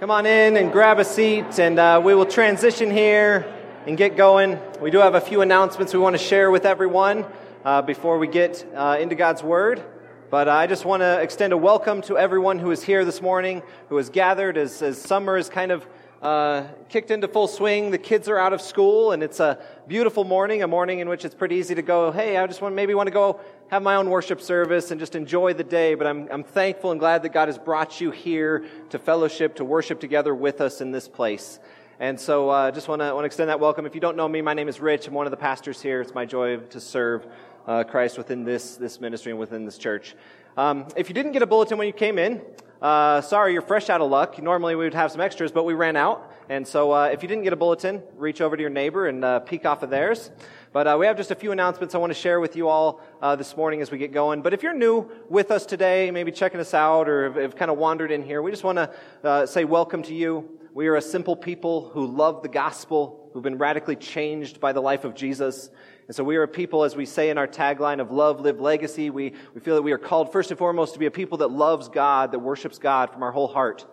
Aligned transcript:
Come 0.00 0.10
on 0.10 0.26
in 0.26 0.56
and 0.56 0.72
grab 0.72 0.98
a 0.98 1.04
seat, 1.04 1.60
and 1.60 1.78
uh, 1.78 2.02
we 2.04 2.16
will 2.16 2.26
transition 2.26 2.90
here 2.90 3.46
and 3.86 3.96
get 3.96 4.16
going. 4.16 4.58
We 4.80 4.90
do 4.90 4.98
have 4.98 5.14
a 5.14 5.20
few 5.20 5.40
announcements 5.40 5.94
we 5.94 6.00
want 6.00 6.14
to 6.14 6.22
share 6.22 6.50
with 6.50 6.66
everyone 6.66 7.24
uh, 7.64 7.80
before 7.80 8.18
we 8.18 8.26
get 8.26 8.66
uh, 8.74 8.98
into 9.00 9.14
God's 9.14 9.44
Word. 9.44 9.84
But 10.30 10.48
I 10.48 10.66
just 10.66 10.84
want 10.84 11.02
to 11.02 11.20
extend 11.20 11.52
a 11.52 11.56
welcome 11.56 12.02
to 12.02 12.18
everyone 12.18 12.58
who 12.58 12.72
is 12.72 12.82
here 12.82 13.04
this 13.04 13.22
morning, 13.22 13.62
who 13.88 13.96
has 13.96 14.10
gathered 14.10 14.56
as, 14.56 14.82
as 14.82 15.00
summer 15.00 15.38
is 15.38 15.48
kind 15.48 15.70
of 15.70 15.86
uh, 16.20 16.64
kicked 16.88 17.12
into 17.12 17.28
full 17.28 17.46
swing. 17.46 17.92
The 17.92 17.98
kids 17.98 18.28
are 18.28 18.36
out 18.36 18.52
of 18.52 18.60
school, 18.60 19.12
and 19.12 19.22
it's 19.22 19.38
a 19.38 19.60
beautiful 19.86 20.24
morning, 20.24 20.64
a 20.64 20.66
morning 20.66 20.98
in 20.98 21.08
which 21.08 21.24
it's 21.24 21.36
pretty 21.36 21.54
easy 21.54 21.76
to 21.76 21.82
go, 21.82 22.10
hey, 22.10 22.36
I 22.36 22.48
just 22.48 22.60
want 22.60 22.74
maybe 22.74 22.94
want 22.94 23.06
to 23.06 23.12
go 23.12 23.38
have 23.74 23.82
my 23.82 23.96
own 23.96 24.08
worship 24.08 24.40
service 24.40 24.92
and 24.92 25.00
just 25.00 25.16
enjoy 25.16 25.52
the 25.52 25.64
day. 25.64 25.96
But 25.96 26.06
I'm, 26.06 26.28
I'm 26.30 26.44
thankful 26.44 26.92
and 26.92 27.00
glad 27.00 27.24
that 27.24 27.30
God 27.30 27.48
has 27.48 27.58
brought 27.58 28.00
you 28.00 28.12
here 28.12 28.64
to 28.90 29.00
fellowship, 29.00 29.56
to 29.56 29.64
worship 29.64 29.98
together 29.98 30.32
with 30.32 30.60
us 30.60 30.80
in 30.80 30.92
this 30.92 31.08
place. 31.08 31.58
And 31.98 32.18
so 32.20 32.50
I 32.50 32.68
uh, 32.68 32.70
just 32.70 32.86
want 32.86 33.02
to, 33.02 33.18
extend 33.18 33.50
that 33.50 33.58
welcome. 33.58 33.84
If 33.84 33.96
you 33.96 34.00
don't 34.00 34.16
know 34.16 34.28
me, 34.28 34.42
my 34.42 34.54
name 34.54 34.68
is 34.68 34.78
Rich. 34.78 35.08
I'm 35.08 35.14
one 35.14 35.26
of 35.26 35.32
the 35.32 35.36
pastors 35.36 35.82
here. 35.82 36.00
It's 36.00 36.14
my 36.14 36.24
joy 36.24 36.58
to 36.58 36.80
serve 36.80 37.26
uh, 37.66 37.82
Christ 37.82 38.16
within 38.16 38.44
this, 38.44 38.76
this 38.76 39.00
ministry 39.00 39.32
and 39.32 39.40
within 39.40 39.64
this 39.64 39.76
church. 39.76 40.14
Um, 40.56 40.86
if 40.96 41.08
you 41.08 41.14
didn't 41.14 41.32
get 41.32 41.42
a 41.42 41.46
bulletin 41.46 41.76
when 41.76 41.88
you 41.88 41.92
came 41.92 42.16
in, 42.16 42.42
uh, 42.80 43.22
sorry, 43.22 43.54
you're 43.54 43.62
fresh 43.62 43.90
out 43.90 44.00
of 44.00 44.08
luck. 44.08 44.40
Normally 44.40 44.76
we 44.76 44.84
would 44.84 44.94
have 44.94 45.10
some 45.10 45.20
extras, 45.20 45.50
but 45.50 45.64
we 45.64 45.74
ran 45.74 45.96
out. 45.96 46.32
And 46.48 46.68
so 46.68 46.92
uh, 46.92 47.06
if 47.06 47.22
you 47.22 47.28
didn't 47.28 47.42
get 47.42 47.52
a 47.52 47.56
bulletin, 47.56 48.02
reach 48.16 48.40
over 48.40 48.56
to 48.56 48.60
your 48.60 48.70
neighbor 48.70 49.08
and 49.08 49.24
uh, 49.24 49.40
peek 49.40 49.66
off 49.66 49.82
of 49.82 49.90
theirs. 49.90 50.30
But 50.74 50.88
uh, 50.88 50.96
we 50.98 51.06
have 51.06 51.16
just 51.16 51.30
a 51.30 51.36
few 51.36 51.52
announcements 51.52 51.94
I 51.94 51.98
want 51.98 52.10
to 52.10 52.18
share 52.18 52.40
with 52.40 52.56
you 52.56 52.66
all 52.68 53.00
uh, 53.22 53.36
this 53.36 53.56
morning 53.56 53.80
as 53.80 53.92
we 53.92 53.98
get 53.98 54.10
going. 54.10 54.42
But 54.42 54.54
if 54.54 54.64
you're 54.64 54.74
new 54.74 55.08
with 55.28 55.52
us 55.52 55.66
today, 55.66 56.10
maybe 56.10 56.32
checking 56.32 56.58
us 56.58 56.74
out 56.74 57.08
or 57.08 57.30
have, 57.30 57.36
have 57.36 57.54
kind 57.54 57.70
of 57.70 57.78
wandered 57.78 58.10
in 58.10 58.24
here, 58.24 58.42
we 58.42 58.50
just 58.50 58.64
want 58.64 58.78
to 58.78 58.90
uh, 59.22 59.46
say 59.46 59.64
welcome 59.64 60.02
to 60.02 60.12
you. 60.12 60.58
We 60.72 60.88
are 60.88 60.96
a 60.96 61.00
simple 61.00 61.36
people 61.36 61.90
who 61.90 62.08
love 62.08 62.42
the 62.42 62.48
gospel, 62.48 63.30
who've 63.32 63.40
been 63.40 63.56
radically 63.56 63.94
changed 63.94 64.58
by 64.58 64.72
the 64.72 64.80
life 64.80 65.04
of 65.04 65.14
Jesus. 65.14 65.70
And 66.08 66.16
so 66.16 66.24
we 66.24 66.34
are 66.34 66.42
a 66.42 66.48
people, 66.48 66.82
as 66.82 66.96
we 66.96 67.06
say 67.06 67.30
in 67.30 67.38
our 67.38 67.46
tagline 67.46 68.00
of 68.00 68.10
love, 68.10 68.40
live, 68.40 68.60
legacy, 68.60 69.10
we, 69.10 69.34
we 69.54 69.60
feel 69.60 69.76
that 69.76 69.82
we 69.82 69.92
are 69.92 69.98
called 69.98 70.32
first 70.32 70.50
and 70.50 70.58
foremost 70.58 70.94
to 70.94 70.98
be 70.98 71.06
a 71.06 71.10
people 71.12 71.38
that 71.38 71.52
loves 71.52 71.88
God, 71.88 72.32
that 72.32 72.40
worships 72.40 72.80
God 72.80 73.12
from 73.12 73.22
our 73.22 73.30
whole 73.30 73.46
heart. 73.46 73.86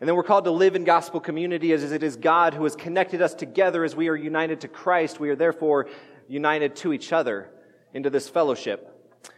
And 0.00 0.08
then 0.08 0.16
we're 0.16 0.22
called 0.22 0.44
to 0.44 0.50
live 0.50 0.76
in 0.76 0.84
gospel 0.84 1.20
community 1.20 1.72
as 1.72 1.92
it 1.92 2.02
is 2.02 2.16
God 2.16 2.54
who 2.54 2.64
has 2.64 2.74
connected 2.74 3.20
us 3.20 3.34
together 3.34 3.84
as 3.84 3.94
we 3.94 4.08
are 4.08 4.16
united 4.16 4.62
to 4.62 4.68
Christ. 4.68 5.20
We 5.20 5.28
are 5.28 5.36
therefore 5.36 5.88
united 6.30 6.76
to 6.76 6.92
each 6.92 7.12
other 7.12 7.50
into 7.92 8.08
this 8.08 8.28
fellowship. 8.28 8.86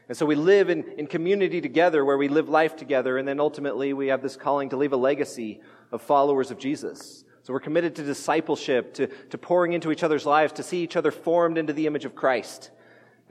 And 0.09 0.17
so 0.17 0.27
we 0.27 0.35
live 0.35 0.69
in, 0.69 0.85
in 0.99 1.07
community 1.07 1.61
together 1.61 2.05
where 2.05 2.19
we 2.19 2.29
live 2.29 2.49
life 2.49 2.77
together. 2.77 3.17
And 3.17 3.27
then 3.27 3.41
ultimately 3.41 3.95
we 3.95 4.09
have 4.09 4.23
this 4.23 4.37
calling 4.37 4.69
to 4.69 4.77
leave 4.77 4.93
a 4.93 4.97
legacy 4.97 5.61
of 5.91 6.03
followers 6.03 6.51
of 6.51 6.59
Jesus. 6.59 7.25
So 7.45 7.53
we're 7.53 7.61
committed 7.61 7.97
to 7.97 8.05
discipleship, 8.05 8.95
to, 8.95 9.07
to 9.07 9.39
pouring 9.39 9.73
into 9.73 9.91
each 9.91 10.05
other's 10.05 10.27
lives, 10.27 10.53
to 10.55 10.63
see 10.63 10.83
each 10.83 10.97
other 10.97 11.11
formed 11.11 11.59
into 11.59 11.73
the 11.73 11.87
image 11.87 12.05
of 12.05 12.15
Christ. 12.15 12.71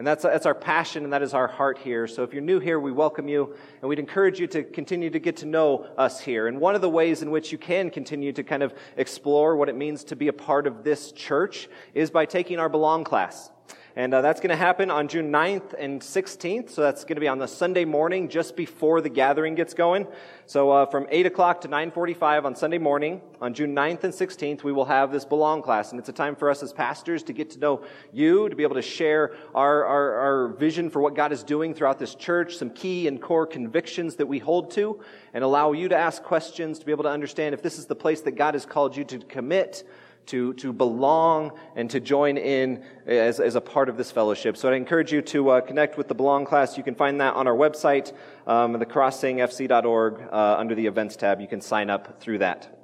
And 0.02 0.08
that's, 0.08 0.24
that's 0.24 0.48
our 0.48 0.56
passion 0.56 1.04
and 1.04 1.14
that 1.14 1.22
is 1.22 1.36
our 1.36 1.48
heart 1.48 1.78
here. 1.78 2.08
So 2.08 2.24
if 2.24 2.34
you're 2.34 2.42
new 2.42 2.60
here, 2.60 2.80
we 2.80 2.92
welcome 2.92 3.28
you 3.28 3.54
and 3.82 3.88
we'd 3.88 4.00
encourage 4.00 4.40
you 4.40 4.48
to 4.48 4.64
continue 4.64 5.12
to 5.12 5.20
get 5.20 5.38
to 5.38 5.46
know 5.46 5.86
us 5.96 6.20
here. 6.20 6.48
And 6.48 6.60
one 6.60 6.74
of 6.74 6.82
the 6.82 6.90
ways 6.90 7.22
in 7.22 7.30
which 7.30 7.52
you 7.52 7.60
can 7.60 7.92
continue 7.92 8.34
to 8.34 8.44
kind 8.44 8.64
of 8.64 8.74
explore 8.98 9.56
what 9.56 9.70
it 9.70 9.76
means 9.76 10.04
to 10.06 10.16
be 10.16 10.28
a 10.28 10.34
part 10.34 10.66
of 10.66 10.84
this 10.84 11.12
church 11.12 11.70
is 11.94 12.10
by 12.10 12.26
taking 12.26 12.58
our 12.58 12.68
Belong 12.68 13.04
class. 13.04 13.52
And 13.94 14.14
uh, 14.14 14.22
that's 14.22 14.40
going 14.40 14.52
to 14.52 14.56
happen 14.56 14.90
on 14.90 15.10
June 15.10 15.34
9th 15.34 15.74
and 15.78 16.02
16th. 16.02 16.70
So 16.70 16.82
that's 16.82 17.04
going 17.04 17.18
to 17.18 17.20
be 17.20 17.28
on 17.28 17.40
the 17.40 17.48
Sunday 17.48 17.84
morning 17.84 18.30
just 18.30 18.56
before 18.56 19.02
the 19.02 19.10
gathering 19.10 19.54
gets 19.54 19.74
going. 19.74 20.08
So 20.46 20.72
uh, 20.72 20.86
from 20.86 21.08
8 21.10 21.26
o'clock 21.26 21.62
to 21.62 21.68
9.45 21.68 22.46
on 22.46 22.56
Sunday 22.56 22.78
morning, 22.78 23.20
on 23.42 23.54
June 23.54 23.76
9th 23.76 24.06
and 24.06 24.14
16th, 24.14 24.64
we 24.64 24.72
will 24.72 24.86
have 24.86 25.12
this 25.12 25.26
Belong 25.26 25.62
class. 25.62 25.92
And 25.92 26.00
it's 26.00 26.08
a 26.08 26.14
time 26.14 26.38
for 26.38 26.50
us 26.50 26.64
as 26.64 26.72
pastors 26.72 27.24
to 27.24 27.34
get 27.34 27.50
to 27.52 27.60
know 27.60 27.84
you, 28.14 28.48
to 28.48 28.56
be 28.56 28.64
able 28.64 28.76
to 28.76 28.82
share 28.82 29.36
our, 29.54 29.84
our, 29.84 30.14
our 30.14 30.48
vision 30.48 30.90
for 30.90 31.02
what 31.02 31.14
God 31.14 31.34
is 31.34 31.44
doing 31.44 31.74
throughout 31.74 32.00
this 32.00 32.16
church, 32.16 32.56
some 32.56 32.70
key 32.70 33.08
and 33.08 33.22
core 33.22 33.46
convictions 33.46 34.16
that 34.16 34.26
we 34.26 34.40
hold 34.40 34.72
to, 34.72 35.02
and 35.34 35.44
allow 35.44 35.74
you 35.74 35.90
to 35.90 35.98
ask 35.98 36.24
questions 36.24 36.80
to 36.80 36.86
be 36.86 36.94
able 36.94 37.04
to 37.04 37.10
understand 37.10 37.54
if 37.54 37.62
this 37.62 37.78
is 37.78 37.88
the 37.88 37.96
place 37.96 38.22
that 38.22 38.32
God 38.32 38.54
has 38.54 38.66
called 38.66 38.96
you 38.96 39.04
to 39.04 39.20
commit 39.20 39.84
to, 40.28 40.54
to 40.56 40.74
belong 40.74 41.52
and 41.76 41.90
to 41.90 42.00
join 42.00 42.38
in 42.38 42.84
as, 43.06 43.40
as 43.40 43.56
a 43.56 43.62
part 43.62 43.90
of 43.90 43.98
this 43.98 44.12
fellowship. 44.12 44.58
So 44.58 44.72
I 44.72 44.76
encourage 44.76 45.12
you 45.12 45.22
to 45.22 45.50
uh, 45.50 45.62
connect 45.62 45.98
with 45.98 46.08
the 46.08 46.16
Belong 46.16 46.46
class. 46.46 46.78
You 46.78 46.84
can 46.84 46.96
find 46.96 47.20
that 47.22 47.36
on 47.36 47.48
our 47.48 47.56
website, 47.56 48.14
um, 48.48 48.76
thecrossingfc.org, 48.76 50.22
uh, 50.32 50.56
under 50.58 50.76
the 50.76 50.86
events 50.86 51.16
tab. 51.16 51.42
You 51.42 51.48
can 51.48 51.62
sign 51.62 51.90
up 51.90 52.22
through 52.22 52.40
that. 52.40 52.81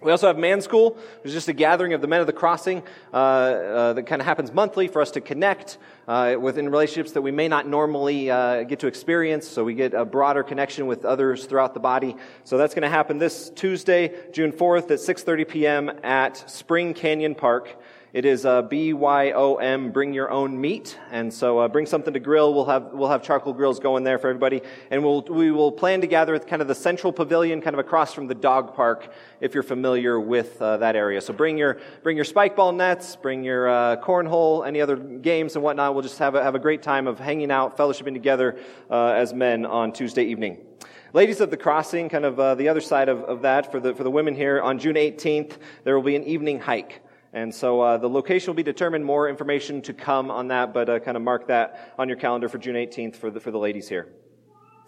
We 0.00 0.12
also 0.12 0.28
have 0.28 0.38
Man 0.38 0.60
School, 0.60 0.90
which 0.90 1.24
is 1.24 1.32
just 1.32 1.48
a 1.48 1.52
gathering 1.52 1.92
of 1.92 2.00
the 2.00 2.06
men 2.06 2.20
of 2.20 2.28
the 2.28 2.32
crossing 2.32 2.84
uh, 3.12 3.16
uh, 3.16 3.92
that 3.94 4.04
kind 4.04 4.22
of 4.22 4.26
happens 4.26 4.52
monthly 4.52 4.86
for 4.86 5.02
us 5.02 5.10
to 5.12 5.20
connect 5.20 5.78
uh, 6.06 6.36
within 6.40 6.68
relationships 6.68 7.12
that 7.12 7.22
we 7.22 7.32
may 7.32 7.48
not 7.48 7.66
normally 7.66 8.30
uh, 8.30 8.62
get 8.62 8.78
to 8.80 8.86
experience. 8.86 9.48
So 9.48 9.64
we 9.64 9.74
get 9.74 9.94
a 9.94 10.04
broader 10.04 10.44
connection 10.44 10.86
with 10.86 11.04
others 11.04 11.46
throughout 11.46 11.74
the 11.74 11.80
body. 11.80 12.14
So 12.44 12.58
that's 12.58 12.74
going 12.74 12.82
to 12.82 12.88
happen 12.88 13.18
this 13.18 13.50
Tuesday, 13.50 14.14
June 14.32 14.52
4th 14.52 14.90
at 14.92 15.00
6:30 15.00 15.48
p.m. 15.48 15.90
at 16.04 16.48
Spring 16.48 16.94
Canyon 16.94 17.34
Park. 17.34 17.76
It 18.14 18.24
is 18.24 18.46
uh, 18.46 18.62
BYOM, 18.62 19.92
bring 19.92 20.14
your 20.14 20.30
own 20.30 20.58
meat. 20.58 20.98
And 21.10 21.32
so 21.32 21.58
uh, 21.58 21.68
bring 21.68 21.84
something 21.84 22.14
to 22.14 22.20
grill. 22.20 22.54
We'll 22.54 22.64
have, 22.64 22.86
we'll 22.94 23.10
have 23.10 23.22
charcoal 23.22 23.52
grills 23.52 23.80
going 23.80 24.02
there 24.02 24.16
for 24.16 24.28
everybody. 24.28 24.62
And 24.90 25.04
we'll, 25.04 25.20
we 25.28 25.50
will 25.50 25.70
plan 25.70 26.00
to 26.00 26.06
gather 26.06 26.34
at 26.34 26.46
kind 26.46 26.62
of 26.62 26.68
the 26.68 26.74
central 26.74 27.12
pavilion, 27.12 27.60
kind 27.60 27.74
of 27.74 27.80
across 27.80 28.14
from 28.14 28.26
the 28.26 28.34
dog 28.34 28.74
park, 28.74 29.12
if 29.42 29.52
you're 29.52 29.62
familiar 29.62 30.18
with 30.18 30.60
uh, 30.62 30.78
that 30.78 30.96
area. 30.96 31.20
So 31.20 31.34
bring 31.34 31.58
your, 31.58 31.80
bring 32.02 32.16
your 32.16 32.24
spike 32.24 32.56
ball 32.56 32.72
nets, 32.72 33.14
bring 33.14 33.44
your 33.44 33.68
uh, 33.68 33.96
cornhole, 33.98 34.66
any 34.66 34.80
other 34.80 34.96
games 34.96 35.54
and 35.54 35.62
whatnot. 35.62 35.92
We'll 35.92 36.02
just 36.02 36.18
have 36.18 36.34
a, 36.34 36.42
have 36.42 36.54
a 36.54 36.58
great 36.58 36.82
time 36.82 37.06
of 37.06 37.18
hanging 37.18 37.50
out, 37.50 37.76
fellowshipping 37.76 38.14
together 38.14 38.58
uh, 38.90 39.08
as 39.08 39.34
men 39.34 39.66
on 39.66 39.92
Tuesday 39.92 40.24
evening. 40.24 40.56
Ladies 41.12 41.42
of 41.42 41.50
the 41.50 41.58
Crossing, 41.58 42.08
kind 42.08 42.24
of 42.24 42.56
the 42.56 42.68
other 42.68 42.80
side 42.80 43.10
of, 43.10 43.20
of 43.24 43.42
that 43.42 43.70
for 43.70 43.80
the, 43.80 43.94
for 43.94 44.02
the 44.02 44.10
women 44.10 44.34
here, 44.34 44.62
on 44.62 44.78
June 44.78 44.96
18th, 44.96 45.58
there 45.84 45.94
will 45.94 46.02
be 46.02 46.16
an 46.16 46.24
evening 46.24 46.58
hike. 46.58 47.02
And 47.32 47.54
so 47.54 47.80
uh, 47.80 47.98
the 47.98 48.08
location 48.08 48.48
will 48.48 48.56
be 48.56 48.62
determined. 48.62 49.04
More 49.04 49.28
information 49.28 49.82
to 49.82 49.92
come 49.92 50.30
on 50.30 50.48
that, 50.48 50.72
but 50.72 50.88
uh, 50.88 50.98
kind 50.98 51.16
of 51.16 51.22
mark 51.22 51.48
that 51.48 51.94
on 51.98 52.08
your 52.08 52.16
calendar 52.16 52.48
for 52.48 52.58
June 52.58 52.76
18th 52.76 53.16
for 53.16 53.30
the, 53.30 53.40
for 53.40 53.50
the 53.50 53.58
ladies 53.58 53.88
here. 53.88 54.08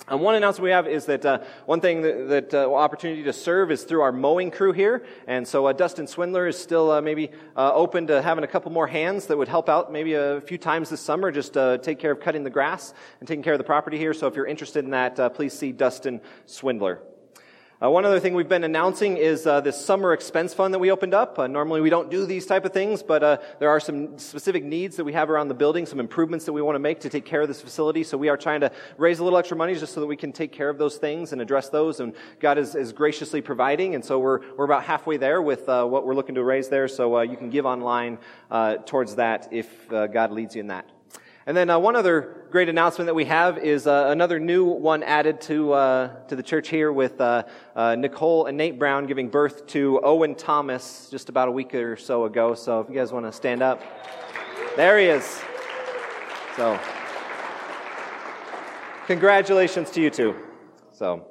And 0.08 0.20
one 0.20 0.34
announcement 0.34 0.64
we 0.64 0.70
have 0.70 0.88
is 0.88 1.06
that 1.06 1.24
uh, 1.24 1.38
one 1.66 1.80
thing 1.80 2.02
that, 2.02 2.28
that 2.28 2.54
uh, 2.54 2.74
opportunity 2.74 3.22
to 3.24 3.32
serve 3.32 3.70
is 3.70 3.84
through 3.84 4.00
our 4.00 4.12
mowing 4.12 4.50
crew 4.50 4.72
here, 4.72 5.04
and 5.26 5.46
so 5.46 5.66
uh, 5.66 5.72
Dustin 5.72 6.06
Swindler 6.06 6.48
is 6.48 6.58
still 6.58 6.90
uh, 6.90 7.00
maybe 7.00 7.30
uh, 7.56 7.72
open 7.74 8.06
to 8.08 8.22
having 8.22 8.42
a 8.42 8.48
couple 8.48 8.72
more 8.72 8.86
hands 8.86 9.26
that 9.26 9.36
would 9.36 9.48
help 9.48 9.68
out 9.68 9.92
maybe 9.92 10.14
a 10.14 10.40
few 10.40 10.58
times 10.58 10.90
this 10.90 11.00
summer, 11.00 11.30
just 11.30 11.56
uh, 11.56 11.78
take 11.78 11.98
care 11.98 12.10
of 12.10 12.20
cutting 12.20 12.42
the 12.42 12.50
grass 12.50 12.94
and 13.20 13.28
taking 13.28 13.42
care 13.42 13.52
of 13.52 13.58
the 13.58 13.64
property 13.64 13.98
here. 13.98 14.14
So 14.14 14.26
if 14.26 14.34
you're 14.34 14.46
interested 14.46 14.84
in 14.84 14.90
that, 14.90 15.34
please 15.34 15.52
see 15.52 15.70
Dustin 15.70 16.20
Swindler. 16.46 17.02
Uh, 17.82 17.90
one 17.90 18.04
other 18.04 18.20
thing 18.20 18.34
we've 18.34 18.46
been 18.46 18.62
announcing 18.62 19.16
is 19.16 19.46
uh, 19.46 19.58
this 19.62 19.82
summer 19.82 20.12
expense 20.12 20.52
fund 20.52 20.74
that 20.74 20.78
we 20.78 20.90
opened 20.90 21.14
up. 21.14 21.38
Uh, 21.38 21.46
normally 21.46 21.80
we 21.80 21.88
don't 21.88 22.10
do 22.10 22.26
these 22.26 22.44
type 22.44 22.66
of 22.66 22.74
things, 22.74 23.02
but 23.02 23.22
uh, 23.22 23.38
there 23.58 23.70
are 23.70 23.80
some 23.80 24.18
specific 24.18 24.62
needs 24.62 24.96
that 24.96 25.04
we 25.04 25.14
have 25.14 25.30
around 25.30 25.48
the 25.48 25.54
building, 25.54 25.86
some 25.86 25.98
improvements 25.98 26.44
that 26.44 26.52
we 26.52 26.60
want 26.60 26.74
to 26.74 26.78
make 26.78 27.00
to 27.00 27.08
take 27.08 27.24
care 27.24 27.40
of 27.40 27.48
this 27.48 27.62
facility. 27.62 28.04
So 28.04 28.18
we 28.18 28.28
are 28.28 28.36
trying 28.36 28.60
to 28.60 28.70
raise 28.98 29.18
a 29.18 29.24
little 29.24 29.38
extra 29.38 29.56
money 29.56 29.74
just 29.74 29.94
so 29.94 30.00
that 30.00 30.06
we 30.06 30.16
can 30.18 30.30
take 30.30 30.52
care 30.52 30.68
of 30.68 30.76
those 30.76 30.98
things 30.98 31.32
and 31.32 31.40
address 31.40 31.70
those. 31.70 32.00
And 32.00 32.12
God 32.38 32.58
is, 32.58 32.74
is 32.74 32.92
graciously 32.92 33.40
providing. 33.40 33.94
And 33.94 34.04
so 34.04 34.18
we're, 34.18 34.40
we're 34.58 34.66
about 34.66 34.84
halfway 34.84 35.16
there 35.16 35.40
with 35.40 35.66
uh, 35.66 35.86
what 35.86 36.04
we're 36.04 36.14
looking 36.14 36.34
to 36.34 36.44
raise 36.44 36.68
there. 36.68 36.86
So 36.86 37.16
uh, 37.16 37.22
you 37.22 37.38
can 37.38 37.48
give 37.48 37.64
online 37.64 38.18
towards 38.84 39.14
that 39.14 39.48
if 39.52 39.88
God 39.88 40.32
leads 40.32 40.54
you 40.54 40.60
in 40.60 40.66
that. 40.66 40.99
And 41.50 41.56
then 41.56 41.68
uh, 41.68 41.80
one 41.80 41.96
other 41.96 42.46
great 42.52 42.68
announcement 42.68 43.06
that 43.06 43.14
we 43.14 43.24
have 43.24 43.58
is 43.58 43.88
uh, 43.88 44.06
another 44.10 44.38
new 44.38 44.66
one 44.66 45.02
added 45.02 45.40
to 45.40 45.72
uh, 45.72 46.14
to 46.28 46.36
the 46.36 46.44
church 46.44 46.68
here 46.68 46.92
with 46.92 47.20
uh, 47.20 47.42
uh, 47.74 47.96
Nicole 47.96 48.46
and 48.46 48.56
Nate 48.56 48.78
Brown 48.78 49.06
giving 49.06 49.28
birth 49.28 49.66
to 49.66 50.00
Owen 50.04 50.36
Thomas 50.36 51.08
just 51.10 51.28
about 51.28 51.48
a 51.48 51.50
week 51.50 51.74
or 51.74 51.96
so 51.96 52.24
ago. 52.24 52.54
So 52.54 52.78
if 52.78 52.88
you 52.88 52.94
guys 52.94 53.10
want 53.10 53.26
to 53.26 53.32
stand 53.32 53.62
up, 53.62 53.82
there 54.76 54.96
he 55.00 55.06
is. 55.06 55.42
So 56.54 56.78
congratulations 59.08 59.90
to 59.90 60.00
you 60.00 60.10
two. 60.10 60.36
So 60.92 61.26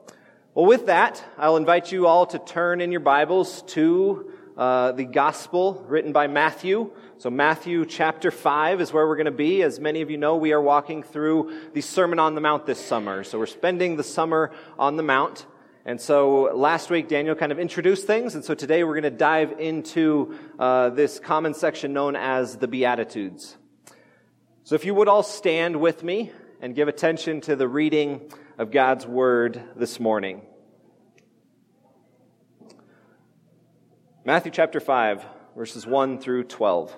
well, 0.54 0.66
with 0.66 0.88
that, 0.88 1.24
I'll 1.38 1.56
invite 1.56 1.94
you 1.94 2.08
all 2.08 2.26
to 2.26 2.40
turn 2.40 2.82
in 2.82 2.92
your 2.92 3.00
Bibles 3.00 3.62
to 3.68 4.34
uh, 4.58 4.92
the 4.92 5.06
Gospel 5.06 5.86
written 5.88 6.12
by 6.12 6.28
Matthew. 6.28 6.92
So, 7.20 7.30
Matthew 7.30 7.86
chapter 7.86 8.32
5 8.32 8.80
is 8.80 8.94
where 8.94 9.06
we're 9.06 9.18
going 9.18 9.26
to 9.26 9.32
be. 9.32 9.62
As 9.62 9.78
many 9.78 10.00
of 10.00 10.10
you 10.10 10.16
know, 10.16 10.38
we 10.38 10.54
are 10.54 10.62
walking 10.62 11.04
through 11.04 11.54
the 11.74 11.82
Sermon 11.82 12.18
on 12.18 12.34
the 12.34 12.40
Mount 12.40 12.66
this 12.66 12.80
summer. 12.80 13.26
So, 13.26 13.38
we're 13.38 13.46
spending 13.46 13.98
the 13.98 14.06
summer 14.06 14.52
on 14.78 14.96
the 14.96 15.04
Mount. 15.04 15.46
And 15.86 16.00
so, 16.00 16.44
last 16.56 16.90
week, 16.90 17.10
Daniel 17.10 17.36
kind 17.36 17.52
of 17.52 17.60
introduced 17.60 18.08
things. 18.08 18.36
And 18.36 18.46
so, 18.46 18.56
today, 18.56 18.86
we're 18.86 18.94
going 18.94 19.04
to 19.04 19.10
dive 19.10 19.60
into 19.60 20.40
uh, 20.58 20.92
this 20.92 21.20
common 21.20 21.54
section 21.54 21.92
known 21.92 22.16
as 22.16 22.56
the 22.56 22.70
Beatitudes. 22.70 23.58
So, 24.64 24.76
if 24.76 24.86
you 24.86 24.96
would 24.96 25.10
all 25.10 25.24
stand 25.24 25.82
with 25.82 26.02
me 26.02 26.32
and 26.62 26.74
give 26.74 26.88
attention 26.88 27.42
to 27.42 27.58
the 27.58 27.68
reading 27.68 28.32
of 28.58 28.72
God's 28.72 29.06
Word 29.06 29.62
this 29.76 30.00
morning. 30.00 30.42
Matthew 34.24 34.54
chapter 34.54 34.80
5, 34.80 35.26
verses 35.58 35.86
1 35.86 36.20
through 36.20 36.46
12. 36.46 36.98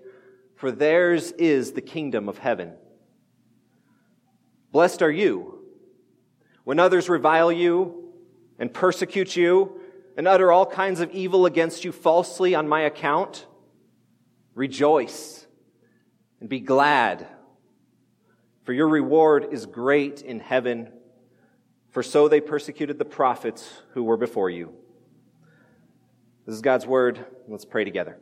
for 0.61 0.71
theirs 0.71 1.31
is 1.39 1.71
the 1.71 1.81
kingdom 1.81 2.29
of 2.29 2.37
heaven. 2.37 2.71
Blessed 4.71 5.01
are 5.01 5.09
you 5.09 5.65
when 6.65 6.79
others 6.79 7.09
revile 7.09 7.51
you 7.51 8.13
and 8.59 8.71
persecute 8.71 9.35
you 9.35 9.81
and 10.15 10.27
utter 10.27 10.51
all 10.51 10.67
kinds 10.67 10.99
of 10.99 11.09
evil 11.09 11.47
against 11.47 11.83
you 11.83 11.91
falsely 11.91 12.53
on 12.53 12.69
my 12.69 12.81
account. 12.81 13.47
Rejoice 14.53 15.47
and 16.39 16.47
be 16.47 16.59
glad, 16.59 17.25
for 18.63 18.73
your 18.73 18.87
reward 18.87 19.47
is 19.51 19.65
great 19.65 20.21
in 20.21 20.39
heaven, 20.39 20.91
for 21.89 22.03
so 22.03 22.27
they 22.27 22.39
persecuted 22.39 22.99
the 22.99 23.03
prophets 23.03 23.81
who 23.95 24.03
were 24.03 24.15
before 24.15 24.51
you. 24.51 24.71
This 26.45 26.53
is 26.53 26.61
God's 26.61 26.85
word. 26.85 27.25
Let's 27.47 27.65
pray 27.65 27.83
together. 27.83 28.19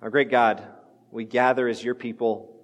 Our 0.00 0.10
great 0.10 0.30
God, 0.30 0.64
we 1.10 1.24
gather 1.24 1.68
as 1.68 1.82
your 1.82 1.94
people, 1.94 2.54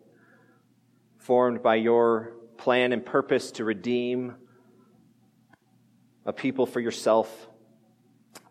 formed 1.19 1.63
by 1.63 1.77
your 1.77 2.33
plan 2.57 2.93
and 2.93 3.05
purpose 3.05 3.51
to 3.53 3.65
redeem 3.65 4.35
a 6.25 6.33
people 6.33 6.67
for 6.67 6.81
yourself, 6.81 7.49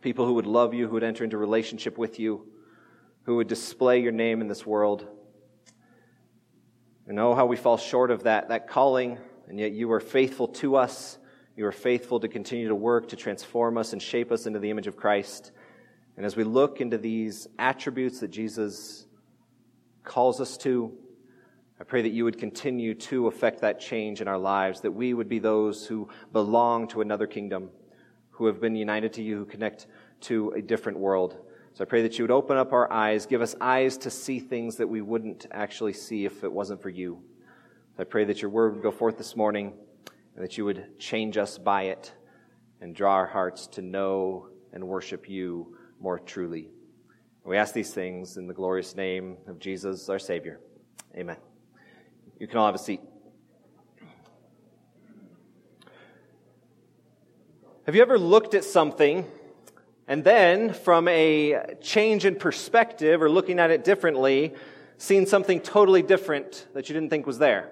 people 0.02 0.26
who 0.26 0.34
would 0.34 0.46
love 0.46 0.74
you, 0.74 0.88
who 0.88 0.94
would 0.94 1.04
enter 1.04 1.24
into 1.24 1.38
relationship 1.38 1.98
with 1.98 2.20
you, 2.20 2.48
who 3.24 3.38
would 3.38 3.48
display 3.48 4.02
your 4.02 4.12
name 4.12 4.42
in 4.42 4.48
this 4.48 4.66
world. 4.66 5.08
And 7.08 7.16
know 7.16 7.36
how 7.36 7.46
we 7.46 7.56
fall 7.56 7.78
short 7.78 8.12
of 8.12 8.24
that, 8.24 8.50
that 8.50 8.68
calling, 8.68 9.18
and 9.48 9.60
yet 9.60 9.72
you 9.72 9.92
are 9.92 10.00
faithful 10.00 10.48
to 10.48 10.76
us 10.76 11.18
you 11.56 11.68
are 11.68 11.72
faithful 11.72 12.20
to 12.20 12.28
continue 12.28 12.68
to 12.68 12.76
work 12.76 13.10
to 13.10 13.16
transform 13.16 13.78
us 13.78 13.94
and 13.94 14.02
shape 14.02 14.32
us 14.32 14.48
into 14.48 14.60
the 14.60 14.72
image 14.72 14.88
of 14.88 14.98
Christ. 14.98 15.52
And 16.16 16.26
as 16.26 16.36
we 16.36 16.44
look 16.44 16.80
into 16.80 16.98
these 16.98 17.48
attributes 17.58 18.20
that 18.20 18.30
Jesus 18.30 19.08
calls 20.04 20.40
us 20.40 20.58
to, 20.58 20.94
I 21.80 21.84
pray 21.84 22.04
that 22.04 22.12
you 22.12 22.24
would 22.24 22.38
continue 22.38 22.94
to 22.94 23.28
affect 23.28 23.62
that 23.62 23.80
change 23.80 24.22
in 24.22 24.28
our 24.28 24.38
lives, 24.38 24.82
that 24.82 24.92
we 24.92 25.14
would 25.14 25.28
be 25.28 25.40
those 25.40 25.88
who 25.88 26.08
belong 26.32 26.88
to 26.90 27.02
another 27.02 27.26
kingdom, 27.26 27.70
who 28.32 28.46
have 28.46 28.62
been 28.62 28.76
united 28.76 29.14
to 29.14 29.24
you, 29.24 29.38
who 29.38 29.46
connect 29.46 29.88
to 30.22 30.52
a 30.52 30.62
different 30.62 31.00
world. 31.00 31.36
So 31.74 31.84
I 31.84 31.88
pray 31.88 32.04
that 32.04 32.20
you 32.20 32.24
would 32.24 32.32
open 32.32 32.58
up 32.58 32.72
our 32.74 32.92
eyes, 32.94 33.26
give 33.26 33.42
us 33.42 33.56
eyes 33.60 33.98
to 33.98 34.12
see 34.12 34.40
things 34.40 34.78
that 34.78 34.88
we 34.88 35.02
wouldn't 35.02 35.48
actually 35.52 35.94
see 35.94 36.26
if 36.26 36.44
it 36.44 36.52
wasn't 36.52 36.82
for 36.82 36.90
you. 36.90 37.20
So 37.98 38.02
I 38.02 38.06
pray 38.06 38.26
that 38.26 38.42
your 38.42 38.52
word 38.52 38.76
would 38.76 38.84
go 38.84 38.92
forth 38.92 39.18
this 39.18 39.36
morning 39.36 39.74
and 40.36 40.44
that 40.44 40.58
you 40.58 40.66
would 40.66 41.00
change 41.00 41.38
us 41.38 41.58
by 41.58 41.84
it 41.84 42.14
and 42.80 42.96
draw 42.96 43.14
our 43.14 43.26
hearts 43.26 43.66
to 43.68 43.82
know 43.82 44.50
and 44.72 44.88
worship 44.88 45.28
you 45.28 45.76
more 46.04 46.20
truly. 46.20 46.68
We 47.46 47.56
ask 47.56 47.74
these 47.74 47.94
things 47.94 48.36
in 48.36 48.46
the 48.46 48.54
glorious 48.54 48.94
name 48.94 49.38
of 49.48 49.58
Jesus, 49.58 50.10
our 50.10 50.20
Savior. 50.20 50.60
Amen. 51.16 51.38
You 52.38 52.46
can 52.46 52.58
all 52.58 52.66
have 52.66 52.76
a 52.76 52.80
seat. 52.80 53.00
Have 57.86 57.96
you 57.96 58.02
ever 58.02 58.20
looked 58.20 58.54
at 58.54 58.66
something 58.66 59.26
and 60.06 60.26
then, 60.26 60.74
from 60.74 61.08
a 61.08 61.76
change 61.82 62.26
in 62.26 62.36
perspective 62.36 63.22
or 63.22 63.30
looking 63.30 63.58
at 63.58 63.72
it 63.72 63.86
differently, 63.86 64.54
seen 64.98 65.26
something 65.26 65.62
totally 65.62 66.02
different 66.02 66.68
that 66.74 66.90
you 66.90 66.94
didn't 66.94 67.12
think 67.12 67.26
was 67.26 67.38
there? 67.40 67.72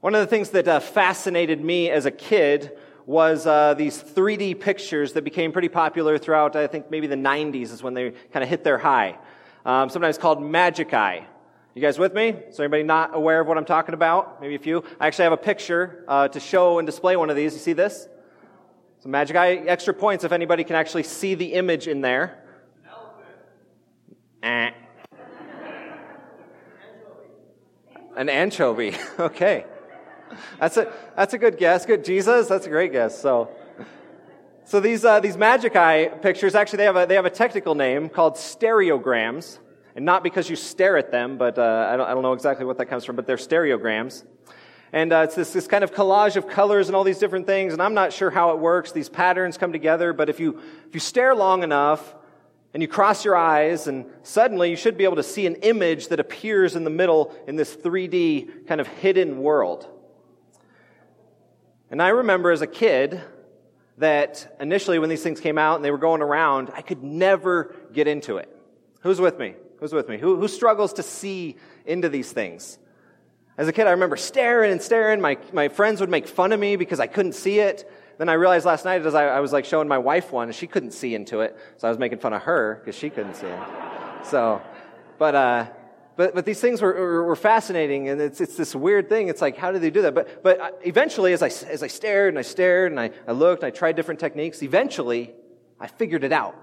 One 0.00 0.14
of 0.14 0.20
the 0.20 0.26
things 0.26 0.48
that 0.50 0.66
uh, 0.66 0.80
fascinated 0.80 1.62
me 1.62 1.90
as 1.90 2.06
a 2.06 2.10
kid 2.10 2.72
was 3.06 3.46
uh, 3.46 3.74
these 3.74 4.02
3D 4.02 4.60
pictures 4.60 5.12
that 5.12 5.22
became 5.22 5.52
pretty 5.52 5.68
popular 5.68 6.18
throughout, 6.18 6.56
I 6.56 6.66
think 6.66 6.90
maybe 6.90 7.06
the 7.06 7.16
90s 7.16 7.72
is 7.72 7.82
when 7.82 7.94
they 7.94 8.10
kind 8.32 8.42
of 8.42 8.48
hit 8.48 8.64
their 8.64 8.78
high. 8.78 9.16
Um, 9.64 9.88
sometimes 9.88 10.18
called 10.18 10.42
Magic 10.42 10.92
Eye. 10.92 11.26
You 11.74 11.82
guys 11.82 11.98
with 11.98 12.14
me? 12.14 12.34
So 12.50 12.64
anybody 12.64 12.82
not 12.82 13.14
aware 13.14 13.40
of 13.40 13.46
what 13.46 13.58
I'm 13.58 13.64
talking 13.64 13.94
about? 13.94 14.40
Maybe 14.40 14.56
a 14.56 14.58
few. 14.58 14.82
I 14.98 15.06
actually 15.06 15.24
have 15.24 15.32
a 15.32 15.36
picture 15.36 16.04
uh, 16.08 16.28
to 16.28 16.40
show 16.40 16.78
and 16.78 16.86
display 16.86 17.16
one 17.16 17.30
of 17.30 17.36
these. 17.36 17.52
You 17.52 17.60
see 17.60 17.74
this? 17.74 18.08
So 19.00 19.08
Magic 19.08 19.36
Eye, 19.36 19.56
extra 19.56 19.94
points 19.94 20.24
if 20.24 20.32
anybody 20.32 20.64
can 20.64 20.74
actually 20.74 21.04
see 21.04 21.34
the 21.34 21.52
image 21.52 21.86
in 21.86 22.00
there. 22.00 22.42
Eh. 24.42 24.70
An 28.16 28.28
anchovy. 28.28 28.94
okay. 29.18 29.66
That's 30.60 30.76
a, 30.76 30.92
that's 31.14 31.34
a 31.34 31.38
good 31.38 31.56
guess. 31.56 31.86
Good. 31.86 32.04
Jesus, 32.04 32.48
that's 32.48 32.66
a 32.66 32.68
great 32.68 32.92
guess. 32.92 33.20
So, 33.20 33.50
so 34.64 34.80
these, 34.80 35.04
uh, 35.04 35.20
these 35.20 35.36
magic 35.36 35.76
eye 35.76 36.06
pictures, 36.06 36.54
actually, 36.54 36.78
they 36.78 36.84
have, 36.84 36.96
a, 36.96 37.06
they 37.06 37.14
have 37.14 37.26
a 37.26 37.30
technical 37.30 37.74
name 37.74 38.08
called 38.08 38.34
stereograms. 38.34 39.58
And 39.94 40.04
not 40.04 40.22
because 40.22 40.50
you 40.50 40.56
stare 40.56 40.98
at 40.98 41.10
them, 41.10 41.38
but 41.38 41.58
uh, 41.58 41.88
I, 41.90 41.96
don't, 41.96 42.06
I 42.06 42.12
don't 42.12 42.22
know 42.22 42.34
exactly 42.34 42.66
what 42.66 42.76
that 42.78 42.86
comes 42.86 43.04
from, 43.04 43.16
but 43.16 43.26
they're 43.26 43.36
stereograms. 43.36 44.24
And 44.92 45.12
uh, 45.12 45.24
it's 45.24 45.34
this, 45.34 45.52
this 45.54 45.66
kind 45.66 45.82
of 45.82 45.92
collage 45.92 46.36
of 46.36 46.48
colors 46.48 46.88
and 46.88 46.96
all 46.96 47.02
these 47.02 47.18
different 47.18 47.46
things, 47.46 47.72
and 47.72 47.80
I'm 47.80 47.94
not 47.94 48.12
sure 48.12 48.30
how 48.30 48.50
it 48.50 48.58
works. 48.58 48.92
These 48.92 49.08
patterns 49.08 49.56
come 49.56 49.72
together, 49.72 50.12
but 50.12 50.28
if 50.28 50.38
you, 50.38 50.60
if 50.86 50.94
you 50.94 51.00
stare 51.00 51.34
long 51.34 51.62
enough 51.62 52.14
and 52.74 52.82
you 52.82 52.88
cross 52.88 53.24
your 53.24 53.36
eyes, 53.36 53.86
and 53.86 54.04
suddenly 54.22 54.68
you 54.68 54.76
should 54.76 54.98
be 54.98 55.04
able 55.04 55.16
to 55.16 55.22
see 55.22 55.46
an 55.46 55.56
image 55.56 56.08
that 56.08 56.20
appears 56.20 56.76
in 56.76 56.84
the 56.84 56.90
middle 56.90 57.34
in 57.46 57.56
this 57.56 57.74
3D 57.74 58.66
kind 58.66 58.82
of 58.82 58.86
hidden 58.86 59.38
world. 59.38 59.88
And 61.90 62.02
I 62.02 62.08
remember 62.08 62.50
as 62.50 62.62
a 62.62 62.66
kid 62.66 63.20
that 63.98 64.56
initially 64.60 64.98
when 64.98 65.08
these 65.08 65.22
things 65.22 65.40
came 65.40 65.56
out 65.56 65.76
and 65.76 65.84
they 65.84 65.90
were 65.90 65.98
going 65.98 66.20
around, 66.20 66.70
I 66.74 66.82
could 66.82 67.02
never 67.02 67.74
get 67.92 68.06
into 68.08 68.36
it. 68.38 68.54
Who's 69.00 69.20
with 69.20 69.38
me? 69.38 69.54
Who's 69.78 69.92
with 69.92 70.08
me? 70.08 70.18
Who, 70.18 70.36
who 70.40 70.48
struggles 70.48 70.94
to 70.94 71.02
see 71.02 71.56
into 71.84 72.08
these 72.08 72.32
things? 72.32 72.78
As 73.58 73.68
a 73.68 73.72
kid, 73.72 73.86
I 73.86 73.92
remember 73.92 74.16
staring 74.16 74.72
and 74.72 74.82
staring. 74.82 75.20
My, 75.20 75.38
my 75.52 75.68
friends 75.68 76.00
would 76.00 76.10
make 76.10 76.28
fun 76.28 76.52
of 76.52 76.60
me 76.60 76.76
because 76.76 77.00
I 77.00 77.06
couldn't 77.06 77.32
see 77.32 77.58
it. 77.58 77.90
Then 78.18 78.28
I 78.28 78.34
realized 78.34 78.66
last 78.66 78.84
night 78.84 79.04
as 79.06 79.14
I, 79.14 79.26
I 79.28 79.40
was 79.40 79.52
like 79.52 79.64
showing 79.64 79.88
my 79.88 79.98
wife 79.98 80.32
one, 80.32 80.50
she 80.52 80.66
couldn't 80.66 80.92
see 80.92 81.14
into 81.14 81.40
it. 81.40 81.56
So 81.76 81.88
I 81.88 81.90
was 81.90 81.98
making 81.98 82.18
fun 82.18 82.32
of 82.32 82.42
her 82.42 82.80
because 82.80 82.98
she 82.98 83.10
couldn't 83.10 83.34
see 83.34 83.46
it. 83.46 83.60
So, 84.24 84.60
but, 85.18 85.34
uh, 85.34 85.66
but, 86.16 86.34
but 86.34 86.44
these 86.44 86.60
things 86.60 86.80
were, 86.80 87.24
were 87.24 87.36
fascinating, 87.36 88.08
and 88.08 88.20
it's, 88.20 88.40
it's 88.40 88.56
this 88.56 88.74
weird 88.74 89.08
thing. 89.08 89.28
It's 89.28 89.42
like, 89.42 89.56
how 89.56 89.70
did 89.70 89.82
they 89.82 89.90
do 89.90 90.02
that? 90.02 90.14
But, 90.14 90.42
but 90.42 90.80
eventually, 90.82 91.32
as 91.32 91.42
I, 91.42 91.48
as 91.48 91.82
I 91.82 91.88
stared 91.88 92.30
and 92.30 92.38
I 92.38 92.42
stared 92.42 92.92
and 92.92 93.00
I, 93.00 93.10
I 93.28 93.32
looked 93.32 93.62
and 93.62 93.72
I 93.72 93.76
tried 93.76 93.96
different 93.96 94.18
techniques, 94.18 94.62
eventually, 94.62 95.34
I 95.78 95.86
figured 95.86 96.24
it 96.24 96.32
out. 96.32 96.54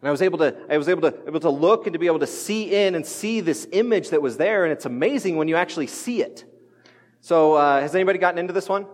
And 0.00 0.08
I 0.08 0.12
was 0.12 0.22
able 0.22 0.38
to, 0.38 0.56
I 0.70 0.78
was 0.78 0.88
able 0.88 1.10
to, 1.10 1.26
able 1.26 1.40
to 1.40 1.50
look 1.50 1.86
and 1.86 1.94
to 1.94 1.98
be 1.98 2.06
able 2.06 2.20
to 2.20 2.26
see 2.26 2.74
in 2.74 2.94
and 2.94 3.04
see 3.04 3.40
this 3.40 3.66
image 3.72 4.10
that 4.10 4.22
was 4.22 4.36
there, 4.36 4.64
and 4.64 4.72
it's 4.72 4.86
amazing 4.86 5.36
when 5.36 5.48
you 5.48 5.56
actually 5.56 5.88
see 5.88 6.22
it. 6.22 6.44
So, 7.20 7.54
uh, 7.54 7.80
has 7.80 7.94
anybody 7.94 8.18
gotten 8.18 8.38
into 8.38 8.52
this 8.52 8.68
one? 8.68 8.86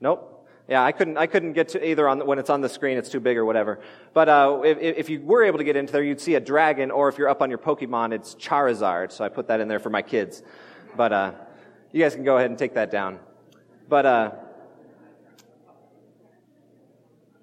Nope. 0.00 0.31
Yeah, 0.72 0.82
I 0.82 0.92
couldn't, 0.92 1.18
I 1.18 1.26
couldn't 1.26 1.52
get 1.52 1.68
to 1.68 1.86
either 1.86 2.08
on 2.08 2.18
the, 2.18 2.24
when 2.24 2.38
it's 2.38 2.48
on 2.48 2.62
the 2.62 2.68
screen, 2.70 2.96
it's 2.96 3.10
too 3.10 3.20
big 3.20 3.36
or 3.36 3.44
whatever. 3.44 3.78
But 4.14 4.30
uh, 4.30 4.62
if, 4.64 4.78
if 4.80 5.10
you 5.10 5.20
were 5.20 5.44
able 5.44 5.58
to 5.58 5.64
get 5.64 5.76
into 5.76 5.92
there, 5.92 6.02
you'd 6.02 6.18
see 6.18 6.34
a 6.34 6.40
dragon, 6.40 6.90
or 6.90 7.10
if 7.10 7.18
you're 7.18 7.28
up 7.28 7.42
on 7.42 7.50
your 7.50 7.58
Pokemon, 7.58 8.14
it's 8.14 8.34
Charizard. 8.36 9.12
So 9.12 9.22
I 9.22 9.28
put 9.28 9.48
that 9.48 9.60
in 9.60 9.68
there 9.68 9.80
for 9.80 9.90
my 9.90 10.00
kids. 10.00 10.42
But 10.96 11.12
uh, 11.12 11.32
you 11.92 12.02
guys 12.02 12.14
can 12.14 12.24
go 12.24 12.38
ahead 12.38 12.48
and 12.48 12.58
take 12.58 12.72
that 12.72 12.90
down. 12.90 13.18
But 13.86 14.06
uh, 14.06 14.30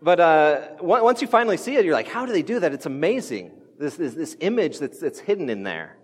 but 0.02 0.20
uh, 0.20 0.62
once 0.82 1.22
you 1.22 1.28
finally 1.28 1.58
see 1.58 1.76
it, 1.76 1.86
you're 1.86 1.94
like, 1.94 2.08
how 2.08 2.26
do 2.26 2.34
they 2.34 2.42
do 2.42 2.60
that? 2.62 2.74
It's 2.74 2.88
amazing. 2.88 3.52
This, 3.78 3.96
this, 3.96 4.16
this 4.16 4.38
image 4.40 4.80
that's, 4.80 4.98
that's 4.98 5.20
hidden 5.20 5.52
in 5.52 5.62
there. 5.62 5.98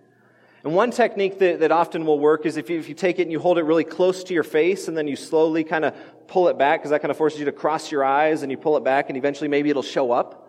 And 0.62 0.74
one 0.74 0.90
technique 0.90 1.38
that, 1.38 1.60
that 1.60 1.72
often 1.72 2.06
will 2.06 2.18
work 2.18 2.44
is 2.44 2.56
if 2.56 2.70
you, 2.70 2.78
if 2.78 2.88
you 2.88 2.94
take 2.94 3.18
it 3.18 3.22
and 3.22 3.32
you 3.32 3.40
hold 3.40 3.58
it 3.58 3.62
really 3.62 3.84
close 3.84 4.24
to 4.24 4.34
your 4.34 4.42
face 4.42 4.88
and 4.88 4.96
then 4.96 5.06
you 5.08 5.16
slowly 5.16 5.64
kind 5.64 5.84
of 5.84 5.94
pull 6.28 6.48
it 6.48 6.58
back 6.58 6.80
because 6.80 6.90
that 6.90 7.00
kind 7.00 7.10
of 7.10 7.16
forces 7.16 7.38
you 7.38 7.44
to 7.46 7.52
cross 7.52 7.90
your 7.90 8.04
eyes 8.04 8.42
and 8.42 8.50
you 8.50 8.58
pull 8.58 8.76
it 8.76 8.84
back 8.84 9.08
and 9.08 9.16
eventually 9.16 9.48
maybe 9.48 9.70
it'll 9.70 9.82
show 9.82 10.12
up 10.12 10.48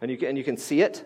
and 0.00 0.10
you 0.10 0.16
can, 0.16 0.28
and 0.28 0.38
you 0.38 0.44
can 0.44 0.56
see 0.56 0.80
it. 0.80 1.04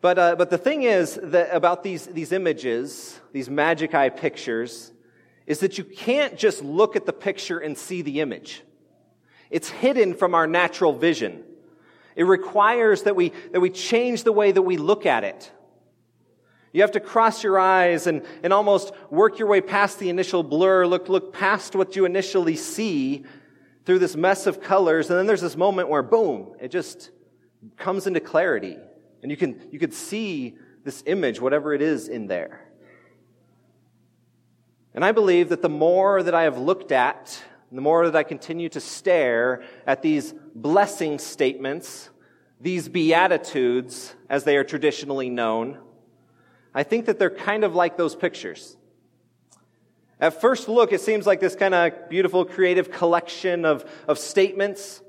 But, 0.00 0.18
uh, 0.18 0.36
but 0.36 0.50
the 0.50 0.58
thing 0.58 0.82
is 0.82 1.18
that 1.22 1.54
about 1.54 1.82
these, 1.82 2.06
these 2.06 2.32
images, 2.32 3.20
these 3.32 3.50
magic 3.50 3.94
eye 3.94 4.08
pictures, 4.08 4.92
is 5.46 5.60
that 5.60 5.78
you 5.78 5.84
can't 5.84 6.38
just 6.38 6.62
look 6.62 6.96
at 6.96 7.06
the 7.06 7.12
picture 7.12 7.58
and 7.58 7.76
see 7.76 8.02
the 8.02 8.20
image. 8.20 8.62
It's 9.50 9.68
hidden 9.68 10.14
from 10.14 10.34
our 10.34 10.46
natural 10.46 10.92
vision. 10.92 11.42
It 12.16 12.24
requires 12.24 13.02
that 13.02 13.16
we, 13.16 13.32
that 13.52 13.60
we 13.60 13.70
change 13.70 14.24
the 14.24 14.32
way 14.32 14.52
that 14.52 14.62
we 14.62 14.76
look 14.76 15.06
at 15.06 15.24
it. 15.24 15.50
You 16.72 16.82
have 16.82 16.92
to 16.92 17.00
cross 17.00 17.42
your 17.42 17.58
eyes 17.58 18.06
and, 18.06 18.22
and 18.42 18.52
almost 18.52 18.92
work 19.10 19.38
your 19.38 19.48
way 19.48 19.60
past 19.60 19.98
the 19.98 20.08
initial 20.08 20.42
blur, 20.42 20.86
look, 20.86 21.08
look 21.08 21.32
past 21.32 21.74
what 21.74 21.96
you 21.96 22.04
initially 22.04 22.56
see 22.56 23.24
through 23.84 23.98
this 23.98 24.14
mess 24.14 24.46
of 24.46 24.60
colors. 24.60 25.10
And 25.10 25.18
then 25.18 25.26
there's 25.26 25.40
this 25.40 25.56
moment 25.56 25.88
where 25.88 26.02
boom, 26.02 26.54
it 26.60 26.70
just 26.70 27.10
comes 27.76 28.06
into 28.06 28.20
clarity. 28.20 28.76
And 29.22 29.30
you 29.30 29.36
can, 29.36 29.68
you 29.72 29.78
could 29.78 29.92
see 29.92 30.56
this 30.84 31.02
image, 31.06 31.40
whatever 31.40 31.74
it 31.74 31.82
is 31.82 32.08
in 32.08 32.26
there. 32.26 32.66
And 34.94 35.04
I 35.04 35.12
believe 35.12 35.48
that 35.48 35.62
the 35.62 35.68
more 35.68 36.22
that 36.22 36.34
I 36.34 36.42
have 36.42 36.58
looked 36.58 36.92
at 36.92 37.42
the 37.72 37.80
more 37.80 38.04
that 38.04 38.16
I 38.16 38.24
continue 38.24 38.68
to 38.70 38.80
stare 38.80 39.62
at 39.86 40.02
these 40.02 40.34
blessing 40.54 41.18
statements, 41.18 42.10
these 42.60 42.88
beatitudes, 42.88 44.14
as 44.28 44.44
they 44.44 44.56
are 44.56 44.64
traditionally 44.64 45.30
known, 45.30 45.78
I 46.74 46.82
think 46.82 47.06
that 47.06 47.18
they're 47.18 47.30
kind 47.30 47.64
of 47.64 47.74
like 47.74 47.96
those 47.96 48.14
pictures. 48.14 48.76
At 50.20 50.40
first 50.40 50.68
look, 50.68 50.92
it 50.92 51.00
seems 51.00 51.26
like 51.26 51.40
this 51.40 51.56
kind 51.56 51.74
of 51.74 52.08
beautiful, 52.10 52.44
creative 52.44 52.90
collection 52.90 53.64
of, 53.64 53.90
of 54.06 54.18
statements. 54.18 55.00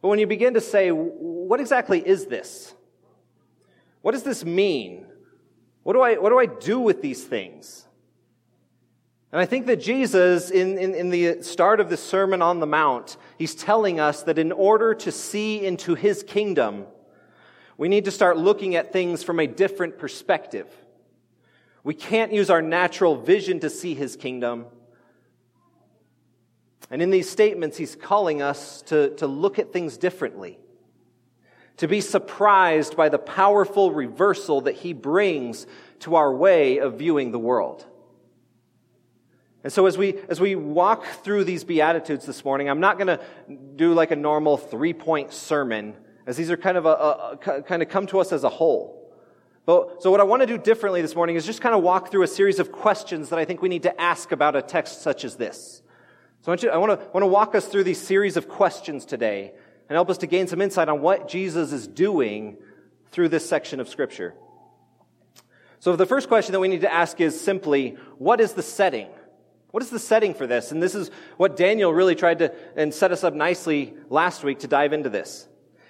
But 0.00 0.08
when 0.08 0.18
you 0.18 0.26
begin 0.26 0.54
to 0.54 0.60
say, 0.60 0.90
what 0.90 1.60
exactly 1.60 2.06
is 2.06 2.26
this? 2.26 2.74
What 4.00 4.12
does 4.12 4.22
this 4.22 4.44
mean? 4.44 5.06
What 5.82 5.92
do 5.92 6.00
I, 6.00 6.14
what 6.14 6.30
do 6.30 6.38
I 6.38 6.46
do 6.46 6.80
with 6.80 7.02
these 7.02 7.22
things? 7.22 7.86
And 9.30 9.40
I 9.40 9.44
think 9.44 9.66
that 9.66 9.76
Jesus, 9.76 10.50
in, 10.50 10.78
in, 10.78 10.94
in, 10.94 11.10
the 11.10 11.42
start 11.42 11.80
of 11.80 11.90
the 11.90 11.98
Sermon 11.98 12.40
on 12.40 12.60
the 12.60 12.66
Mount, 12.66 13.18
he's 13.36 13.54
telling 13.54 14.00
us 14.00 14.22
that 14.22 14.38
in 14.38 14.52
order 14.52 14.94
to 14.94 15.12
see 15.12 15.64
into 15.64 15.94
his 15.94 16.22
kingdom, 16.22 16.86
we 17.76 17.88
need 17.88 18.06
to 18.06 18.10
start 18.10 18.38
looking 18.38 18.74
at 18.74 18.92
things 18.92 19.22
from 19.22 19.38
a 19.38 19.46
different 19.46 19.98
perspective. 19.98 20.66
We 21.88 21.94
can't 21.94 22.34
use 22.34 22.50
our 22.50 22.60
natural 22.60 23.16
vision 23.16 23.60
to 23.60 23.70
see 23.70 23.94
his 23.94 24.14
kingdom. 24.14 24.66
And 26.90 27.00
in 27.00 27.08
these 27.08 27.30
statements, 27.30 27.78
he's 27.78 27.96
calling 27.96 28.42
us 28.42 28.82
to, 28.88 29.16
to 29.16 29.26
look 29.26 29.58
at 29.58 29.72
things 29.72 29.96
differently, 29.96 30.58
to 31.78 31.88
be 31.88 32.02
surprised 32.02 32.94
by 32.94 33.08
the 33.08 33.16
powerful 33.16 33.90
reversal 33.90 34.60
that 34.60 34.74
he 34.74 34.92
brings 34.92 35.66
to 36.00 36.16
our 36.16 36.30
way 36.30 36.76
of 36.76 36.98
viewing 36.98 37.32
the 37.32 37.38
world. 37.38 37.86
And 39.64 39.72
so 39.72 39.86
as 39.86 39.96
we, 39.96 40.18
as 40.28 40.42
we 40.42 40.56
walk 40.56 41.06
through 41.24 41.44
these 41.44 41.64
Beatitudes 41.64 42.26
this 42.26 42.44
morning, 42.44 42.68
I'm 42.68 42.80
not 42.80 42.98
going 42.98 43.18
to 43.18 43.20
do 43.76 43.94
like 43.94 44.10
a 44.10 44.16
normal 44.16 44.58
three 44.58 44.92
point 44.92 45.32
sermon, 45.32 45.96
as 46.26 46.36
these 46.36 46.50
are 46.50 46.58
kind 46.58 46.76
of 46.76 46.84
a, 46.84 46.90
a, 46.90 47.38
a, 47.46 47.62
kind 47.62 47.82
of 47.82 47.88
come 47.88 48.06
to 48.08 48.18
us 48.18 48.30
as 48.30 48.44
a 48.44 48.50
whole. 48.50 48.97
But, 49.68 50.02
so 50.02 50.10
what 50.10 50.18
I 50.18 50.24
want 50.24 50.40
to 50.40 50.46
do 50.46 50.56
differently 50.56 51.02
this 51.02 51.14
morning 51.14 51.36
is 51.36 51.44
just 51.44 51.60
kind 51.60 51.74
of 51.74 51.82
walk 51.82 52.10
through 52.10 52.22
a 52.22 52.26
series 52.26 52.58
of 52.58 52.72
questions 52.72 53.28
that 53.28 53.38
I 53.38 53.44
think 53.44 53.60
we 53.60 53.68
need 53.68 53.82
to 53.82 54.00
ask 54.00 54.32
about 54.32 54.56
a 54.56 54.62
text 54.62 55.02
such 55.02 55.26
as 55.26 55.36
this. 55.36 55.82
So 56.40 56.50
I 56.50 56.52
want, 56.52 56.62
you, 56.62 56.70
I 56.70 56.76
want 56.78 56.98
to, 56.98 57.06
I 57.06 57.10
want 57.10 57.22
to 57.24 57.26
walk 57.26 57.54
us 57.54 57.66
through 57.66 57.84
these 57.84 58.00
series 58.00 58.38
of 58.38 58.48
questions 58.48 59.04
today 59.04 59.52
and 59.90 59.94
help 59.94 60.08
us 60.08 60.16
to 60.18 60.26
gain 60.26 60.46
some 60.46 60.62
insight 60.62 60.88
on 60.88 61.02
what 61.02 61.28
Jesus 61.28 61.74
is 61.74 61.86
doing 61.86 62.56
through 63.10 63.28
this 63.28 63.46
section 63.46 63.78
of 63.78 63.90
scripture. 63.90 64.32
So 65.80 65.96
the 65.96 66.06
first 66.06 66.28
question 66.28 66.54
that 66.54 66.60
we 66.60 66.68
need 66.68 66.80
to 66.80 66.90
ask 66.90 67.20
is 67.20 67.38
simply, 67.38 67.98
what 68.16 68.40
is 68.40 68.54
the 68.54 68.62
setting? 68.62 69.08
What 69.70 69.82
is 69.82 69.90
the 69.90 69.98
setting 69.98 70.32
for 70.32 70.46
this? 70.46 70.72
And 70.72 70.82
this 70.82 70.94
is 70.94 71.10
what 71.36 71.58
Daniel 71.58 71.92
really 71.92 72.14
tried 72.14 72.38
to 72.38 72.54
and 72.74 72.94
set 72.94 73.12
us 73.12 73.22
up 73.22 73.34
nicely 73.34 73.92
last 74.08 74.42
week 74.42 74.60
to 74.60 74.66
dive 74.66 74.94
into 74.94 75.10
this. 75.10 75.46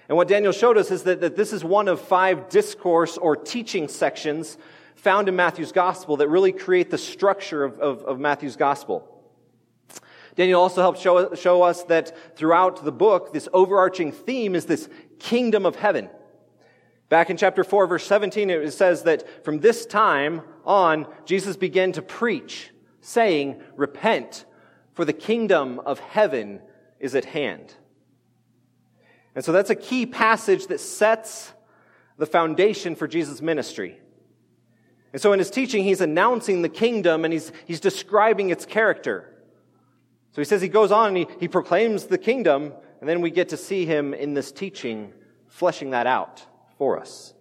And 0.09 0.17
what 0.17 0.29
Daniel 0.29 0.53
showed 0.53 0.79
us 0.79 0.91
is 0.91 1.03
that, 1.03 1.21
that 1.21 1.37
this 1.37 1.53
is 1.53 1.63
one 1.63 1.87
of 1.87 2.01
five 2.01 2.49
discourse 2.49 3.19
or 3.19 3.37
teaching 3.37 3.89
sections 3.89 4.57
found 4.97 5.29
in 5.29 5.37
Matthew's 5.37 5.71
gospel 5.71 6.17
that 6.17 6.29
really 6.29 6.53
create 6.53 6.91
the 6.91 6.99
structure 6.99 7.63
of, 7.63 7.79
of, 7.79 8.03
of 8.03 8.19
Matthew's 8.19 8.57
gospel. 8.57 9.07
Daniel 10.35 10.61
also 10.61 10.81
helped 10.81 11.01
show, 11.01 11.35
show 11.35 11.63
us 11.63 11.83
that 11.85 12.37
throughout 12.37 12.85
the 12.85 12.93
book, 12.93 13.33
this 13.33 13.49
overarching 13.53 14.13
theme 14.13 14.55
is 14.55 14.67
this 14.67 14.89
kingdom 15.19 15.67
of 15.67 15.77
heaven. 15.77 16.09
Back 17.09 17.31
in 17.31 17.37
chapter 17.37 17.65
4, 17.65 17.87
verse 17.87 18.07
17, 18.07 18.51
it 18.51 18.71
says 18.73 19.03
that 19.05 19.45
from 19.45 19.61
this 19.61 19.85
time 19.85 20.43
on, 20.65 21.07
Jesus 21.25 21.57
began 21.57 21.93
to 21.93 22.03
preach 22.03 22.71
saying, 23.01 23.63
Repent, 23.77 24.45
for 24.93 25.05
the 25.05 25.13
kingdom 25.13 25.81
of 25.81 25.99
heaven 25.99 26.61
is 27.01 27.15
at 27.15 27.25
hand. 27.25 27.75
And 29.35 29.45
so 29.45 29.53
that's 29.53 29.71
a 29.71 29.77
key 29.77 30.07
passage 30.07 30.67
that 30.69 30.81
sets 30.81 31.53
the 32.17 32.27
foundation 32.27 32.97
for 32.97 33.07
Jesus' 33.07 33.41
ministry. 33.41 33.99
And 35.13 35.23
so 35.23 35.33
in 35.33 35.39
his 35.39 35.51
teaching, 35.51 35.85
he's 35.85 36.01
announcing 36.01 36.63
the 36.63 36.69
kingdom 36.69 37.25
and 37.25 37.33
he's, 37.33 37.53
he's 37.67 37.81
describing 37.81 38.51
its 38.51 38.67
character. 38.67 39.33
So 40.33 40.43
he 40.43 40.45
says 40.45 40.61
he 40.61 40.69
goes 40.69 40.93
on 40.93 41.09
and 41.09 41.17
he, 41.17 41.27
he 41.41 41.49
proclaims 41.49 42.07
the 42.07 42.19
kingdom, 42.19 42.73
and 43.01 43.09
then 43.09 43.21
we 43.21 43.31
get 43.31 43.49
to 43.51 43.57
see 43.57 43.87
him 43.87 44.13
in 44.13 44.35
this 44.35 44.53
teaching 44.53 45.13
fleshing 45.47 45.91
that 45.91 46.07
out 46.07 46.45
for 46.77 47.01
us. 47.01 47.33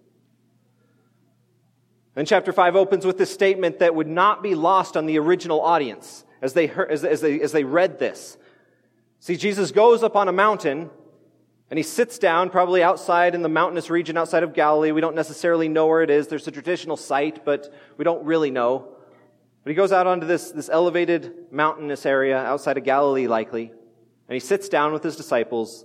Then 2.15 2.25
chapter 2.25 2.51
5 2.51 2.75
opens 2.75 3.05
with 3.05 3.17
this 3.17 3.31
statement 3.31 3.79
that 3.79 3.93
would 3.93 4.07
not 4.07 4.41
be 4.41 4.55
lost 4.55 4.97
on 4.97 5.05
the 5.05 5.19
original 5.19 5.61
audience 5.61 6.25
as 6.41 6.53
they, 6.53 6.65
heard, 6.65 6.89
as, 6.89 7.03
as, 7.03 7.21
they, 7.21 7.39
as 7.41 7.51
they 7.51 7.63
read 7.63 7.99
this. 7.99 8.37
See, 9.19 9.35
Jesus 9.35 9.71
goes 9.71 10.01
up 10.01 10.15
on 10.15 10.27
a 10.27 10.31
mountain 10.31 10.89
and 11.69 11.77
he 11.77 11.83
sits 11.83 12.17
down, 12.17 12.49
probably 12.49 12.81
outside 12.81 13.35
in 13.35 13.41
the 13.41 13.49
mountainous 13.49 13.89
region 13.89 14.17
outside 14.17 14.43
of 14.43 14.53
Galilee. 14.53 14.91
We 14.91 15.01
don't 15.01 15.15
necessarily 15.15 15.67
know 15.67 15.87
where 15.87 16.01
it 16.01 16.09
is. 16.09 16.27
There's 16.27 16.47
a 16.47 16.51
traditional 16.51 16.95
site, 16.95 17.43
but 17.43 17.73
we 17.97 18.05
don't 18.05 18.23
really 18.25 18.51
know. 18.51 18.87
But 19.63 19.71
he 19.71 19.75
goes 19.75 19.91
out 19.91 20.07
onto 20.07 20.25
this, 20.25 20.51
this 20.51 20.69
elevated 20.69 21.51
mountainous 21.51 22.05
area 22.05 22.37
outside 22.37 22.77
of 22.77 22.85
Galilee, 22.85 23.27
likely, 23.27 23.65
and 23.65 24.33
he 24.33 24.39
sits 24.39 24.69
down 24.69 24.93
with 24.93 25.03
his 25.03 25.17
disciples 25.17 25.83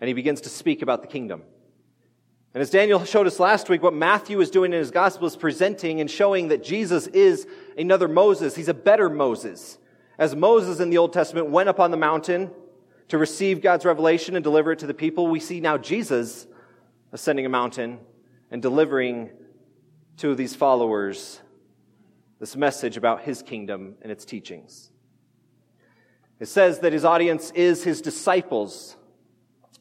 and 0.00 0.08
he 0.08 0.14
begins 0.14 0.42
to 0.42 0.48
speak 0.48 0.82
about 0.82 1.00
the 1.00 1.08
kingdom. 1.08 1.42
And 2.54 2.62
as 2.62 2.70
Daniel 2.70 3.04
showed 3.04 3.26
us 3.26 3.40
last 3.40 3.68
week, 3.68 3.82
what 3.82 3.94
Matthew 3.94 4.40
is 4.40 4.50
doing 4.50 4.72
in 4.72 4.78
his 4.78 4.90
gospel 4.90 5.26
is 5.26 5.36
presenting 5.36 6.00
and 6.00 6.10
showing 6.10 6.48
that 6.48 6.62
Jesus 6.62 7.06
is 7.08 7.46
another 7.76 8.08
Moses. 8.08 8.54
He's 8.54 8.68
a 8.68 8.74
better 8.74 9.08
Moses. 9.08 9.78
As 10.18 10.34
Moses 10.34 10.80
in 10.80 10.90
the 10.90 10.98
Old 10.98 11.12
Testament 11.12 11.50
went 11.50 11.68
up 11.68 11.80
on 11.80 11.90
the 11.90 11.96
mountain 11.96 12.50
to 13.08 13.18
receive 13.18 13.62
God's 13.62 13.84
revelation 13.84 14.36
and 14.36 14.42
deliver 14.42 14.72
it 14.72 14.80
to 14.80 14.86
the 14.86 14.94
people, 14.94 15.26
we 15.26 15.40
see 15.40 15.60
now 15.60 15.78
Jesus 15.78 16.46
ascending 17.12 17.46
a 17.46 17.48
mountain 17.48 17.98
and 18.50 18.60
delivering 18.60 19.30
to 20.18 20.34
these 20.34 20.54
followers 20.54 21.40
this 22.38 22.54
message 22.54 22.96
about 22.96 23.22
his 23.22 23.42
kingdom 23.42 23.96
and 24.02 24.12
its 24.12 24.24
teachings. 24.24 24.90
It 26.38 26.46
says 26.46 26.80
that 26.80 26.92
his 26.92 27.04
audience 27.04 27.50
is 27.52 27.82
his 27.82 28.00
disciples. 28.00 28.96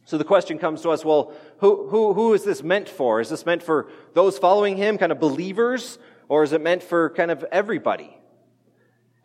So 0.06 0.18
the 0.18 0.24
question 0.24 0.58
comes 0.58 0.82
to 0.82 0.90
us, 0.90 1.06
well, 1.06 1.34
who, 1.60 1.88
who, 1.90 2.14
who 2.14 2.34
is 2.34 2.44
this 2.44 2.64
meant 2.64 2.90
for? 2.90 3.22
Is 3.22 3.30
this 3.30 3.46
meant 3.46 3.62
for 3.62 3.90
those 4.14 4.38
following 4.38 4.78
him, 4.78 4.98
kind 4.98 5.12
of 5.12 5.20
believers, 5.20 6.00
or 6.30 6.44
is 6.44 6.54
it 6.54 6.62
meant 6.62 6.82
for 6.82 7.12
kind 7.12 7.30
of 7.30 7.44
everybody? 7.52 8.18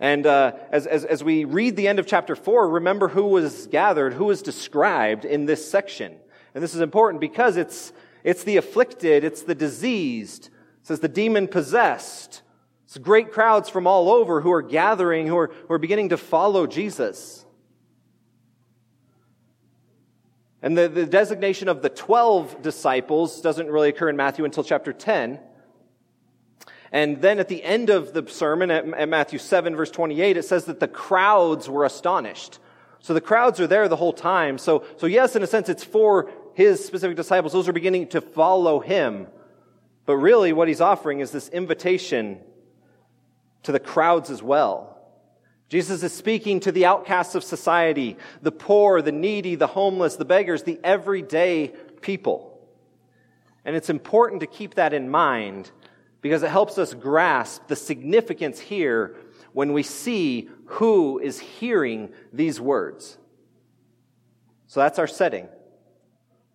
And 0.02 0.26
uh, 0.26 0.54
as, 0.72 0.88
as, 0.88 1.04
as 1.04 1.22
we 1.22 1.44
read 1.44 1.76
the 1.76 1.86
end 1.86 2.00
of 2.00 2.08
chapter 2.08 2.34
4, 2.34 2.68
remember 2.68 3.06
who 3.06 3.22
was 3.22 3.68
gathered, 3.68 4.14
who 4.14 4.24
was 4.24 4.42
described 4.42 5.24
in 5.24 5.46
this 5.46 5.70
section. 5.70 6.16
And 6.56 6.64
this 6.64 6.74
is 6.74 6.80
important 6.80 7.20
because 7.20 7.56
it's, 7.56 7.92
it's 8.24 8.42
the 8.42 8.56
afflicted, 8.56 9.22
it's 9.22 9.42
the 9.42 9.54
diseased, 9.54 10.46
it 10.46 10.86
says 10.88 10.98
the 10.98 11.08
demon 11.08 11.46
possessed. 11.46 12.42
It's 12.84 12.98
great 12.98 13.30
crowds 13.30 13.68
from 13.68 13.86
all 13.86 14.10
over 14.10 14.40
who 14.40 14.50
are 14.50 14.60
gathering, 14.60 15.28
who 15.28 15.38
are, 15.38 15.52
who 15.68 15.74
are 15.74 15.78
beginning 15.78 16.08
to 16.08 16.16
follow 16.16 16.66
Jesus. 16.66 17.46
And 20.62 20.76
the, 20.76 20.88
the 20.88 21.06
designation 21.06 21.68
of 21.68 21.80
the 21.80 21.88
12 21.88 22.60
disciples 22.60 23.40
doesn't 23.40 23.70
really 23.70 23.90
occur 23.90 24.08
in 24.08 24.16
Matthew 24.16 24.44
until 24.44 24.64
chapter 24.64 24.92
10. 24.92 25.38
And 26.92 27.22
then 27.22 27.40
at 27.40 27.48
the 27.48 27.64
end 27.64 27.88
of 27.88 28.12
the 28.12 28.28
sermon, 28.28 28.70
at, 28.70 28.86
at 28.92 29.08
Matthew 29.08 29.38
7, 29.38 29.74
verse 29.74 29.90
28, 29.90 30.36
it 30.36 30.44
says 30.44 30.66
that 30.66 30.78
the 30.78 30.88
crowds 30.88 31.68
were 31.68 31.84
astonished. 31.84 32.58
So 33.00 33.14
the 33.14 33.20
crowds 33.20 33.58
are 33.60 33.66
there 33.66 33.88
the 33.88 33.96
whole 33.96 34.12
time. 34.12 34.58
So, 34.58 34.84
so 34.98 35.06
yes, 35.06 35.34
in 35.34 35.42
a 35.42 35.46
sense, 35.46 35.70
it's 35.70 35.82
for 35.82 36.30
his 36.54 36.84
specific 36.84 37.16
disciples. 37.16 37.54
Those 37.54 37.68
are 37.68 37.72
beginning 37.72 38.08
to 38.08 38.20
follow 38.20 38.78
him. 38.78 39.26
But 40.04 40.16
really, 40.16 40.52
what 40.52 40.68
he's 40.68 40.82
offering 40.82 41.20
is 41.20 41.30
this 41.30 41.48
invitation 41.48 42.40
to 43.62 43.72
the 43.72 43.80
crowds 43.80 44.30
as 44.30 44.42
well. 44.42 44.98
Jesus 45.70 46.02
is 46.02 46.12
speaking 46.12 46.60
to 46.60 46.72
the 46.72 46.84
outcasts 46.84 47.34
of 47.34 47.42
society, 47.42 48.18
the 48.42 48.52
poor, 48.52 49.00
the 49.00 49.12
needy, 49.12 49.54
the 49.54 49.66
homeless, 49.66 50.16
the 50.16 50.26
beggars, 50.26 50.64
the 50.64 50.78
everyday 50.84 51.72
people. 52.02 52.60
And 53.64 53.74
it's 53.74 53.88
important 53.88 54.40
to 54.40 54.46
keep 54.46 54.74
that 54.74 54.92
in 54.92 55.08
mind 55.08 55.70
because 56.22 56.42
it 56.42 56.50
helps 56.50 56.78
us 56.78 56.94
grasp 56.94 57.66
the 57.66 57.76
significance 57.76 58.58
here 58.58 59.16
when 59.52 59.74
we 59.74 59.82
see 59.82 60.48
who 60.64 61.18
is 61.18 61.38
hearing 61.38 62.10
these 62.32 62.58
words. 62.58 63.18
So 64.68 64.80
that's 64.80 64.98
our 64.98 65.06
setting. 65.06 65.48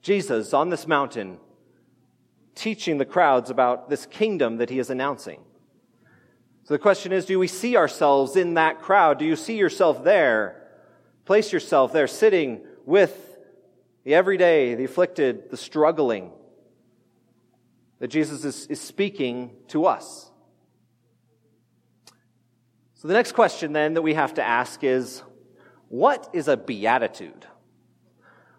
Jesus 0.01 0.53
on 0.53 0.69
this 0.69 0.87
mountain 0.87 1.37
teaching 2.55 2.97
the 2.97 3.05
crowds 3.05 3.51
about 3.51 3.89
this 3.89 4.07
kingdom 4.07 4.57
that 4.57 4.69
he 4.71 4.79
is 4.79 4.89
announcing. 4.89 5.41
So 6.63 6.73
the 6.73 6.79
question 6.79 7.11
is, 7.11 7.25
do 7.25 7.37
we 7.37 7.47
see 7.47 7.77
ourselves 7.77 8.35
in 8.35 8.55
that 8.55 8.81
crowd? 8.81 9.19
Do 9.19 9.25
you 9.25 9.35
see 9.35 9.57
yourself 9.57 10.03
there? 10.03 10.67
Place 11.25 11.53
yourself 11.53 11.93
there 11.93 12.07
sitting 12.07 12.61
with 12.85 13.37
the 14.05 14.15
everyday, 14.15 14.75
the 14.75 14.85
afflicted, 14.85 15.51
the 15.51 15.57
struggling 15.57 16.31
that 17.99 18.09
Jesus 18.09 18.43
is, 18.45 18.67
is 18.67 18.79
speaking 18.79 19.51
to 19.69 19.85
us. 19.85 20.31
So 22.95 23.07
the 23.07 23.13
next 23.13 23.33
question 23.33 23.73
then 23.73 23.93
that 23.93 24.01
we 24.01 24.13
have 24.15 24.35
to 24.35 24.43
ask 24.43 24.83
is, 24.83 25.21
what 25.89 26.29
is 26.33 26.47
a 26.47 26.57
beatitude? 26.57 27.45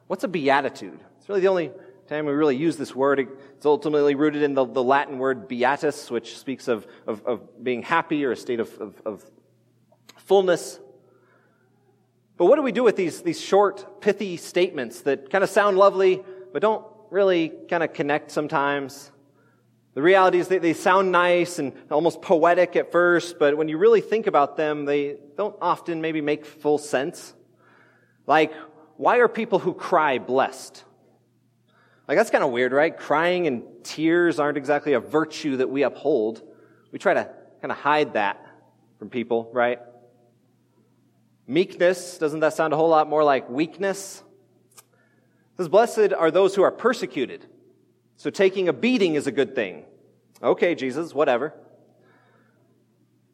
What's 0.07 0.25
a 0.25 0.29
beatitude? 0.29 1.01
It's 1.19 1.29
really 1.29 1.41
the 1.41 1.49
only 1.49 1.73
time 2.09 2.25
we 2.25 2.33
really 2.33 2.57
use 2.57 2.77
this 2.77 2.95
word. 2.95 3.21
It's 3.21 3.67
ultimately 3.67 4.15
rooted 4.15 4.43
in 4.43 4.55
the, 4.55 4.65
the 4.65 4.83
Latin 4.83 5.19
word 5.19 5.47
beatus, 5.49 6.11
which 6.11 6.39
speaks 6.39 6.69
of, 6.69 6.87
of, 7.07 7.25
of, 7.27 7.63
being 7.63 7.83
happy 7.83 8.25
or 8.25 8.33
a 8.33 8.37
state 8.37 8.61
of, 8.61 8.73
of, 8.79 9.03
of 9.05 9.31
fullness. 10.17 10.81
But 12.39 12.47
what 12.47 12.57
do 12.57 12.63
we 12.63 12.73
do 12.73 12.83
with 12.83 12.97
these, 12.97 13.23
these 13.23 13.41
short, 13.41 14.01
pithy 14.01 14.37
statements 14.37 15.03
that 15.03 15.29
kind 15.29 15.45
of 15.45 15.51
sound 15.51 15.77
lovely, 15.77 16.23
but 16.53 16.63
don't 16.63 16.87
really 17.11 17.53
kind 17.69 17.83
of 17.83 17.93
connect 17.93 18.31
sometimes? 18.31 19.11
The 19.99 20.03
reality 20.03 20.39
is 20.39 20.47
that 20.47 20.63
they 20.63 20.75
sound 20.75 21.11
nice 21.11 21.59
and 21.59 21.73
almost 21.91 22.23
poetic 22.23 22.77
at 22.77 22.93
first, 22.93 23.37
but 23.37 23.57
when 23.57 23.67
you 23.67 23.79
really 23.79 24.01
think 24.01 24.29
about 24.29 24.57
them, 24.57 24.85
they 24.85 25.17
don't 25.37 25.57
often 25.61 26.01
maybe 26.01 26.21
make 26.21 26.47
full 26.47 26.79
sense. 26.79 27.35
Like, 28.25 28.55
why 28.97 29.19
are 29.19 29.27
people 29.27 29.59
who 29.59 29.75
cry 29.75 30.19
blessed? 30.19 30.85
Like, 32.07 32.17
that's 32.17 32.31
kind 32.31 32.45
of 32.45 32.53
weird, 32.53 32.71
right? 32.71 32.97
Crying 32.97 33.49
and 33.49 33.65
tears 33.83 34.39
aren't 34.39 34.57
exactly 34.57 34.93
a 34.93 35.01
virtue 35.01 35.57
that 35.57 35.69
we 35.69 35.83
uphold. 35.83 36.43
We 36.93 37.01
try 37.01 37.15
to 37.15 37.29
kind 37.61 37.73
of 37.73 37.79
hide 37.79 38.13
that 38.13 38.47
from 39.01 39.11
people, 39.11 39.51
right? 39.53 39.81
Meekness, 41.49 42.19
doesn't 42.19 42.39
that 42.39 42.53
sound 42.53 42.73
a 42.73 42.77
whole 42.77 42.89
lot 42.89 43.09
more 43.09 43.25
like 43.25 43.51
weakness? 43.51 44.23
It 44.77 44.85
says, 45.57 45.69
Blessed 45.69 46.13
are 46.17 46.31
those 46.31 46.55
who 46.55 46.63
are 46.63 46.71
persecuted. 46.71 47.47
So 48.19 48.31
taking 48.31 48.69
a 48.69 48.73
beating 48.73 49.15
is 49.15 49.29
a 49.29 49.33
good 49.33 49.55
thing. 49.55 49.85
Okay, 50.43 50.75
Jesus, 50.75 51.15
whatever. 51.15 51.55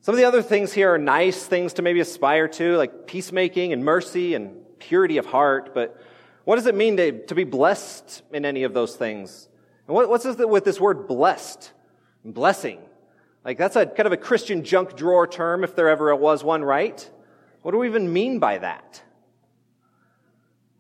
Some 0.03 0.15
of 0.15 0.19
the 0.19 0.27
other 0.27 0.43
things 0.43 0.75
here 0.75 0.93
are 0.93 0.99
nice 0.99 1.47
things 1.47 1.73
to 1.75 1.83
maybe 1.83 2.01
aspire 2.01 2.49
to, 2.49 2.77
like 2.77 3.07
peacemaking 3.07 3.73
and 3.73 3.83
mercy 3.83 4.35
and 4.35 4.57
purity 4.79 5.17
of 5.17 5.25
heart, 5.25 5.75
but 5.75 5.99
what 6.45 6.57
does 6.57 6.67
it 6.67 6.75
mean 6.75 6.99
to, 6.99 7.27
to 7.27 7.35
be 7.35 7.45
blessed 7.45 8.23
in 8.31 8.45
any 8.45 8.65
of 8.65 8.75
those 8.75 8.95
things? 8.95 9.49
And 9.89 9.95
what, 9.95 10.11
what's 10.11 10.27
with 10.27 10.65
this 10.65 10.79
word 10.79 11.09
blessed? 11.09 11.73
Blessing. 12.23 12.79
Like 13.43 13.57
that's 13.57 13.77
a 13.77 13.87
kind 13.87 14.07
of 14.07 14.13
a 14.13 14.19
Christian 14.19 14.65
junk 14.65 14.97
drawer 14.97 15.27
term 15.27 15.65
if 15.65 15.75
there 15.75 15.89
ever 15.89 16.15
was 16.15 16.45
one, 16.45 16.63
right? 16.63 17.11
What 17.63 17.73
do 17.73 17.79
we 17.79 17.87
even 17.87 18.13
mean 18.13 18.39
by 18.39 18.59
that? 18.59 19.03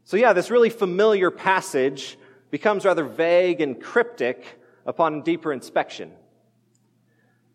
So 0.05 0.19
yeah, 0.19 0.35
this 0.35 0.51
really 0.51 0.69
familiar 0.69 1.31
passage 1.31 2.19
becomes 2.55 2.85
rather 2.85 3.03
vague 3.03 3.61
and 3.61 3.83
cryptic 3.83 4.61
upon 4.87 5.23
deeper 5.23 5.53
inspection. 5.53 6.13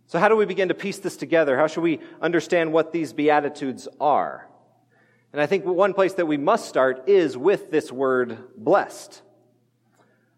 So 0.08 0.20
how 0.20 0.28
do 0.28 0.36
we 0.36 0.44
begin 0.44 0.68
to 0.68 0.74
piece 0.74 0.98
this 0.98 1.16
together? 1.16 1.56
How 1.56 1.68
should 1.68 1.84
we 1.84 2.02
understand 2.22 2.74
what 2.74 2.92
these 2.92 3.14
Beatitudes 3.14 3.88
are? 4.02 4.50
And 5.32 5.42
I 5.42 5.46
think 5.46 5.64
one 5.64 5.94
place 5.94 6.16
that 6.16 6.26
we 6.26 6.36
must 6.36 6.68
start 6.68 7.08
is 7.08 7.38
with 7.38 7.72
this 7.72 7.94
word 7.94 8.40
blessed. 8.58 9.22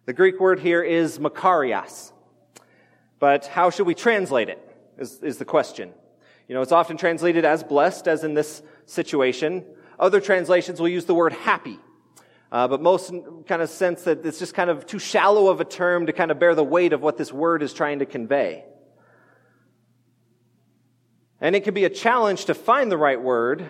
The 0.05 0.13
Greek 0.13 0.39
word 0.39 0.59
here 0.59 0.83
is 0.83 1.17
makarios. 1.17 2.11
But 3.17 3.47
how 3.47 3.71
should 3.71 3.87
we 3.87 3.95
translate 3.95 4.49
it 4.49 4.59
is, 4.99 5.23
is 5.23 5.39
the 5.39 5.45
question. 5.45 5.91
You 6.47 6.53
know, 6.53 6.61
it's 6.61 6.71
often 6.71 6.97
translated 6.97 7.45
as 7.45 7.63
blessed, 7.63 8.07
as 8.07 8.23
in 8.23 8.35
this 8.35 8.61
situation. 8.85 9.65
Other 9.97 10.21
translations 10.21 10.79
will 10.79 10.87
use 10.87 11.05
the 11.05 11.15
word 11.15 11.33
happy. 11.33 11.79
Uh, 12.51 12.67
but 12.67 12.81
most 12.81 13.13
kind 13.47 13.61
of 13.61 13.69
sense 13.69 14.03
that 14.03 14.25
it's 14.25 14.39
just 14.39 14.53
kind 14.53 14.69
of 14.69 14.85
too 14.85 14.99
shallow 14.99 15.47
of 15.47 15.61
a 15.61 15.65
term 15.65 16.07
to 16.07 16.13
kind 16.13 16.31
of 16.31 16.39
bear 16.39 16.53
the 16.53 16.63
weight 16.63 16.91
of 16.91 17.01
what 17.01 17.17
this 17.17 17.31
word 17.31 17.63
is 17.63 17.73
trying 17.73 17.99
to 17.99 18.05
convey. 18.05 18.65
And 21.39 21.55
it 21.55 21.63
can 21.63 21.73
be 21.73 21.85
a 21.85 21.89
challenge 21.89 22.45
to 22.45 22.53
find 22.53 22.91
the 22.91 22.97
right 22.97 23.21
word 23.21 23.69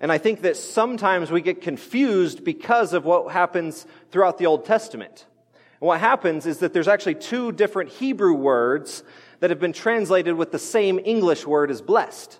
and 0.00 0.12
I 0.12 0.18
think 0.18 0.42
that 0.42 0.56
sometimes 0.56 1.30
we 1.30 1.40
get 1.40 1.62
confused 1.62 2.44
because 2.44 2.92
of 2.92 3.04
what 3.04 3.32
happens 3.32 3.86
throughout 4.10 4.38
the 4.38 4.46
Old 4.46 4.64
Testament. 4.64 5.26
And 5.80 5.86
what 5.86 6.00
happens 6.00 6.46
is 6.46 6.58
that 6.58 6.72
there's 6.72 6.88
actually 6.88 7.14
two 7.14 7.52
different 7.52 7.90
Hebrew 7.90 8.34
words 8.34 9.02
that 9.40 9.50
have 9.50 9.60
been 9.60 9.72
translated 9.72 10.34
with 10.34 10.52
the 10.52 10.58
same 10.58 11.00
English 11.02 11.46
word 11.46 11.70
as 11.70 11.80
blessed. 11.80 12.38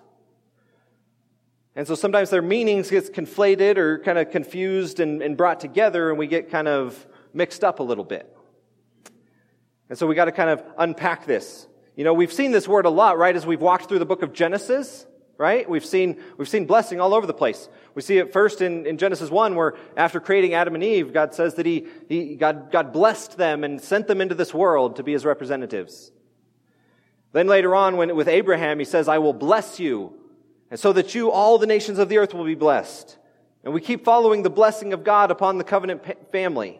And 1.77 1.87
so 1.87 1.93
sometimes 1.93 2.31
their 2.31 2.41
meanings 2.41 2.89
gets 2.89 3.07
conflated 3.07 3.77
or 3.77 3.99
kind 3.99 4.17
of 4.17 4.31
confused 4.31 4.99
and, 4.99 5.21
and 5.21 5.37
brought 5.37 5.59
together 5.59 6.09
and 6.09 6.17
we 6.17 6.25
get 6.25 6.49
kind 6.49 6.67
of 6.67 7.07
mixed 7.33 7.63
up 7.63 7.79
a 7.79 7.83
little 7.83 8.03
bit. 8.03 8.35
And 9.87 9.97
so 9.97 10.07
we 10.07 10.15
got 10.15 10.25
to 10.25 10.31
kind 10.31 10.49
of 10.49 10.63
unpack 10.77 11.27
this. 11.27 11.67
You 11.95 12.03
know, 12.03 12.15
we've 12.15 12.33
seen 12.33 12.49
this 12.49 12.67
word 12.67 12.87
a 12.87 12.89
lot, 12.89 13.19
right, 13.19 13.35
as 13.35 13.45
we've 13.45 13.61
walked 13.61 13.89
through 13.89 13.99
the 13.99 14.07
book 14.07 14.23
of 14.23 14.33
Genesis 14.33 15.05
right? 15.37 15.69
We've 15.69 15.85
seen, 15.85 16.19
we've 16.37 16.49
seen 16.49 16.65
blessing 16.65 16.99
all 16.99 17.13
over 17.13 17.27
the 17.27 17.33
place. 17.33 17.69
We 17.93 18.01
see 18.01 18.17
it 18.17 18.33
first 18.33 18.59
in, 18.59 18.87
in 18.87 18.97
Genesis 18.97 19.29
1 19.29 19.53
where 19.53 19.75
after 19.95 20.19
creating 20.19 20.55
Adam 20.55 20.73
and 20.73 20.83
Eve, 20.83 21.13
God 21.13 21.35
says 21.35 21.53
that 21.55 21.65
he, 21.67 21.85
he, 22.09 22.35
God, 22.35 22.71
God 22.71 22.91
blessed 22.91 23.37
them 23.37 23.63
and 23.63 23.79
sent 23.79 24.07
them 24.07 24.19
into 24.19 24.33
this 24.33 24.51
world 24.51 24.95
to 24.95 25.03
be 25.03 25.13
his 25.13 25.25
representatives. 25.25 26.11
Then 27.33 27.45
later 27.45 27.75
on 27.75 27.97
when, 27.97 28.15
with 28.15 28.27
Abraham, 28.27 28.79
he 28.79 28.85
says, 28.85 29.07
I 29.07 29.19
will 29.19 29.31
bless 29.31 29.79
you 29.79 30.17
and 30.69 30.79
so 30.79 30.93
that 30.93 31.15
you, 31.15 31.31
all 31.31 31.57
the 31.57 31.67
nations 31.67 31.99
of 31.99 32.09
the 32.09 32.17
earth 32.17 32.33
will 32.33 32.45
be 32.45 32.55
blessed. 32.55 33.17
And 33.63 33.73
we 33.73 33.81
keep 33.81 34.03
following 34.03 34.43
the 34.43 34.49
blessing 34.49 34.93
of 34.93 35.03
God 35.03 35.31
upon 35.31 35.57
the 35.57 35.63
covenant 35.63 36.31
family. 36.31 36.79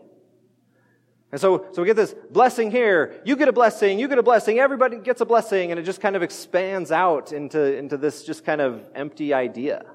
And 1.32 1.42
so, 1.42 1.66
so 1.74 1.82
we 1.82 1.86
get 1.86 1.98
this 1.98 2.16
blessing 2.32 2.72
here. 2.72 3.22
You 3.26 3.36
get 3.36 3.50
a 3.50 3.54
blessing. 3.54 4.00
You 4.00 4.08
get 4.08 4.18
a 4.18 4.24
blessing. 4.24 4.60
Everybody 4.60 4.98
gets 4.98 5.20
a 5.20 5.26
blessing. 5.26 5.72
And 5.72 5.80
it 5.80 5.84
just 5.84 6.00
kind 6.00 6.16
of 6.16 6.24
expands 6.24 6.92
out 6.92 7.34
into, 7.34 7.78
into 7.78 7.98
this 7.98 8.24
just 8.24 8.46
kind 8.46 8.62
of 8.62 8.82
empty 8.96 9.34
idea 9.34 9.86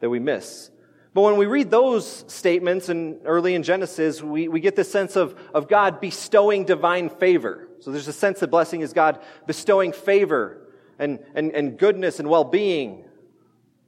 that 0.00 0.10
we 0.10 0.18
miss. 0.18 0.70
But 1.14 1.22
when 1.22 1.38
we 1.38 1.46
read 1.46 1.70
those 1.70 2.24
statements 2.28 2.90
in, 2.90 3.20
early 3.24 3.54
in 3.54 3.62
Genesis, 3.62 4.22
we, 4.22 4.48
we 4.48 4.60
get 4.60 4.76
this 4.76 4.90
sense 4.90 5.16
of, 5.16 5.38
of 5.54 5.68
God 5.68 6.00
bestowing 6.00 6.64
divine 6.64 7.08
favor. 7.08 7.68
So 7.80 7.90
there's 7.90 8.08
a 8.08 8.12
sense 8.12 8.40
that 8.40 8.48
blessing 8.48 8.82
is 8.82 8.92
God 8.92 9.20
bestowing 9.46 9.92
favor 9.92 10.68
and, 10.98 11.18
and, 11.34 11.52
and 11.52 11.78
goodness 11.78 12.18
and 12.18 12.28
well-being, 12.28 13.04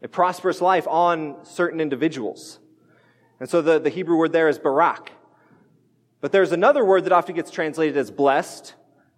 a 0.03 0.09
prosperous 0.09 0.61
life 0.61 0.87
on 0.89 1.37
certain 1.45 1.81
individuals. 1.81 2.59
And 3.39 3.49
so 3.49 3.63
the, 3.63 3.79
the 3.79 3.91
Hebrew 3.91 4.17
word 4.17 4.33
there 4.33 4.49
is 4.49 4.59
barak. 4.59 5.13
But 6.21 6.33
there's 6.33 6.53
another 6.53 6.85
word 6.85 7.05
that 7.05 7.13
often 7.13 7.35
gets 7.35 7.51
translated 7.51 7.97
as 7.97 8.11
blessed, 8.11 8.75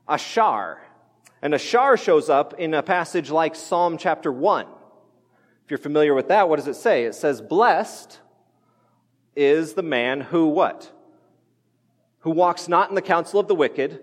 ashar. 0.08 0.82
And 1.40 1.54
ashar 1.54 1.96
shows 1.96 2.30
up 2.30 2.54
in 2.58 2.74
a 2.74 2.82
passage 2.82 3.30
like 3.30 3.56
Psalm 3.56 3.98
chapter 3.98 4.32
1. 4.32 4.66
If 5.64 5.70
you're 5.70 5.78
familiar 5.78 6.14
with 6.14 6.28
that, 6.28 6.48
what 6.48 6.56
does 6.56 6.68
it 6.68 6.76
say? 6.76 7.04
It 7.04 7.14
says, 7.14 7.40
blessed 7.40 8.20
is 9.34 9.74
the 9.74 9.82
man 9.82 10.20
who 10.20 10.48
what? 10.48 10.92
Who 12.20 12.30
walks 12.30 12.68
not 12.68 12.88
in 12.88 12.94
the 12.94 13.02
counsel 13.02 13.40
of 13.40 13.48
the 13.48 13.54
wicked, 13.54 14.00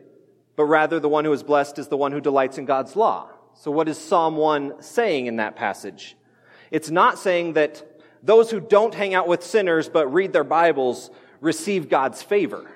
but 0.58 0.66
rather 0.66 1.00
the 1.00 1.08
one 1.08 1.24
who 1.24 1.32
is 1.32 1.44
blessed 1.44 1.80
is 1.80 1.88
the 1.88 1.96
one 1.96 2.12
who 2.12 2.20
delights 2.20 2.58
in 2.58 2.66
God's 2.66 2.98
law. 2.98 3.30
So 3.54 3.72
what 3.72 3.88
is 3.88 3.98
Psalm 3.98 4.36
1 4.36 4.82
saying 4.82 5.28
in 5.28 5.38
that 5.38 5.56
passage? 5.56 6.18
It's 6.72 6.90
not 6.90 7.18
saying 7.18 7.54
that 7.54 7.84
those 8.24 8.52
who 8.52 8.60
don't 8.60 8.94
hang 8.94 9.14
out 9.14 9.28
with 9.28 9.44
sinners 9.44 9.90
but 9.90 10.12
read 10.14 10.34
their 10.34 10.44
Bibles 10.44 11.10
receive 11.42 11.90
God's 11.90 12.22
favor. 12.22 12.70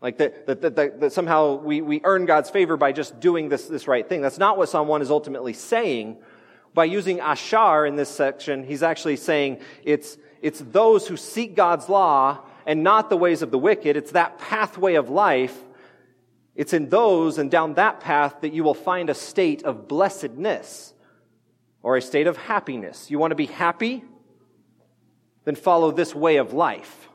Like 0.00 0.18
that, 0.18 0.46
that, 0.46 0.60
that, 0.62 1.00
that, 1.00 1.12
somehow 1.12 1.56
we, 1.56 1.82
we 1.82 2.00
earn 2.04 2.24
God's 2.24 2.48
favor 2.48 2.76
by 2.76 2.92
just 2.92 3.20
doing 3.20 3.50
this, 3.50 3.66
this 3.66 3.86
right 3.86 4.08
thing. 4.08 4.22
That's 4.22 4.38
not 4.38 4.56
what 4.56 4.70
Psalm 4.70 4.88
1 4.88 5.02
is 5.02 5.10
ultimately 5.10 5.52
saying. 5.52 6.16
By 6.72 6.84
using 6.84 7.20
ashar 7.20 7.84
in 7.84 7.96
this 7.96 8.08
section, 8.08 8.64
he's 8.64 8.82
actually 8.82 9.16
saying 9.16 9.60
it's, 9.84 10.16
it's 10.40 10.60
those 10.60 11.06
who 11.06 11.16
seek 11.16 11.54
God's 11.54 11.88
law 11.88 12.38
and 12.64 12.82
not 12.82 13.10
the 13.10 13.16
ways 13.16 13.42
of 13.42 13.50
the 13.50 13.58
wicked. 13.58 13.96
It's 13.96 14.12
that 14.12 14.38
pathway 14.38 14.94
of 14.94 15.10
life. 15.10 15.56
It's 16.54 16.72
in 16.72 16.88
those 16.88 17.38
and 17.38 17.50
down 17.50 17.74
that 17.74 18.00
path 18.00 18.36
that 18.40 18.54
you 18.54 18.64
will 18.64 18.74
find 18.74 19.10
a 19.10 19.14
state 19.14 19.64
of 19.64 19.86
blessedness 19.86 20.94
or 21.82 21.96
a 21.96 22.02
state 22.02 22.26
of 22.26 22.36
happiness. 22.36 23.10
You 23.10 23.18
want 23.18 23.30
to 23.30 23.36
be 23.36 23.46
happy? 23.46 24.04
Then 25.44 25.54
follow 25.54 25.90
this 25.90 26.14
way 26.14 26.36
of 26.36 26.52
life. 26.52 27.08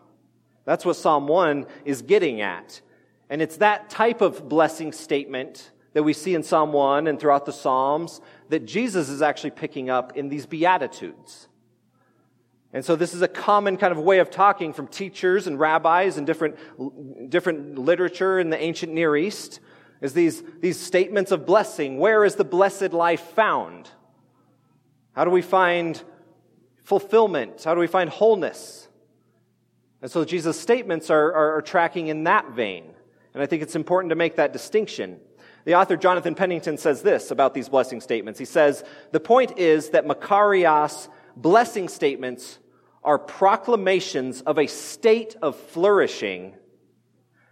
That's 0.65 0.84
what 0.84 0.95
Psalm 0.95 1.28
1 1.28 1.67
is 1.86 2.01
getting 2.01 2.41
at. 2.41 2.82
And 3.30 3.41
it's 3.41 3.58
that 3.58 3.89
type 3.89 4.21
of 4.21 4.49
blessing 4.49 4.91
statement 4.91 5.71
that 5.93 6.04
we 6.04 6.13
see 6.13 6.36
in 6.36 6.43
Psalm 6.43 6.73
1 6.73 7.08
and 7.08 7.19
throughout 7.19 7.45
the 7.45 7.54
Psalms 7.54 8.19
that 8.49 8.65
Jesus 8.65 9.10
is 9.10 9.21
actually 9.21 9.51
picking 9.51 9.89
up 9.89 10.17
in 10.17 10.30
these 10.30 10.45
Beatitudes. 10.45 11.47
And 12.73 12.84
so 12.84 12.97
this 12.97 13.13
is 13.13 13.21
a 13.21 13.28
common 13.30 13.78
kind 13.78 13.93
of 13.93 13.99
way 13.99 14.19
of 14.19 14.30
talking 14.30 14.73
from 14.73 14.88
teachers 14.88 15.47
and 15.47 15.58
rabbis 15.58 16.17
and 16.17 16.28
different, 16.28 16.58
different 17.30 17.78
literature 17.78 18.38
in 18.38 18.49
the 18.49 18.62
ancient 18.62 18.91
Near 18.91 19.15
East 19.15 19.62
is 20.01 20.13
these, 20.13 20.43
these 20.60 20.78
statements 20.78 21.32
of 21.32 21.45
blessing. 21.45 21.97
Where 21.97 22.25
is 22.25 22.36
the 22.36 22.43
blessed 22.43 22.91
life 22.91 23.21
found? 23.21 23.89
How 25.15 25.23
do 25.23 25.32
we 25.32 25.41
find 25.41 26.01
fulfillment? 26.84 27.63
How 27.63 27.73
do 27.73 27.80
we 27.80 27.88
find 27.88 28.10
wholeness? 28.10 28.88
And 30.01 30.12
so 30.12 30.25
Jesus' 30.25 30.60
statements 30.60 31.10
are, 31.10 31.34
are, 31.34 31.58
are 31.58 31.62
tracking 31.62 32.08
in 32.08 32.25
that 32.25 32.51
vein. 32.51 32.93
And 33.34 33.41
I 33.41 33.45
think 33.45 33.63
it's 33.63 33.75
important 33.75 34.12
to 34.12 34.15
make 34.15 34.36
that 34.36 34.54
distinction. 34.54 35.19
The 35.63 35.75
author 35.75 35.97
Jonathan 35.97 36.36
Pennington 36.36 36.78
says 36.78 37.01
this 37.01 37.32
about 37.32 37.54
these 37.54 37.69
blessing 37.69 38.01
statements. 38.01 38.38
He 38.38 38.45
says, 38.45 38.84
The 39.13 39.19
point 39.19 39.58
is 39.58 39.91
that 39.91 40.06
Makarios 40.06 41.08
blessing 41.36 41.88
statements 41.88 42.60
are 43.04 43.17
proclamations 43.17 44.41
of 44.41 44.60
a 44.60 44.67
state 44.67 45.36
of 45.41 45.56
flourishing, 45.56 46.56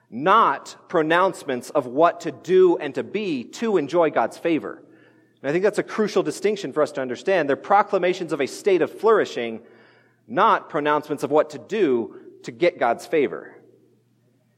not 0.10 0.76
pronouncements 0.90 1.70
of 1.70 1.86
what 1.86 2.22
to 2.22 2.32
do 2.32 2.78
and 2.78 2.94
to 2.96 3.04
be 3.04 3.46
to 3.46 3.78
enjoy 3.78 4.10
God's 4.10 4.38
favor. 4.38 4.84
And 5.44 5.50
I 5.50 5.52
think 5.52 5.64
that's 5.64 5.78
a 5.78 5.84
crucial 5.84 6.24
distinction 6.24 6.72
for 6.72 6.82
us 6.82 6.94
to 6.94 7.02
understand. 7.02 7.50
They're 7.50 7.58
proclamations 7.58 8.32
of 8.32 8.40
a 8.40 8.48
state 8.48 8.82
of 8.82 8.98
flourishing, 8.98 9.60
not 10.26 10.70
pronouncements 10.70 11.22
of 11.22 11.32
what 11.32 11.50
to 11.50 11.60
do 11.60 12.16
to 12.44 12.52
get 12.52 12.80
God's 12.80 13.06
favor. 13.06 13.54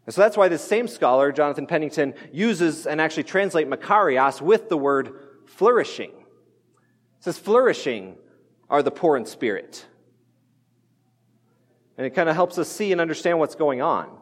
And 0.05 0.13
so 0.13 0.21
that's 0.21 0.37
why 0.37 0.47
this 0.47 0.63
same 0.63 0.87
scholar, 0.87 1.31
Jonathan 1.31 1.65
Pennington, 1.65 2.13
uses 2.31 2.85
and 2.85 3.01
actually 3.01 3.23
translates 3.23 3.67
Makarios 3.67 4.41
with 4.41 4.69
the 4.69 4.77
word 4.77 5.19
flourishing. 5.47 6.11
It 6.11 7.23
says, 7.23 7.39
flourishing 7.39 8.17
are 8.69 8.83
the 8.83 8.91
poor 8.91 9.17
in 9.17 9.25
spirit. 9.25 9.83
And 11.97 12.05
it 12.05 12.11
kind 12.11 12.29
of 12.29 12.35
helps 12.35 12.59
us 12.59 12.69
see 12.69 12.91
and 12.91 13.01
understand 13.01 13.39
what's 13.39 13.55
going 13.55 13.81
on. 13.81 14.15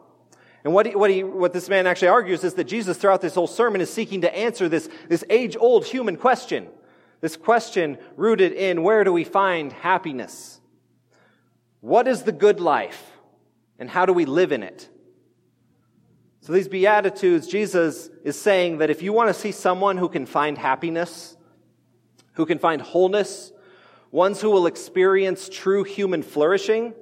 And 0.64 0.72
what, 0.72 0.86
he, 0.86 0.96
what, 0.96 1.10
he, 1.10 1.22
what 1.22 1.52
this 1.52 1.68
man 1.68 1.86
actually 1.86 2.08
argues 2.08 2.42
is 2.42 2.54
that 2.54 2.64
Jesus, 2.64 2.96
throughout 2.96 3.20
this 3.20 3.34
whole 3.34 3.46
sermon, 3.46 3.82
is 3.82 3.92
seeking 3.92 4.22
to 4.22 4.34
answer 4.34 4.68
this, 4.68 4.88
this 5.08 5.22
age 5.28 5.56
old 5.60 5.84
human 5.84 6.16
question. 6.16 6.68
This 7.20 7.36
question 7.36 7.98
rooted 8.16 8.52
in 8.52 8.82
where 8.82 9.04
do 9.04 9.12
we 9.12 9.24
find 9.24 9.72
happiness? 9.72 10.60
What 11.80 12.08
is 12.08 12.22
the 12.22 12.32
good 12.32 12.60
life? 12.60 13.12
And 13.78 13.90
how 13.90 14.06
do 14.06 14.14
we 14.14 14.24
live 14.24 14.52
in 14.52 14.62
it? 14.62 14.88
So, 16.40 16.52
these 16.52 16.68
Beatitudes, 16.68 17.46
Jesus 17.46 18.10
is 18.22 18.40
saying 18.40 18.78
that 18.78 18.90
if 18.90 19.02
you 19.02 19.12
want 19.12 19.28
to 19.28 19.34
see 19.34 19.52
someone 19.52 19.96
who 19.96 20.08
can 20.08 20.26
find 20.26 20.56
happiness, 20.56 21.36
who 22.34 22.46
can 22.46 22.58
find 22.58 22.80
wholeness, 22.80 23.52
ones 24.10 24.40
who 24.40 24.50
will 24.50 24.66
experience 24.66 25.48
true 25.50 25.84
human 25.84 26.22
flourishing, 26.22 26.94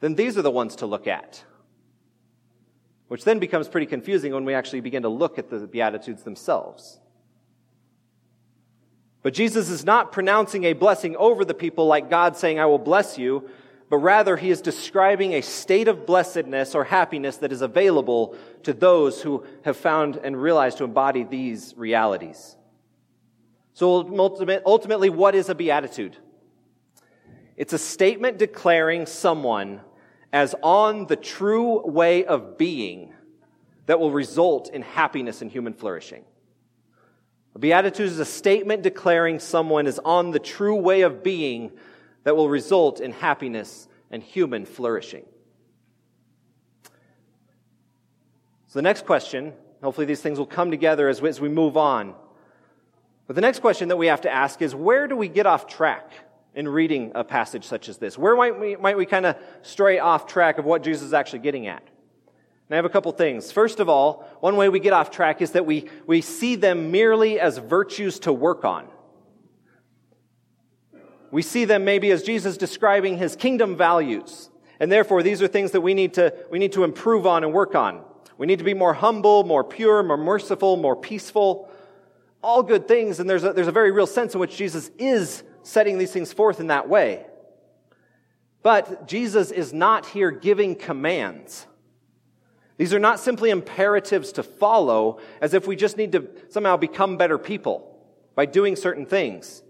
then 0.00 0.14
these 0.14 0.36
are 0.36 0.42
the 0.42 0.50
ones 0.50 0.76
to 0.76 0.86
look 0.86 1.06
at. 1.06 1.44
Which 3.14 3.22
then 3.22 3.38
becomes 3.38 3.68
pretty 3.68 3.86
confusing 3.86 4.34
when 4.34 4.44
we 4.44 4.54
actually 4.54 4.80
begin 4.80 5.02
to 5.02 5.08
look 5.08 5.38
at 5.38 5.48
the 5.48 5.68
Beatitudes 5.68 6.24
themselves. 6.24 6.98
But 9.22 9.34
Jesus 9.34 9.70
is 9.70 9.84
not 9.84 10.10
pronouncing 10.10 10.64
a 10.64 10.72
blessing 10.72 11.14
over 11.14 11.44
the 11.44 11.54
people 11.54 11.86
like 11.86 12.10
God 12.10 12.36
saying, 12.36 12.58
I 12.58 12.66
will 12.66 12.80
bless 12.80 13.16
you, 13.16 13.48
but 13.88 13.98
rather 13.98 14.36
he 14.36 14.50
is 14.50 14.60
describing 14.60 15.34
a 15.34 15.42
state 15.42 15.86
of 15.86 16.06
blessedness 16.06 16.74
or 16.74 16.82
happiness 16.82 17.36
that 17.36 17.52
is 17.52 17.62
available 17.62 18.36
to 18.64 18.72
those 18.72 19.22
who 19.22 19.46
have 19.64 19.76
found 19.76 20.16
and 20.16 20.36
realized 20.36 20.78
to 20.78 20.84
embody 20.84 21.22
these 21.22 21.72
realities. 21.76 22.56
So 23.74 24.12
ultimately, 24.66 25.08
what 25.08 25.36
is 25.36 25.48
a 25.48 25.54
beatitude? 25.54 26.16
It's 27.56 27.74
a 27.74 27.78
statement 27.78 28.38
declaring 28.38 29.06
someone 29.06 29.82
as 30.34 30.52
on 30.64 31.06
the 31.06 31.14
true 31.14 31.86
way 31.86 32.24
of 32.24 32.58
being 32.58 33.14
that 33.86 34.00
will 34.00 34.10
result 34.10 34.68
in 34.68 34.82
happiness 34.82 35.40
and 35.42 35.50
human 35.50 35.72
flourishing. 35.72 36.24
Beatitude 37.56 38.08
is 38.08 38.18
a 38.18 38.24
statement 38.24 38.82
declaring 38.82 39.38
someone 39.38 39.86
is 39.86 40.00
on 40.00 40.32
the 40.32 40.40
true 40.40 40.74
way 40.74 41.02
of 41.02 41.22
being 41.22 41.70
that 42.24 42.34
will 42.34 42.48
result 42.48 42.98
in 42.98 43.12
happiness 43.12 43.86
and 44.10 44.24
human 44.24 44.66
flourishing. 44.66 45.24
So, 48.66 48.80
the 48.80 48.82
next 48.82 49.06
question, 49.06 49.52
hopefully, 49.84 50.04
these 50.04 50.20
things 50.20 50.36
will 50.36 50.46
come 50.46 50.72
together 50.72 51.08
as 51.08 51.22
we, 51.22 51.28
as 51.28 51.40
we 51.40 51.48
move 51.48 51.76
on. 51.76 52.12
But 53.28 53.36
the 53.36 53.42
next 53.42 53.60
question 53.60 53.86
that 53.86 53.96
we 53.96 54.08
have 54.08 54.22
to 54.22 54.30
ask 54.32 54.60
is 54.62 54.74
where 54.74 55.06
do 55.06 55.14
we 55.14 55.28
get 55.28 55.46
off 55.46 55.68
track 55.68 56.10
in 56.54 56.68
reading 56.68 57.12
a 57.14 57.24
passage 57.24 57.64
such 57.64 57.88
as 57.88 57.98
this? 57.98 58.16
Where 58.16 58.36
might 58.36 58.58
we, 58.58 58.76
might 58.76 58.96
we 58.96 59.06
kind 59.06 59.26
of 59.26 59.36
stray 59.62 59.98
off 59.98 60.26
track 60.26 60.58
of 60.58 60.64
what 60.64 60.82
Jesus 60.82 61.02
is 61.02 61.14
actually 61.14 61.40
getting 61.40 61.66
at? 61.66 61.82
And 62.68 62.74
I 62.74 62.76
have 62.76 62.84
a 62.84 62.90
couple 62.90 63.12
things. 63.12 63.52
First 63.52 63.80
of 63.80 63.88
all, 63.88 64.28
one 64.40 64.56
way 64.56 64.68
we 64.68 64.80
get 64.80 64.92
off 64.92 65.10
track 65.10 65.42
is 65.42 65.52
that 65.52 65.66
we, 65.66 65.88
we 66.06 66.20
see 66.20 66.54
them 66.56 66.90
merely 66.90 67.38
as 67.38 67.58
virtues 67.58 68.20
to 68.20 68.32
work 68.32 68.64
on. 68.64 68.88
We 71.30 71.42
see 71.42 71.64
them 71.64 71.84
maybe 71.84 72.10
as 72.10 72.22
Jesus 72.22 72.56
describing 72.56 73.18
his 73.18 73.36
kingdom 73.36 73.76
values. 73.76 74.50
And 74.80 74.90
therefore, 74.90 75.22
these 75.22 75.42
are 75.42 75.48
things 75.48 75.72
that 75.72 75.80
we 75.80 75.92
need 75.92 76.14
to, 76.14 76.32
we 76.50 76.58
need 76.58 76.72
to 76.72 76.84
improve 76.84 77.26
on 77.26 77.44
and 77.44 77.52
work 77.52 77.74
on. 77.74 78.02
We 78.38 78.46
need 78.46 78.58
to 78.58 78.64
be 78.64 78.74
more 78.74 78.94
humble, 78.94 79.44
more 79.44 79.64
pure, 79.64 80.02
more 80.02 80.16
merciful, 80.16 80.76
more 80.76 80.96
peaceful. 80.96 81.68
All 82.42 82.62
good 82.62 82.88
things. 82.88 83.20
And 83.20 83.28
there's 83.28 83.44
a, 83.44 83.52
there's 83.52 83.68
a 83.68 83.72
very 83.72 83.90
real 83.90 84.06
sense 84.06 84.34
in 84.34 84.40
which 84.40 84.56
Jesus 84.56 84.90
is 84.98 85.42
setting 85.64 85.98
these 85.98 86.12
things 86.12 86.32
forth 86.32 86.60
in 86.60 86.68
that 86.68 86.88
way. 86.88 87.26
But 88.62 89.06
Jesus 89.08 89.50
is 89.50 89.72
not 89.72 90.06
here 90.06 90.30
giving 90.30 90.74
commands. 90.74 91.66
These 92.76 92.94
are 92.94 92.98
not 92.98 93.20
simply 93.20 93.50
imperatives 93.50 94.32
to 94.32 94.42
follow 94.42 95.20
as 95.40 95.54
if 95.54 95.66
we 95.66 95.76
just 95.76 95.96
need 95.96 96.12
to 96.12 96.28
somehow 96.48 96.76
become 96.76 97.16
better 97.16 97.38
people 97.38 97.90
by 98.34 98.46
doing 98.46 98.74
certain 98.74 99.06
things. 99.06 99.62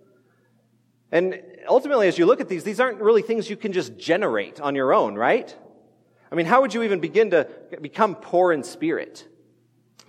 And 1.13 1.43
ultimately, 1.69 2.09
as 2.09 2.19
you 2.19 2.27
look 2.27 2.41
at 2.41 2.49
these, 2.49 2.65
these 2.65 2.81
aren't 2.81 3.01
really 3.01 3.23
things 3.23 3.51
you 3.51 3.57
can 3.57 3.73
just 3.73 3.97
generate 3.99 4.61
on 4.61 4.75
your 4.75 4.95
own, 4.95 5.17
right? 5.17 5.55
I 6.33 6.35
mean, 6.35 6.47
how 6.47 6.63
would 6.63 6.73
you 6.73 6.83
even 6.83 7.01
begin 7.01 7.31
to 7.31 7.49
become 7.81 8.15
poor 8.15 8.53
in 8.53 8.65
spirit? 8.65 9.27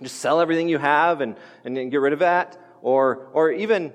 Just 0.02 0.16
sell 0.16 0.40
everything 0.40 0.68
you 0.68 0.78
have 0.78 1.20
and, 1.20 1.36
and 1.64 1.90
get 1.90 2.00
rid 2.00 2.12
of 2.12 2.20
that? 2.20 2.60
Or, 2.82 3.28
or 3.32 3.50
even, 3.50 3.92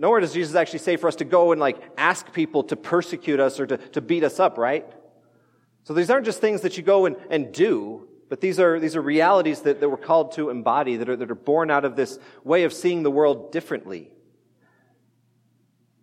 nowhere 0.00 0.20
does 0.20 0.32
Jesus 0.32 0.54
actually 0.54 0.78
say 0.78 0.96
for 0.96 1.08
us 1.08 1.16
to 1.16 1.26
go 1.26 1.52
and 1.52 1.60
like 1.60 1.78
ask 1.98 2.32
people 2.32 2.64
to 2.64 2.76
persecute 2.76 3.38
us 3.38 3.60
or 3.60 3.66
to, 3.66 3.76
to 3.76 4.00
beat 4.00 4.24
us 4.24 4.40
up, 4.40 4.56
right? 4.56 4.90
So 5.84 5.92
these 5.92 6.08
aren't 6.10 6.24
just 6.24 6.40
things 6.40 6.62
that 6.62 6.78
you 6.78 6.82
go 6.82 7.04
and, 7.04 7.16
and 7.28 7.52
do, 7.52 8.08
but 8.30 8.40
these 8.40 8.58
are, 8.58 8.80
these 8.80 8.96
are 8.96 9.02
realities 9.02 9.60
that, 9.62 9.80
that 9.80 9.88
we're 9.88 9.98
called 9.98 10.32
to 10.32 10.48
embody, 10.48 10.96
that 10.96 11.08
are, 11.08 11.16
that 11.16 11.30
are 11.30 11.34
born 11.34 11.70
out 11.70 11.84
of 11.84 11.96
this 11.96 12.18
way 12.44 12.64
of 12.64 12.72
seeing 12.72 13.02
the 13.02 13.10
world 13.10 13.52
differently. 13.52 14.10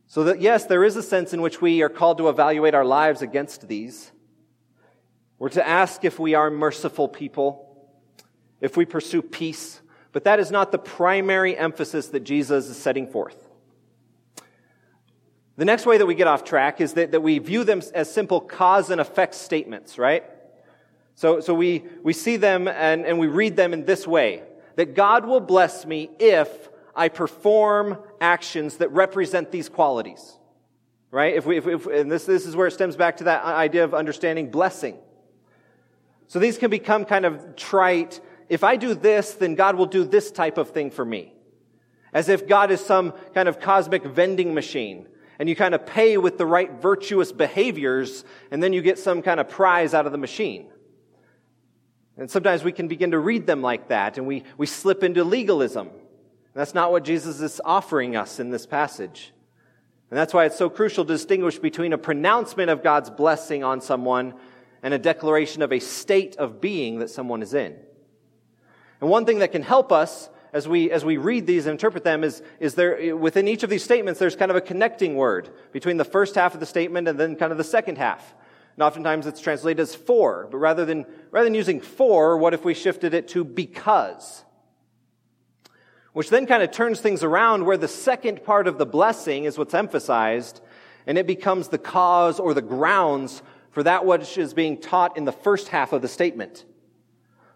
So 0.06 0.26
that, 0.26 0.42
yes, 0.42 0.66
there 0.66 0.84
is 0.84 0.96
a 0.96 1.04
sense 1.04 1.34
in 1.34 1.42
which 1.42 1.60
we 1.60 1.82
are 1.82 1.90
called 1.90 2.20
to 2.20 2.30
evaluate 2.30 2.76
our 2.76 2.86
lives 2.86 3.24
against 3.24 3.68
these. 3.68 4.12
We're 5.40 5.50
to 5.50 5.68
ask 5.68 6.06
if 6.06 6.20
we 6.20 6.36
are 6.36 6.52
merciful 6.52 7.08
people, 7.08 7.90
if 8.62 8.78
we 8.78 8.86
pursue 8.86 9.24
peace, 9.24 9.82
but 10.12 10.24
that 10.26 10.40
is 10.40 10.52
not 10.52 10.72
the 10.72 10.78
primary 10.78 11.58
emphasis 11.58 12.08
that 12.10 12.22
Jesus 12.22 12.68
is 12.70 12.78
setting 12.78 13.08
forth. 13.08 13.47
The 15.58 15.66
next 15.66 15.88
way 15.88 15.98
that 15.98 16.06
we 16.06 16.14
get 16.14 16.28
off 16.28 16.44
track 16.44 16.80
is 16.80 16.94
that, 16.94 17.12
that 17.12 17.22
we 17.22 17.40
view 17.40 17.64
them 17.64 17.82
as 17.96 18.12
simple 18.14 18.40
cause 18.40 18.92
and 18.92 19.02
effect 19.02 19.34
statements, 19.34 19.98
right? 19.98 20.24
So, 21.16 21.40
so 21.40 21.56
we, 21.56 21.84
we 22.04 22.14
see 22.14 22.38
them 22.38 22.68
and, 22.68 23.06
and 23.06 23.18
we 23.18 23.26
read 23.26 23.56
them 23.56 23.74
in 23.74 23.86
this 23.86 24.06
way 24.06 24.44
that 24.76 24.94
God 24.94 25.26
will 25.26 25.40
bless 25.40 25.84
me 25.84 26.12
if 26.20 26.70
I 26.96 27.10
perform 27.10 27.98
actions 28.22 28.78
that 28.78 28.92
represent 28.92 29.52
these 29.52 29.68
qualities. 29.68 30.38
Right? 31.10 31.36
If 31.36 31.48
we, 31.48 31.58
if, 31.58 31.66
if, 31.66 31.88
and 31.88 32.12
this, 32.12 32.26
this 32.26 32.46
is 32.46 32.56
where 32.56 32.68
it 32.68 32.72
stems 32.72 32.96
back 32.96 33.18
to 33.18 33.24
that 33.24 33.44
idea 33.44 33.84
of 33.84 33.96
understanding 33.96 34.52
blessing. 34.52 34.98
So 36.28 36.38
these 36.38 36.60
can 36.60 36.70
become 36.70 37.06
kind 37.06 37.26
of 37.26 37.56
trite. 37.56 38.22
If 38.50 38.64
I 38.64 38.76
do 38.76 38.94
this, 38.94 39.34
then 39.34 39.56
God 39.56 39.76
will 39.76 39.86
do 39.88 40.04
this 40.04 40.30
type 40.30 40.60
of 40.60 40.70
thing 40.70 40.92
for 40.92 41.06
me. 41.06 41.34
As 42.14 42.30
if 42.30 42.48
God 42.48 42.70
is 42.70 42.86
some 42.86 43.14
kind 43.34 43.50
of 43.50 43.60
cosmic 43.60 44.04
vending 44.04 44.54
machine. 44.54 45.08
And 45.40 45.48
you 45.48 45.56
kind 45.56 45.76
of 45.76 45.86
pay 45.86 46.18
with 46.18 46.38
the 46.38 46.46
right 46.46 46.72
virtuous 46.72 47.32
behaviors, 47.32 48.24
and 48.52 48.62
then 48.62 48.74
you 48.74 48.82
get 48.82 48.98
some 48.98 49.22
kind 49.22 49.40
of 49.40 49.50
prize 49.50 49.94
out 49.94 50.06
of 50.06 50.12
the 50.12 50.18
machine. 50.18 50.68
And 52.18 52.30
sometimes 52.30 52.64
we 52.64 52.72
can 52.72 52.88
begin 52.88 53.12
to 53.12 53.20
read 53.20 53.46
them 53.46 53.62
like 53.62 53.90
that, 53.90 54.18
and 54.18 54.26
we, 54.26 54.44
we 54.58 54.66
slip 54.66 55.04
into 55.04 55.24
legalism. 55.24 55.88
And 55.88 56.54
that's 56.54 56.74
not 56.74 56.92
what 56.92 57.04
Jesus 57.04 57.40
is 57.42 57.62
offering 57.64 58.16
us 58.16 58.40
in 58.40 58.50
this 58.50 58.66
passage. 58.66 59.32
And 60.10 60.18
that's 60.18 60.34
why 60.34 60.46
it's 60.46 60.58
so 60.58 60.70
crucial 60.70 61.06
to 61.06 61.14
distinguish 61.14 61.60
between 61.60 61.94
a 61.94 61.98
pronouncement 61.98 62.70
of 62.70 62.82
God's 62.82 63.10
blessing 63.10 63.64
on 63.64 63.82
someone 63.82 64.34
and 64.82 64.94
a 64.94 65.00
declaration 65.00 65.62
of 65.62 65.72
a 65.74 65.80
state 65.80 66.38
of 66.38 66.62
being 66.62 67.00
that 67.00 67.10
someone 67.10 67.42
is 67.42 67.54
in. 67.54 67.76
And 69.02 69.10
one 69.10 69.26
thing 69.26 69.40
that 69.40 69.52
can 69.52 69.62
help 69.62 69.92
us 69.92 70.30
as 70.58 70.68
we, 70.68 70.90
as 70.90 71.06
we 71.06 71.18
read 71.18 71.46
these 71.46 71.68
and 71.68 71.74
interpret 71.74 72.04
them 72.04 72.24
is, 72.24 72.42
is 72.60 72.74
there, 72.74 73.16
within 73.16 73.48
each 73.48 73.62
of 73.62 73.70
these 73.70 73.84
statements, 73.84 74.20
there's 74.20 74.36
kind 74.36 74.50
of 74.50 74.58
a 74.58 74.62
connecting 74.62 75.16
word 75.16 75.50
between 75.72 75.98
the 75.98 76.04
first 76.04 76.34
half 76.34 76.56
of 76.56 76.60
the 76.60 76.66
statement 76.66 77.08
and 77.08 77.20
then 77.20 77.36
kind 77.36 77.52
of 77.52 77.60
the 77.60 77.64
second 77.64 78.00
half. 78.00 78.34
And 78.76 78.82
oftentimes 78.82 79.28
it's 79.28 79.40
translated 79.40 79.80
as 79.80 79.94
for, 79.94 80.48
but 80.50 80.58
rather 80.58 80.84
than, 80.84 81.06
rather 81.30 81.46
than 81.46 81.54
using 81.54 81.80
for, 81.80 82.38
what 82.38 82.56
if 82.56 82.66
we 82.66 82.74
shifted 82.74 83.14
it 83.14 83.28
to 83.30 83.44
because? 83.44 84.44
Which 86.14 86.32
then 86.32 86.48
kind 86.48 86.64
of 86.64 86.72
turns 86.72 87.02
things 87.02 87.24
around 87.24 87.66
where 87.66 87.78
the 87.78 87.88
second 87.88 88.44
part 88.44 88.68
of 88.68 88.80
the 88.80 88.86
blessing 88.88 89.44
is 89.44 89.60
what's 89.60 89.76
emphasized, 89.76 90.60
and 91.06 91.20
it 91.20 91.28
becomes 91.28 91.68
the 91.68 91.78
cause 91.78 92.40
or 92.40 92.56
the 92.56 92.64
grounds 92.64 93.44
for 93.70 93.84
that 93.84 94.08
which 94.08 94.40
is 94.40 94.56
being 94.56 94.82
taught 94.82 95.18
in 95.18 95.26
the 95.26 95.32
first 95.32 95.68
half 95.68 95.94
of 95.94 96.02
the 96.02 96.08
statement. 96.08 96.66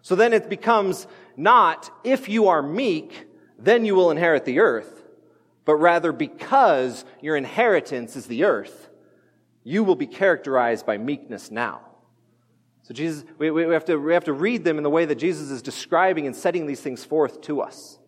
So 0.02 0.16
then 0.16 0.32
it 0.32 0.48
becomes 0.48 1.06
not, 1.36 1.90
if 2.04 2.28
you 2.28 2.48
are 2.48 2.62
meek, 2.62 3.26
then 3.58 3.84
you 3.84 3.94
will 3.94 4.10
inherit 4.10 4.44
the 4.44 4.60
earth, 4.60 5.02
but 5.64 5.76
rather 5.76 6.12
because 6.12 7.04
your 7.20 7.36
inheritance 7.36 8.16
is 8.16 8.26
the 8.26 8.44
earth, 8.44 8.88
you 9.64 9.84
will 9.84 9.96
be 9.96 10.06
characterized 10.06 10.84
by 10.84 10.98
meekness 10.98 11.50
now. 11.50 11.82
So 12.82 12.94
Jesus, 12.94 13.24
we, 13.38 13.50
we, 13.50 13.72
have 13.72 13.84
to, 13.84 13.96
we 13.96 14.12
have 14.12 14.24
to 14.24 14.32
read 14.32 14.64
them 14.64 14.76
in 14.76 14.82
the 14.82 14.90
way 14.90 15.04
that 15.04 15.14
Jesus 15.14 15.50
is 15.50 15.62
describing 15.62 16.26
and 16.26 16.34
setting 16.34 16.66
these 16.66 16.80
things 16.80 17.04
forth 17.04 17.40
to 17.42 17.60
us. 17.60 17.98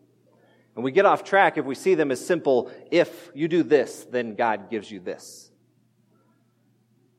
And 0.75 0.83
we 0.83 0.91
get 0.91 1.07
off 1.07 1.23
track 1.23 1.57
if 1.57 1.65
we 1.65 1.77
see 1.77 1.95
them 1.95 2.11
as 2.11 2.25
simple, 2.25 2.73
if 2.91 3.31
you 3.35 3.47
do 3.47 3.63
this, 3.63 4.05
then 4.11 4.35
God 4.35 4.71
gives 4.71 4.91
you 4.91 4.99
this. 4.99 5.51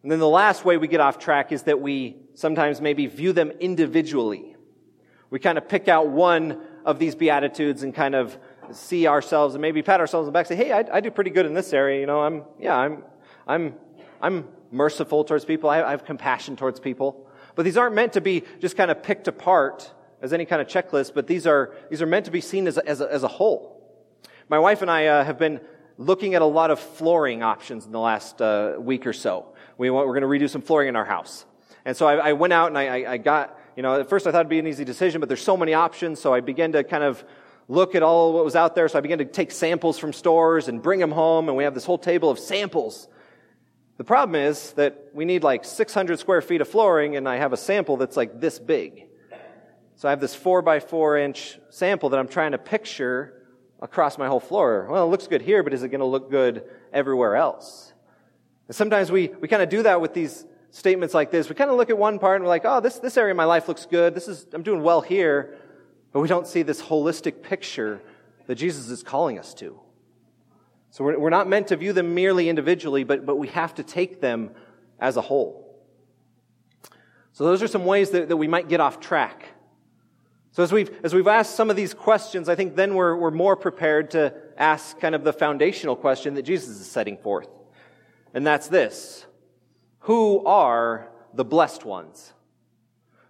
And 0.03 0.11
then 0.11 0.19
the 0.19 0.27
last 0.27 0.65
way 0.65 0.77
we 0.77 0.87
get 0.87 0.99
off 0.99 1.17
track 1.17 1.51
is 1.51 1.63
that 1.63 1.79
we 1.79 2.17
sometimes 2.35 2.81
maybe 2.81 3.07
view 3.07 3.31
them 3.31 3.49
individually. 3.51 4.54
We 5.36 5.39
kind 5.39 5.58
of 5.58 5.67
pick 5.67 5.89
out 5.89 6.08
one 6.08 6.62
of 6.86 6.98
these 6.98 7.13
Beatitudes 7.13 7.84
and 7.84 7.93
kind 7.93 8.15
of 8.15 8.38
see 8.71 9.06
ourselves 9.06 9.54
and 9.54 9.62
maybe 9.62 9.82
pat 9.82 10.00
ourselves 10.00 10.28
on 10.28 10.28
the 10.28 10.32
back 10.32 10.50
and 10.50 10.58
say, 10.58 10.65
hey, 10.65 10.71
I, 10.71 10.86
I 10.93 11.02
do 11.02 11.12
pretty 11.12 11.30
good 11.30 11.45
in 11.45 11.54
this 11.54 11.74
area. 11.74 12.00
You 12.00 12.06
know, 12.06 12.21
I'm, 12.21 12.43
yeah, 12.58 12.78
I'm, 12.78 13.04
I'm, 13.45 13.76
I'm 14.21 14.48
merciful 14.71 15.26
towards 15.26 15.43
people. 15.43 15.69
I, 15.69 15.84
I 15.84 15.91
have 15.91 16.06
compassion 16.06 16.56
towards 16.56 16.80
people. 16.80 17.28
But 17.56 17.63
these 17.63 17.76
aren't 17.76 17.95
meant 17.95 18.13
to 18.13 18.21
be 18.21 18.43
just 18.62 18.78
kind 18.78 18.89
of 18.89 19.04
picked 19.04 19.28
apart 19.28 19.91
as 20.21 20.32
any 20.32 20.45
kind 20.45 20.62
of 20.62 20.69
checklist, 20.69 21.13
but 21.13 21.28
these 21.28 21.45
are, 21.45 21.76
these 21.89 22.02
are 22.02 22.06
meant 22.06 22.24
to 22.28 22.32
be 22.32 22.39
seen 22.39 22.65
as 22.65 22.78
a, 22.78 22.88
as 22.88 23.02
a, 23.02 23.12
as 23.12 23.24
a 23.24 23.28
whole. 23.28 23.84
My 24.48 24.60
wife 24.60 24.84
and 24.84 24.89
I 24.89 25.08
uh, 25.08 25.26
have 25.26 25.38
been 25.38 25.60
looking 25.98 26.36
at 26.36 26.43
a 26.43 26.45
lot 26.45 26.71
of 26.71 26.80
flooring 26.80 27.43
options 27.43 27.86
in 27.86 27.91
the 27.91 28.00
last 28.00 28.41
uh, 28.41 28.76
week 28.80 29.06
or 29.06 29.12
so. 29.12 29.54
We 29.78 29.89
want, 29.89 30.08
we're 30.08 30.17
going 30.17 30.39
to 30.39 30.45
redo 30.45 30.50
some 30.50 30.62
flooring 30.62 30.88
in 30.88 30.95
our 30.95 31.04
house. 31.04 31.45
And 31.84 31.98
so 31.98 32.08
I, 32.08 32.30
I 32.30 32.34
went 32.34 32.54
out 32.54 32.69
and 32.69 32.78
I, 32.78 33.12
I 33.12 33.17
got 33.17 33.60
you 33.75 33.83
know, 33.83 33.99
at 33.99 34.09
first 34.09 34.25
I 34.25 34.31
thought 34.31 34.39
it'd 34.39 34.49
be 34.49 34.59
an 34.59 34.67
easy 34.67 34.85
decision, 34.85 35.19
but 35.19 35.29
there's 35.29 35.43
so 35.43 35.57
many 35.57 35.73
options. 35.73 36.19
So 36.19 36.33
I 36.33 36.39
began 36.39 36.71
to 36.73 36.83
kind 36.83 37.03
of 37.03 37.23
look 37.67 37.95
at 37.95 38.03
all 38.03 38.33
what 38.33 38.45
was 38.45 38.55
out 38.55 38.75
there. 38.75 38.88
So 38.88 38.97
I 38.97 39.01
began 39.01 39.17
to 39.17 39.25
take 39.25 39.51
samples 39.51 39.97
from 39.97 40.13
stores 40.13 40.67
and 40.67 40.81
bring 40.81 40.99
them 40.99 41.11
home. 41.11 41.49
And 41.49 41.57
we 41.57 41.63
have 41.63 41.73
this 41.73 41.85
whole 41.85 41.97
table 41.97 42.29
of 42.29 42.39
samples. 42.39 43.07
The 43.97 44.03
problem 44.03 44.35
is 44.35 44.73
that 44.73 45.09
we 45.13 45.25
need 45.25 45.43
like 45.43 45.65
600 45.65 46.19
square 46.19 46.41
feet 46.41 46.61
of 46.61 46.67
flooring 46.67 47.15
and 47.15 47.27
I 47.27 47.38
have 47.38 47.53
a 47.53 47.57
sample 47.57 47.97
that's 47.97 48.17
like 48.17 48.39
this 48.39 48.59
big. 48.59 49.07
So 49.97 50.09
I 50.09 50.11
have 50.11 50.19
this 50.19 50.35
four 50.35 50.61
by 50.61 50.81
four 50.81 51.17
inch 51.17 51.57
sample 51.69 52.09
that 52.09 52.19
I'm 52.19 52.27
trying 52.27 52.51
to 52.51 52.57
picture 52.57 53.33
across 53.81 54.17
my 54.17 54.27
whole 54.27 54.39
floor. 54.39 54.88
Well, 54.89 55.05
it 55.05 55.09
looks 55.09 55.27
good 55.27 55.41
here, 55.41 55.63
but 55.63 55.73
is 55.73 55.83
it 55.83 55.89
going 55.89 55.99
to 55.99 56.05
look 56.05 56.29
good 56.29 56.63
everywhere 56.91 57.35
else? 57.35 57.93
And 58.67 58.75
sometimes 58.75 59.11
we, 59.11 59.29
we 59.39 59.47
kind 59.47 59.61
of 59.61 59.69
do 59.69 59.83
that 59.83 60.01
with 60.01 60.13
these 60.13 60.45
statements 60.75 61.13
like 61.13 61.31
this, 61.31 61.47
we 61.47 61.55
kind 61.55 61.71
of 61.71 61.77
look 61.77 61.89
at 61.89 61.97
one 61.97 62.19
part 62.19 62.35
and 62.35 62.43
we're 62.43 62.49
like, 62.49 62.65
oh, 62.65 62.81
this, 62.81 62.99
this 62.99 63.15
area 63.15 63.31
of 63.31 63.38
my 63.38 63.45
life 63.45 63.69
looks 63.69 63.85
good. 63.85 64.13
This 64.13 64.27
is, 64.27 64.45
I'm 64.51 64.61
doing 64.61 64.83
well 64.83 64.99
here. 64.99 65.57
But 66.11 66.19
we 66.19 66.27
don't 66.27 66.45
see 66.45 66.63
this 66.63 66.81
holistic 66.81 67.41
picture 67.41 68.01
that 68.47 68.55
Jesus 68.55 68.89
is 68.89 69.01
calling 69.01 69.39
us 69.39 69.53
to. 69.55 69.79
So 70.91 71.05
we're, 71.05 71.17
we're 71.17 71.29
not 71.29 71.47
meant 71.47 71.69
to 71.69 71.77
view 71.77 71.93
them 71.93 72.13
merely 72.13 72.49
individually, 72.49 73.05
but, 73.05 73.25
but 73.25 73.38
we 73.38 73.47
have 73.49 73.73
to 73.75 73.83
take 73.83 74.19
them 74.19 74.51
as 74.99 75.15
a 75.15 75.21
whole. 75.21 75.81
So 77.31 77.45
those 77.45 77.63
are 77.63 77.67
some 77.67 77.85
ways 77.85 78.09
that, 78.09 78.27
that 78.27 78.38
we 78.38 78.47
might 78.47 78.67
get 78.67 78.81
off 78.81 78.99
track. 78.99 79.45
So 80.51 80.61
as 80.61 80.73
we've, 80.73 80.89
as 81.05 81.13
we've 81.13 81.27
asked 81.27 81.55
some 81.55 81.69
of 81.69 81.77
these 81.77 81.93
questions, 81.93 82.49
I 82.49 82.55
think 82.55 82.75
then 82.75 82.95
we're, 82.95 83.15
we're 83.15 83.31
more 83.31 83.55
prepared 83.55 84.11
to 84.11 84.33
ask 84.57 84.99
kind 84.99 85.15
of 85.15 85.23
the 85.23 85.33
foundational 85.33 85.95
question 85.95 86.33
that 86.35 86.43
Jesus 86.43 86.81
is 86.81 86.88
setting 86.88 87.17
forth. 87.17 87.47
And 88.33 88.45
that's 88.45 88.67
this. 88.67 89.24
Who 90.05 90.45
are 90.45 91.09
the 91.33 91.43
blessed 91.43 91.83
ones? 91.83 92.31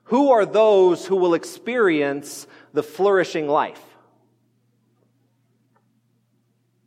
Who 0.05 0.31
are 0.31 0.45
those 0.45 1.05
who 1.05 1.15
will 1.15 1.33
experience 1.33 2.47
the 2.73 2.83
flourishing 2.83 3.47
life? 3.47 3.81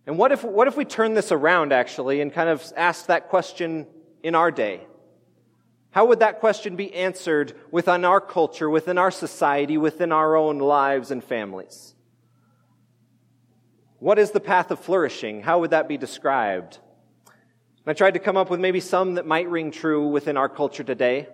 And 0.06 0.18
what 0.18 0.30
if, 0.30 0.44
what 0.44 0.68
if 0.68 0.76
we 0.76 0.84
turn 0.84 1.14
this 1.14 1.32
around 1.32 1.72
actually 1.72 2.20
and 2.20 2.30
kind 2.30 2.50
of 2.50 2.62
ask 2.76 3.06
that 3.06 3.30
question 3.30 3.86
in 4.22 4.34
our 4.34 4.50
day? 4.50 4.82
How 5.90 6.04
would 6.04 6.18
that 6.18 6.40
question 6.40 6.76
be 6.76 6.94
answered 6.94 7.54
within 7.70 8.04
our 8.04 8.20
culture, 8.20 8.68
within 8.68 8.98
our 8.98 9.10
society, 9.10 9.78
within 9.78 10.12
our 10.12 10.36
own 10.36 10.58
lives 10.58 11.10
and 11.10 11.24
families? 11.24 11.94
What 14.00 14.18
is 14.18 14.32
the 14.32 14.40
path 14.40 14.70
of 14.70 14.80
flourishing? 14.80 15.40
How 15.40 15.60
would 15.60 15.70
that 15.70 15.88
be 15.88 15.96
described? 15.96 16.78
I 17.88 17.94
tried 17.94 18.14
to 18.14 18.20
come 18.20 18.36
up 18.36 18.50
with 18.50 18.60
maybe 18.60 18.80
some 18.80 19.14
that 19.14 19.26
might 19.26 19.48
ring 19.48 19.70
true 19.70 20.08
within 20.08 20.36
our 20.36 20.48
culture 20.48 20.84
today. 20.84 21.26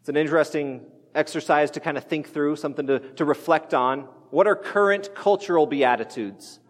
It's 0.00 0.10
an 0.10 0.18
interesting 0.18 0.82
exercise 1.14 1.70
to 1.70 1.80
kind 1.80 1.96
of 1.96 2.04
think 2.04 2.28
through, 2.28 2.56
something 2.56 2.86
to, 2.88 2.98
to 3.14 3.24
reflect 3.24 3.72
on. 3.72 4.00
What 4.30 4.46
are 4.46 4.54
current 4.54 5.14
cultural 5.14 5.66
beatitudes? 5.66 6.60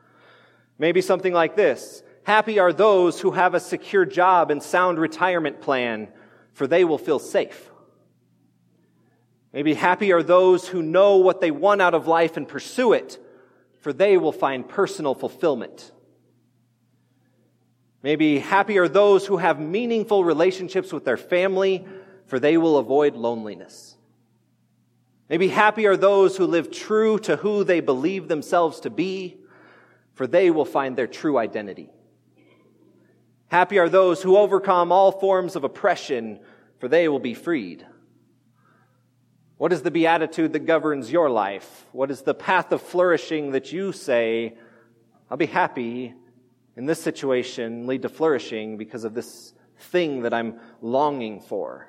Maybe 0.78 1.00
something 1.00 1.32
like 1.32 1.56
this. 1.56 2.04
Happy 2.22 2.60
are 2.60 2.72
those 2.72 3.20
who 3.20 3.32
have 3.32 3.54
a 3.54 3.60
secure 3.60 4.04
job 4.04 4.52
and 4.52 4.62
sound 4.62 4.98
retirement 4.98 5.60
plan, 5.60 6.06
for 6.52 6.68
they 6.68 6.84
will 6.84 6.98
feel 6.98 7.18
safe. 7.18 7.70
Maybe 9.52 9.74
happy 9.74 10.12
are 10.12 10.22
those 10.22 10.68
who 10.68 10.80
know 10.80 11.16
what 11.16 11.40
they 11.40 11.50
want 11.50 11.82
out 11.82 11.94
of 11.94 12.06
life 12.06 12.36
and 12.36 12.46
pursue 12.46 12.92
it, 12.92 13.18
for 13.80 13.92
they 13.92 14.16
will 14.16 14.32
find 14.32 14.68
personal 14.68 15.16
fulfillment. 15.16 15.90
Maybe 18.02 18.40
happy 18.40 18.78
are 18.78 18.88
those 18.88 19.26
who 19.26 19.36
have 19.36 19.60
meaningful 19.60 20.24
relationships 20.24 20.92
with 20.92 21.04
their 21.04 21.16
family, 21.16 21.86
for 22.26 22.40
they 22.40 22.56
will 22.56 22.78
avoid 22.78 23.14
loneliness. 23.14 23.96
Maybe 25.28 25.48
happy 25.48 25.86
are 25.86 25.96
those 25.96 26.36
who 26.36 26.46
live 26.46 26.70
true 26.70 27.18
to 27.20 27.36
who 27.36 27.64
they 27.64 27.80
believe 27.80 28.28
themselves 28.28 28.80
to 28.80 28.90
be, 28.90 29.38
for 30.14 30.26
they 30.26 30.50
will 30.50 30.64
find 30.64 30.96
their 30.96 31.06
true 31.06 31.38
identity. 31.38 31.90
Happy 33.46 33.78
are 33.78 33.88
those 33.88 34.20
who 34.22 34.36
overcome 34.36 34.90
all 34.90 35.12
forms 35.12 35.56
of 35.56 35.62
oppression, 35.62 36.40
for 36.80 36.88
they 36.88 37.08
will 37.08 37.20
be 37.20 37.34
freed. 37.34 37.86
What 39.58 39.72
is 39.72 39.82
the 39.82 39.90
beatitude 39.92 40.54
that 40.54 40.66
governs 40.66 41.12
your 41.12 41.30
life? 41.30 41.86
What 41.92 42.10
is 42.10 42.22
the 42.22 42.34
path 42.34 42.72
of 42.72 42.82
flourishing 42.82 43.52
that 43.52 43.72
you 43.72 43.92
say, 43.92 44.58
I'll 45.30 45.36
be 45.36 45.46
happy 45.46 46.14
in 46.76 46.86
this 46.86 47.02
situation 47.02 47.86
lead 47.86 48.02
to 48.02 48.08
flourishing 48.08 48.76
because 48.76 49.04
of 49.04 49.14
this 49.14 49.52
thing 49.78 50.22
that 50.22 50.32
I'm 50.32 50.58
longing 50.80 51.40
for. 51.40 51.88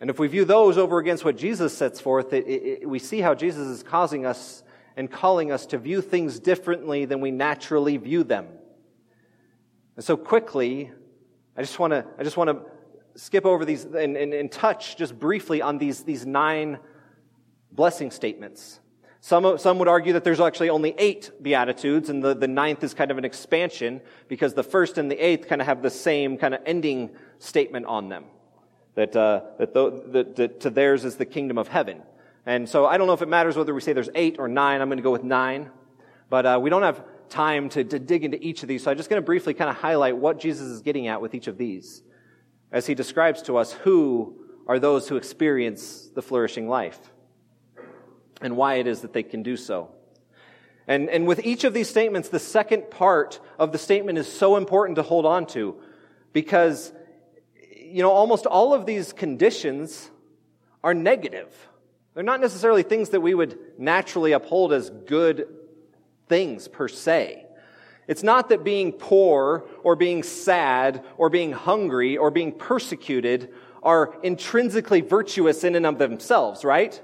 And 0.00 0.10
if 0.10 0.18
we 0.18 0.28
view 0.28 0.44
those 0.44 0.76
over 0.76 0.98
against 0.98 1.24
what 1.24 1.36
Jesus 1.36 1.76
sets 1.76 2.00
forth, 2.00 2.32
it, 2.32 2.46
it, 2.46 2.88
we 2.88 2.98
see 2.98 3.20
how 3.20 3.34
Jesus 3.34 3.66
is 3.68 3.82
causing 3.82 4.26
us 4.26 4.62
and 4.96 5.10
calling 5.10 5.52
us 5.52 5.66
to 5.66 5.78
view 5.78 6.00
things 6.00 6.38
differently 6.38 7.04
than 7.04 7.20
we 7.20 7.30
naturally 7.30 7.96
view 7.96 8.24
them. 8.24 8.46
And 9.94 10.04
so 10.04 10.16
quickly, 10.16 10.90
I 11.56 11.62
just 11.62 11.78
want 11.78 11.92
to, 11.92 12.04
I 12.18 12.24
just 12.24 12.36
want 12.36 12.50
to 12.50 12.60
skip 13.18 13.46
over 13.46 13.64
these 13.64 13.84
and, 13.84 14.16
and, 14.16 14.34
and 14.34 14.52
touch 14.52 14.96
just 14.96 15.18
briefly 15.18 15.62
on 15.62 15.78
these, 15.78 16.04
these 16.04 16.26
nine 16.26 16.78
blessing 17.72 18.10
statements 18.10 18.80
some, 19.26 19.58
some 19.58 19.80
would 19.80 19.88
argue 19.88 20.12
that 20.12 20.22
there's 20.22 20.38
actually 20.38 20.70
only 20.70 20.94
eight 20.98 21.32
Beatitudes, 21.42 22.10
and 22.10 22.22
the, 22.22 22.32
the 22.32 22.46
ninth 22.46 22.84
is 22.84 22.94
kind 22.94 23.10
of 23.10 23.18
an 23.18 23.24
expansion 23.24 24.00
because 24.28 24.54
the 24.54 24.62
first 24.62 24.98
and 24.98 25.10
the 25.10 25.16
eighth 25.16 25.48
kind 25.48 25.60
of 25.60 25.66
have 25.66 25.82
the 25.82 25.90
same 25.90 26.38
kind 26.38 26.54
of 26.54 26.60
ending 26.64 27.10
statement 27.40 27.86
on 27.86 28.08
them. 28.08 28.26
That, 28.94 29.16
uh, 29.16 29.40
that, 29.58 29.74
the, 29.74 30.04
that, 30.12 30.36
that 30.36 30.60
to 30.60 30.70
theirs 30.70 31.04
is 31.04 31.16
the 31.16 31.24
kingdom 31.24 31.58
of 31.58 31.66
heaven. 31.66 32.02
And 32.46 32.68
so 32.68 32.86
I 32.86 32.98
don't 32.98 33.08
know 33.08 33.14
if 33.14 33.20
it 33.22 33.28
matters 33.28 33.56
whether 33.56 33.74
we 33.74 33.80
say 33.80 33.92
there's 33.92 34.10
eight 34.14 34.36
or 34.38 34.46
nine. 34.46 34.80
I'm 34.80 34.86
going 34.86 34.98
to 34.98 35.02
go 35.02 35.10
with 35.10 35.24
nine. 35.24 35.70
But 36.30 36.46
uh, 36.46 36.60
we 36.62 36.70
don't 36.70 36.84
have 36.84 37.02
time 37.28 37.68
to, 37.70 37.82
to 37.82 37.98
dig 37.98 38.22
into 38.22 38.40
each 38.40 38.62
of 38.62 38.68
these, 38.68 38.84
so 38.84 38.92
I'm 38.92 38.96
just 38.96 39.10
going 39.10 39.20
to 39.20 39.26
briefly 39.26 39.54
kind 39.54 39.68
of 39.68 39.74
highlight 39.74 40.16
what 40.16 40.38
Jesus 40.38 40.68
is 40.68 40.82
getting 40.82 41.08
at 41.08 41.20
with 41.20 41.34
each 41.34 41.48
of 41.48 41.58
these 41.58 42.00
as 42.70 42.86
he 42.86 42.94
describes 42.94 43.42
to 43.42 43.56
us 43.56 43.72
who 43.72 44.38
are 44.68 44.78
those 44.78 45.08
who 45.08 45.16
experience 45.16 46.10
the 46.14 46.22
flourishing 46.22 46.68
life 46.68 47.00
and 48.40 48.56
why 48.56 48.74
it 48.74 48.86
is 48.86 49.00
that 49.00 49.12
they 49.12 49.22
can 49.22 49.42
do 49.42 49.56
so. 49.56 49.90
And, 50.88 51.08
and 51.10 51.26
with 51.26 51.44
each 51.44 51.64
of 51.64 51.74
these 51.74 51.88
statements, 51.88 52.28
the 52.28 52.38
second 52.38 52.90
part 52.90 53.40
of 53.58 53.72
the 53.72 53.78
statement 53.78 54.18
is 54.18 54.30
so 54.30 54.56
important 54.56 54.96
to 54.96 55.02
hold 55.02 55.26
on 55.26 55.46
to 55.48 55.76
because, 56.32 56.92
you 57.76 58.02
know, 58.02 58.10
almost 58.10 58.46
all 58.46 58.72
of 58.72 58.86
these 58.86 59.12
conditions 59.12 60.10
are 60.84 60.94
negative. 60.94 61.48
They're 62.14 62.22
not 62.22 62.40
necessarily 62.40 62.82
things 62.82 63.10
that 63.10 63.20
we 63.20 63.34
would 63.34 63.58
naturally 63.78 64.32
uphold 64.32 64.72
as 64.72 64.90
good 64.90 65.48
things 66.28 66.68
per 66.68 66.88
se. 66.88 67.46
It's 68.06 68.22
not 68.22 68.50
that 68.50 68.62
being 68.62 68.92
poor 68.92 69.64
or 69.82 69.96
being 69.96 70.22
sad 70.22 71.04
or 71.16 71.28
being 71.28 71.52
hungry 71.52 72.16
or 72.16 72.30
being 72.30 72.52
persecuted 72.52 73.52
are 73.82 74.16
intrinsically 74.22 75.00
virtuous 75.00 75.64
in 75.64 75.74
and 75.74 75.86
of 75.86 75.98
themselves, 75.98 76.64
right? 76.64 77.00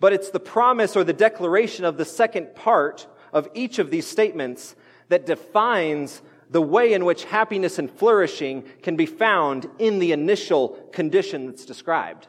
But 0.00 0.12
it's 0.12 0.30
the 0.30 0.40
promise 0.40 0.96
or 0.96 1.04
the 1.04 1.12
declaration 1.12 1.84
of 1.84 1.96
the 1.96 2.04
second 2.04 2.54
part 2.54 3.06
of 3.32 3.48
each 3.54 3.78
of 3.78 3.90
these 3.90 4.06
statements 4.06 4.76
that 5.08 5.26
defines 5.26 6.22
the 6.50 6.62
way 6.62 6.92
in 6.92 7.04
which 7.04 7.24
happiness 7.24 7.78
and 7.78 7.90
flourishing 7.90 8.62
can 8.82 8.96
be 8.96 9.06
found 9.06 9.68
in 9.78 9.98
the 9.98 10.12
initial 10.12 10.70
condition 10.92 11.46
that's 11.46 11.64
described. 11.64 12.26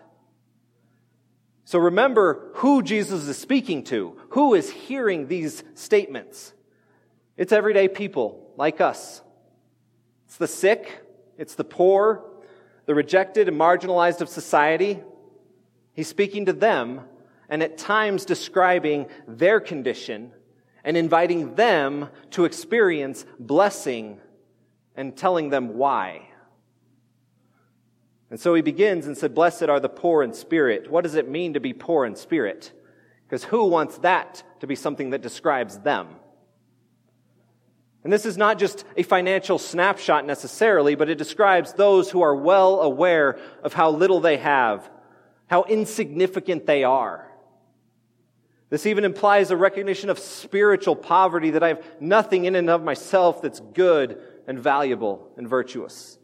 So 1.64 1.80
remember 1.80 2.50
who 2.56 2.82
Jesus 2.82 3.28
is 3.28 3.38
speaking 3.38 3.84
to, 3.86 4.18
who 4.30 4.56
is 4.56 4.72
hearing 4.72 5.28
these 5.28 5.64
statements. 5.76 6.54
It's 7.38 7.54
everyday 7.54 7.88
people 7.88 8.52
like 8.58 8.82
us. 8.82 9.22
It's 10.26 10.38
the 10.38 10.48
sick, 10.48 11.06
it's 11.38 11.56
the 11.56 11.64
poor, 11.64 12.26
the 12.86 12.96
rejected 12.96 13.48
and 13.48 13.58
marginalized 13.58 14.20
of 14.20 14.30
society. 14.30 15.00
He's 15.94 16.08
speaking 16.08 16.48
to 16.48 16.54
them 16.54 17.02
and 17.50 17.64
at 17.64 17.78
times 17.78 18.26
describing 18.26 19.08
their 19.28 19.60
condition 19.60 20.32
and 20.84 20.96
inviting 20.96 21.56
them 21.56 22.10
to 22.32 22.46
experience 22.46 23.26
blessing 23.40 24.20
and 24.96 25.18
telling 25.18 25.50
them 25.50 25.76
why. 25.76 26.28
And 28.30 28.40
so 28.40 28.54
he 28.54 28.62
begins 28.62 29.08
and 29.08 29.18
said, 29.18 29.34
Blessed 29.34 29.64
are 29.64 29.80
the 29.80 29.90
poor 29.90 30.24
in 30.24 30.34
spirit. 30.34 30.90
What 30.90 31.04
does 31.04 31.16
it 31.16 31.30
mean 31.30 31.54
to 31.54 31.60
be 31.60 31.74
poor 31.74 32.06
in 32.06 32.16
spirit? 32.16 32.72
Because 33.26 33.44
who 33.44 33.66
wants 33.66 33.98
that 34.00 34.44
to 34.60 34.68
be 34.68 34.76
something 34.76 35.12
that 35.12 35.22
describes 35.22 35.80
them? 35.80 36.08
And 38.04 38.14
this 38.14 38.26
is 38.26 38.38
not 38.38 38.58
just 38.58 38.86
a 38.96 39.04
financial 39.04 39.58
snapshot 39.58 40.26
necessarily, 40.26 40.96
but 40.96 41.10
it 41.10 41.18
describes 41.18 41.74
those 41.74 42.10
who 42.10 42.22
are 42.22 42.36
well 42.36 42.82
aware 42.82 43.38
of 43.62 43.74
how 43.74 43.92
little 43.92 44.22
they 44.22 44.38
have, 44.38 44.90
how 45.48 45.64
insignificant 45.64 46.66
they 46.66 46.84
are. 46.84 47.29
This 48.70 48.86
even 48.86 49.04
implies 49.04 49.50
a 49.50 49.58
recognition 49.58 50.10
of 50.10 50.20
spiritual 50.20 50.96
poverty 50.96 51.52
that 51.52 51.64
I 51.64 51.70
have 51.70 51.84
nothing 52.00 52.46
in 52.46 52.56
and 52.56 52.70
of 52.70 52.84
myself 52.84 53.42
that's 53.42 53.60
good 53.60 54.22
and 54.48 54.60
valuable 54.60 55.32
and 55.38 55.48
virtuous. 55.48 56.20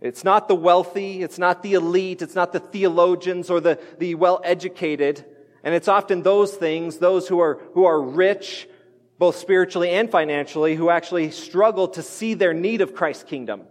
It's 0.00 0.22
not 0.22 0.48
the 0.48 0.54
wealthy, 0.54 1.22
it's 1.22 1.38
not 1.38 1.62
the 1.62 1.74
elite, 1.74 2.22
it's 2.22 2.34
not 2.34 2.52
the 2.52 2.60
theologians 2.60 3.50
or 3.50 3.58
the, 3.60 3.80
the 3.98 4.14
well 4.14 4.40
educated. 4.44 5.24
And 5.64 5.74
it's 5.74 5.88
often 5.88 6.22
those 6.22 6.52
things, 6.54 6.98
those 6.98 7.26
who 7.26 7.40
are, 7.40 7.58
who 7.72 7.86
are 7.86 8.00
rich, 8.00 8.68
both 9.18 9.36
spiritually 9.36 9.90
and 9.90 10.10
financially, 10.10 10.74
who 10.74 10.90
actually 10.90 11.30
struggle 11.30 11.88
to 11.88 12.02
see 12.02 12.34
their 12.34 12.52
need 12.52 12.82
of 12.82 12.94
Christ's 12.94 13.24
kingdom. 13.24 13.62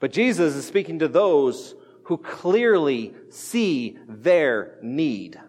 But 0.00 0.12
Jesus 0.12 0.56
is 0.56 0.66
speaking 0.66 0.98
to 0.98 1.08
those 1.08 1.74
who 2.04 2.18
clearly 2.18 3.14
see 3.30 3.98
their 4.08 4.78
need. 4.82 5.40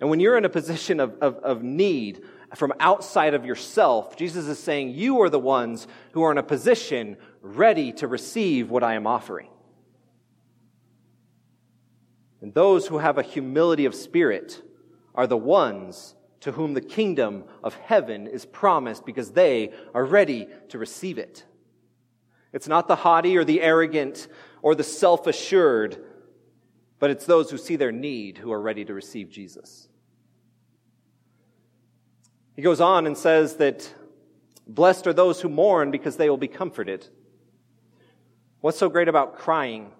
And 0.00 0.10
when 0.10 0.20
you're 0.20 0.36
in 0.36 0.44
a 0.44 0.50
position 0.50 1.00
of, 1.00 1.16
of, 1.20 1.36
of, 1.36 1.62
need 1.62 2.22
from 2.54 2.72
outside 2.80 3.34
of 3.34 3.44
yourself, 3.44 4.16
Jesus 4.16 4.46
is 4.46 4.58
saying, 4.58 4.90
You 4.90 5.22
are 5.22 5.30
the 5.30 5.38
ones 5.38 5.86
who 6.12 6.22
are 6.22 6.32
in 6.32 6.38
a 6.38 6.42
position 6.42 7.16
ready 7.40 7.92
to 7.92 8.06
receive 8.06 8.70
what 8.70 8.82
I 8.82 8.94
am 8.94 9.06
offering. 9.06 9.48
And 12.40 12.52
those 12.52 12.88
who 12.88 12.98
have 12.98 13.18
a 13.18 13.22
humility 13.22 13.84
of 13.84 13.94
spirit 13.94 14.60
are 15.14 15.26
the 15.26 15.36
ones 15.36 16.14
to 16.40 16.52
whom 16.52 16.74
the 16.74 16.80
kingdom 16.80 17.44
of 17.62 17.76
heaven 17.76 18.26
is 18.26 18.44
promised 18.44 19.06
because 19.06 19.30
they 19.30 19.70
are 19.94 20.04
ready 20.04 20.48
to 20.70 20.78
receive 20.78 21.16
it. 21.16 21.44
It's 22.52 22.68
not 22.68 22.88
the 22.88 22.96
haughty 22.96 23.36
or 23.36 23.44
the 23.44 23.62
arrogant 23.62 24.26
or 24.62 24.74
the 24.74 24.84
self 24.84 25.26
assured, 25.26 26.02
but 26.98 27.10
it's 27.10 27.26
those 27.26 27.50
who 27.50 27.58
see 27.58 27.76
their 27.76 27.92
need 27.92 28.38
who 28.38 28.52
are 28.52 28.60
ready 28.60 28.84
to 28.84 28.94
receive 28.94 29.28
Jesus. 29.28 29.88
He 32.54 32.62
goes 32.62 32.80
on 32.80 33.06
and 33.06 33.18
says 33.18 33.56
that 33.56 33.92
blessed 34.66 35.06
are 35.06 35.12
those 35.12 35.40
who 35.40 35.48
mourn 35.48 35.90
because 35.90 36.16
they 36.16 36.30
will 36.30 36.36
be 36.36 36.48
comforted. 36.48 37.06
What's 38.60 38.78
so 38.78 38.88
great 38.88 39.08
about 39.08 39.38
crying? 39.38 39.90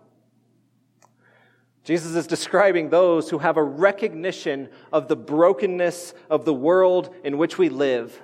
Jesus 1.84 2.14
is 2.14 2.28
describing 2.28 2.90
those 2.90 3.28
who 3.28 3.38
have 3.38 3.56
a 3.56 3.62
recognition 3.62 4.68
of 4.92 5.08
the 5.08 5.16
brokenness 5.16 6.14
of 6.30 6.44
the 6.44 6.54
world 6.54 7.12
in 7.24 7.38
which 7.38 7.58
we 7.58 7.68
live 7.68 8.22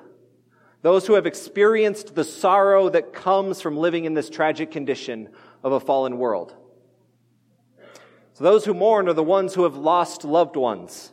those 0.82 1.06
who 1.06 1.14
have 1.14 1.26
experienced 1.26 2.14
the 2.14 2.24
sorrow 2.24 2.88
that 2.88 3.12
comes 3.12 3.60
from 3.60 3.76
living 3.76 4.04
in 4.04 4.14
this 4.14 4.30
tragic 4.30 4.70
condition 4.70 5.28
of 5.62 5.72
a 5.72 5.80
fallen 5.80 6.18
world. 6.18 6.54
So 8.34 8.44
those 8.44 8.64
who 8.64 8.74
mourn 8.74 9.08
are 9.08 9.14
the 9.14 9.22
ones 9.22 9.54
who 9.54 9.64
have 9.64 9.76
lost 9.76 10.24
loved 10.24 10.54
ones, 10.54 11.12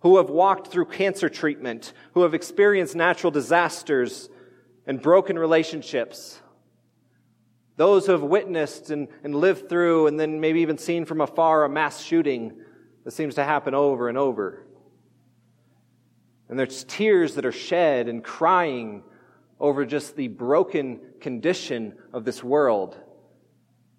who 0.00 0.18
have 0.18 0.28
walked 0.28 0.66
through 0.66 0.86
cancer 0.86 1.28
treatment, 1.28 1.92
who 2.12 2.22
have 2.22 2.34
experienced 2.34 2.94
natural 2.94 3.30
disasters 3.30 4.28
and 4.86 5.00
broken 5.00 5.38
relationships. 5.38 6.40
Those 7.76 8.04
who 8.04 8.12
have 8.12 8.22
witnessed 8.22 8.90
and, 8.90 9.08
and 9.24 9.34
lived 9.34 9.70
through 9.70 10.08
and 10.08 10.20
then 10.20 10.40
maybe 10.40 10.60
even 10.60 10.76
seen 10.76 11.06
from 11.06 11.22
afar 11.22 11.64
a 11.64 11.68
mass 11.70 12.02
shooting 12.02 12.60
that 13.04 13.12
seems 13.12 13.36
to 13.36 13.44
happen 13.44 13.74
over 13.74 14.10
and 14.10 14.18
over. 14.18 14.66
And 16.50 16.58
there's 16.58 16.84
tears 16.84 17.36
that 17.36 17.46
are 17.46 17.52
shed 17.52 18.08
and 18.08 18.22
crying 18.22 19.04
over 19.58 19.86
just 19.86 20.16
the 20.16 20.28
broken 20.28 21.00
condition 21.20 21.94
of 22.12 22.24
this 22.24 22.42
world. 22.42 22.98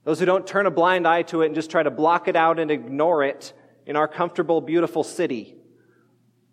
Those 0.03 0.19
who 0.19 0.25
don't 0.25 0.47
turn 0.47 0.65
a 0.65 0.71
blind 0.71 1.07
eye 1.07 1.21
to 1.23 1.41
it 1.41 1.47
and 1.47 1.55
just 1.55 1.69
try 1.69 1.83
to 1.83 1.91
block 1.91 2.27
it 2.27 2.35
out 2.35 2.59
and 2.59 2.71
ignore 2.71 3.23
it 3.23 3.53
in 3.85 3.95
our 3.95 4.07
comfortable, 4.07 4.61
beautiful 4.61 5.03
city, 5.03 5.55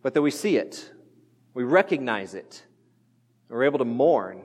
but 0.03 0.15
that 0.15 0.23
we 0.23 0.31
see 0.31 0.57
it, 0.57 0.93
we 1.55 1.65
recognize 1.65 2.35
it, 2.35 2.65
we're 3.49 3.65
able 3.65 3.79
to 3.79 3.85
mourn. 3.85 4.43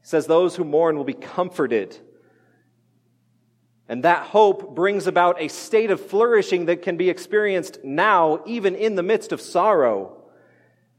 He 0.00 0.06
says, 0.06 0.26
Those 0.26 0.56
who 0.56 0.64
mourn 0.64 0.96
will 0.96 1.04
be 1.04 1.14
comforted. 1.14 1.96
And 3.88 4.04
that 4.04 4.26
hope 4.26 4.74
brings 4.74 5.06
about 5.06 5.40
a 5.40 5.48
state 5.48 5.90
of 5.90 6.00
flourishing 6.00 6.66
that 6.66 6.82
can 6.82 6.96
be 6.96 7.10
experienced 7.10 7.78
now, 7.84 8.42
even 8.46 8.74
in 8.74 8.94
the 8.94 9.02
midst 9.02 9.32
of 9.32 9.40
sorrow. 9.40 10.21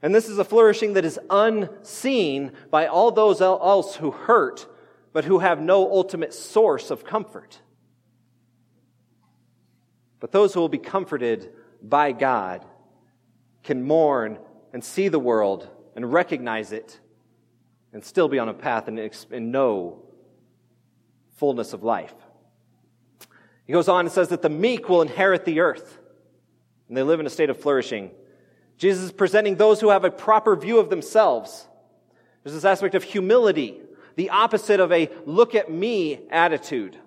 And 0.04 0.14
this 0.14 0.28
is 0.28 0.38
a 0.38 0.44
flourishing 0.44 0.94
that 0.94 1.06
is 1.06 1.18
unseen 1.30 2.52
by 2.70 2.88
all 2.88 3.10
those 3.10 3.42
else 3.42 3.96
who 3.96 4.12
hurt, 4.12 4.68
but 5.14 5.24
who 5.24 5.40
have 5.40 5.62
no 5.62 5.90
ultimate 5.90 6.34
source 6.34 6.92
of 6.92 7.06
comfort. 7.06 7.62
But 10.20 10.34
those 10.34 10.54
who 10.54 10.60
will 10.60 10.70
be 10.70 10.78
comforted 10.78 11.54
by 11.82 12.12
God 12.12 12.66
can 13.64 13.84
mourn 13.84 14.40
and 14.74 14.84
see 14.84 15.08
the 15.08 15.20
world 15.20 15.70
and 15.96 16.12
recognize 16.12 16.74
it 16.74 17.00
and 17.94 18.04
still 18.04 18.28
be 18.28 18.40
on 18.40 18.50
a 18.50 18.54
path 18.54 18.90
and, 18.90 19.52
know 19.52 20.04
fullness 21.38 21.72
of 21.72 21.82
life. 21.82 22.14
He 23.66 23.72
goes 23.72 23.88
on 23.88 24.06
and 24.06 24.12
says 24.12 24.30
that 24.30 24.42
the 24.42 24.50
meek 24.50 24.90
will 24.90 25.02
inherit 25.02 25.46
the 25.46 25.62
earth, 25.62 25.98
and 26.90 26.98
they 26.98 27.04
live 27.04 27.22
in 27.22 27.26
a 27.26 27.30
state 27.30 27.50
of 27.50 27.62
flourishing. 27.62 28.12
Jesus 28.84 29.04
is 29.06 29.12
presenting 29.14 29.56
those 29.56 29.80
who 29.80 29.92
have 29.92 30.04
a 30.04 30.12
proper 30.12 30.58
view 30.58 30.78
of 30.78 30.90
themselves. 30.90 31.70
There's 32.44 32.54
this 32.54 32.66
aspect 32.66 32.96
of 32.96 33.04
humility, 33.04 33.80
the 34.18 34.32
opposite 34.32 34.82
of 34.82 34.92
a 34.92 35.10
look 35.26 35.56
at 35.56 35.72
me 35.72 36.20
attitude. 36.30 36.98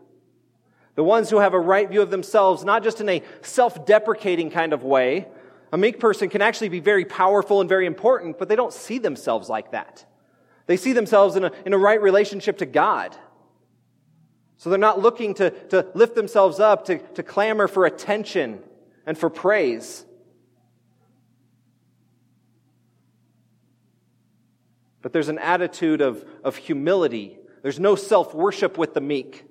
The 0.95 1.05
ones 1.05 1.29
who 1.29 1.37
have 1.37 1.53
a 1.53 1.61
right 1.61 1.87
view 1.87 2.01
of 2.01 2.11
themselves, 2.11 2.65
not 2.65 2.83
just 2.83 3.03
in 3.03 3.11
a 3.11 3.23
self 3.43 3.85
deprecating 3.85 4.49
kind 4.49 4.73
of 4.73 4.85
way. 4.85 5.29
A 5.71 5.77
meek 5.77 6.01
person 6.01 6.31
can 6.31 6.41
actually 6.41 6.71
be 6.71 6.81
very 6.81 7.05
powerful 7.05 7.61
and 7.61 7.69
very 7.69 7.85
important, 7.85 8.39
but 8.39 8.49
they 8.49 8.57
don't 8.57 8.73
see 8.73 8.97
themselves 8.97 9.51
like 9.51 9.73
that. 9.73 10.07
They 10.65 10.79
see 10.79 10.95
themselves 10.95 11.37
in 11.37 11.45
a, 11.45 11.53
in 11.67 11.75
a 11.75 11.79
right 11.79 12.01
relationship 12.01 12.57
to 12.59 12.67
God. 12.67 13.15
So 14.57 14.71
they're 14.71 14.79
not 14.79 15.03
looking 15.03 15.35
to, 15.35 15.51
to 15.51 15.89
lift 15.93 16.15
themselves 16.15 16.59
up, 16.59 16.87
to, 16.87 16.97
to 16.97 17.23
clamor 17.23 17.69
for 17.69 17.85
attention 17.85 18.61
and 19.05 19.19
for 19.19 19.29
praise. 19.29 20.06
But 25.07 25.13
there's 25.13 25.29
an 25.29 25.39
attitude 25.39 26.01
of, 26.01 26.25
of 26.43 26.57
humility. 26.57 27.39
There's 27.63 27.79
no 27.79 27.95
self 27.95 28.35
worship 28.35 28.77
with 28.77 28.93
the 28.93 29.01
meek. 29.01 29.45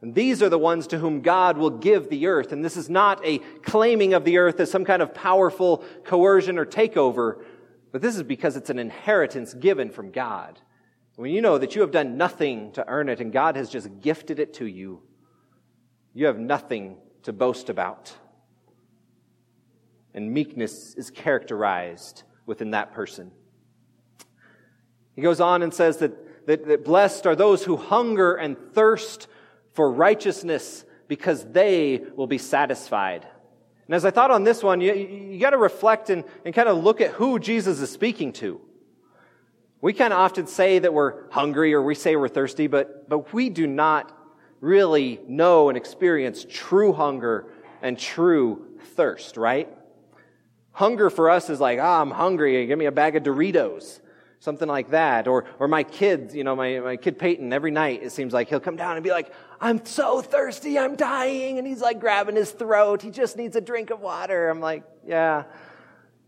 And 0.00 0.14
these 0.14 0.44
are 0.44 0.48
the 0.48 0.60
ones 0.60 0.86
to 0.86 0.98
whom 0.98 1.22
God 1.22 1.58
will 1.58 1.70
give 1.70 2.08
the 2.08 2.28
earth. 2.28 2.52
And 2.52 2.64
this 2.64 2.76
is 2.76 2.88
not 2.88 3.20
a 3.26 3.38
claiming 3.64 4.14
of 4.14 4.24
the 4.24 4.38
earth 4.38 4.60
as 4.60 4.70
some 4.70 4.84
kind 4.84 5.02
of 5.02 5.12
powerful 5.12 5.82
coercion 6.04 6.56
or 6.56 6.64
takeover, 6.64 7.42
but 7.90 8.00
this 8.00 8.14
is 8.14 8.22
because 8.22 8.54
it's 8.54 8.70
an 8.70 8.78
inheritance 8.78 9.54
given 9.54 9.90
from 9.90 10.12
God. 10.12 10.60
When 11.16 11.32
you 11.32 11.42
know 11.42 11.58
that 11.58 11.74
you 11.74 11.80
have 11.80 11.90
done 11.90 12.16
nothing 12.16 12.70
to 12.74 12.86
earn 12.86 13.08
it 13.08 13.20
and 13.20 13.32
God 13.32 13.56
has 13.56 13.68
just 13.68 13.88
gifted 14.00 14.38
it 14.38 14.54
to 14.54 14.66
you, 14.66 15.02
you 16.14 16.26
have 16.26 16.38
nothing 16.38 16.98
to 17.24 17.32
boast 17.32 17.70
about. 17.70 18.14
And 20.14 20.32
meekness 20.32 20.94
is 20.94 21.10
characterized 21.10 22.22
within 22.46 22.70
that 22.70 22.92
person. 22.92 23.32
He 25.16 25.22
goes 25.22 25.40
on 25.40 25.62
and 25.62 25.72
says 25.72 25.96
that, 25.98 26.46
that, 26.46 26.66
that 26.66 26.84
blessed 26.84 27.26
are 27.26 27.34
those 27.34 27.64
who 27.64 27.76
hunger 27.76 28.34
and 28.34 28.56
thirst 28.74 29.26
for 29.72 29.90
righteousness 29.90 30.84
because 31.08 31.44
they 31.44 32.02
will 32.14 32.26
be 32.26 32.38
satisfied. 32.38 33.26
And 33.86 33.94
as 33.94 34.04
I 34.04 34.10
thought 34.10 34.30
on 34.30 34.44
this 34.44 34.62
one, 34.62 34.80
you, 34.80 34.92
you 34.92 35.40
got 35.40 35.50
to 35.50 35.58
reflect 35.58 36.10
and, 36.10 36.24
and 36.44 36.54
kind 36.54 36.68
of 36.68 36.84
look 36.84 37.00
at 37.00 37.12
who 37.12 37.38
Jesus 37.38 37.80
is 37.80 37.90
speaking 37.90 38.32
to. 38.34 38.60
We 39.80 39.92
kind 39.92 40.12
of 40.12 40.18
often 40.18 40.46
say 40.46 40.80
that 40.80 40.92
we're 40.92 41.30
hungry 41.30 41.72
or 41.72 41.82
we 41.82 41.94
say 41.94 42.16
we're 42.16 42.28
thirsty, 42.28 42.66
but, 42.66 43.08
but 43.08 43.32
we 43.32 43.48
do 43.48 43.66
not 43.66 44.12
really 44.60 45.20
know 45.26 45.68
and 45.68 45.78
experience 45.78 46.44
true 46.48 46.92
hunger 46.92 47.46
and 47.80 47.98
true 47.98 48.66
thirst, 48.94 49.36
right? 49.36 49.72
Hunger 50.72 51.08
for 51.08 51.30
us 51.30 51.48
is 51.48 51.60
like, 51.60 51.78
ah, 51.80 52.02
I'm 52.02 52.10
hungry. 52.10 52.66
Give 52.66 52.78
me 52.78 52.86
a 52.86 52.92
bag 52.92 53.16
of 53.16 53.22
Doritos 53.22 54.00
something 54.46 54.68
like 54.68 54.90
that. 54.90 55.26
Or, 55.26 55.44
or 55.58 55.66
my 55.66 55.82
kids, 55.82 56.34
you 56.34 56.44
know, 56.44 56.54
my, 56.54 56.78
my 56.78 56.96
kid 56.96 57.18
Peyton, 57.18 57.52
every 57.52 57.72
night 57.72 58.02
it 58.02 58.12
seems 58.12 58.32
like 58.32 58.48
he'll 58.48 58.60
come 58.60 58.76
down 58.76 58.96
and 58.96 59.02
be 59.02 59.10
like, 59.10 59.32
I'm 59.60 59.84
so 59.84 60.22
thirsty, 60.22 60.78
I'm 60.78 60.94
dying. 60.94 61.58
And 61.58 61.66
he's 61.66 61.82
like 61.82 61.98
grabbing 61.98 62.36
his 62.36 62.52
throat. 62.52 63.02
He 63.02 63.10
just 63.10 63.36
needs 63.36 63.56
a 63.56 63.60
drink 63.60 63.90
of 63.90 64.00
water. 64.00 64.48
I'm 64.48 64.60
like, 64.60 64.84
yeah, 65.04 65.44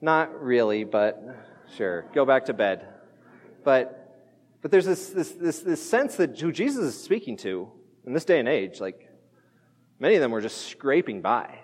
not 0.01 0.43
really, 0.43 0.83
but 0.83 1.23
sure, 1.77 2.07
go 2.13 2.27
back 2.27 2.47
to 2.47 2.53
bed. 2.53 2.87
But, 3.63 4.27
but 4.63 4.73
there's 4.73 4.87
this, 4.87 5.11
this, 5.11 5.31
this, 5.31 5.61
this 5.61 5.89
sense 5.89 6.17
that 6.17 6.39
who 6.39 6.51
Jesus 6.51 6.85
is 6.85 7.01
speaking 7.01 7.37
to 7.39 7.71
in 8.05 8.15
this 8.15 8.25
day 8.25 8.41
and 8.41 8.49
age, 8.49 8.81
like 8.81 9.09
many 10.01 10.17
of 10.17 10.21
them 10.21 10.33
were 10.33 10.41
just 10.41 10.67
scraping 10.67 11.23
by, 11.23 11.61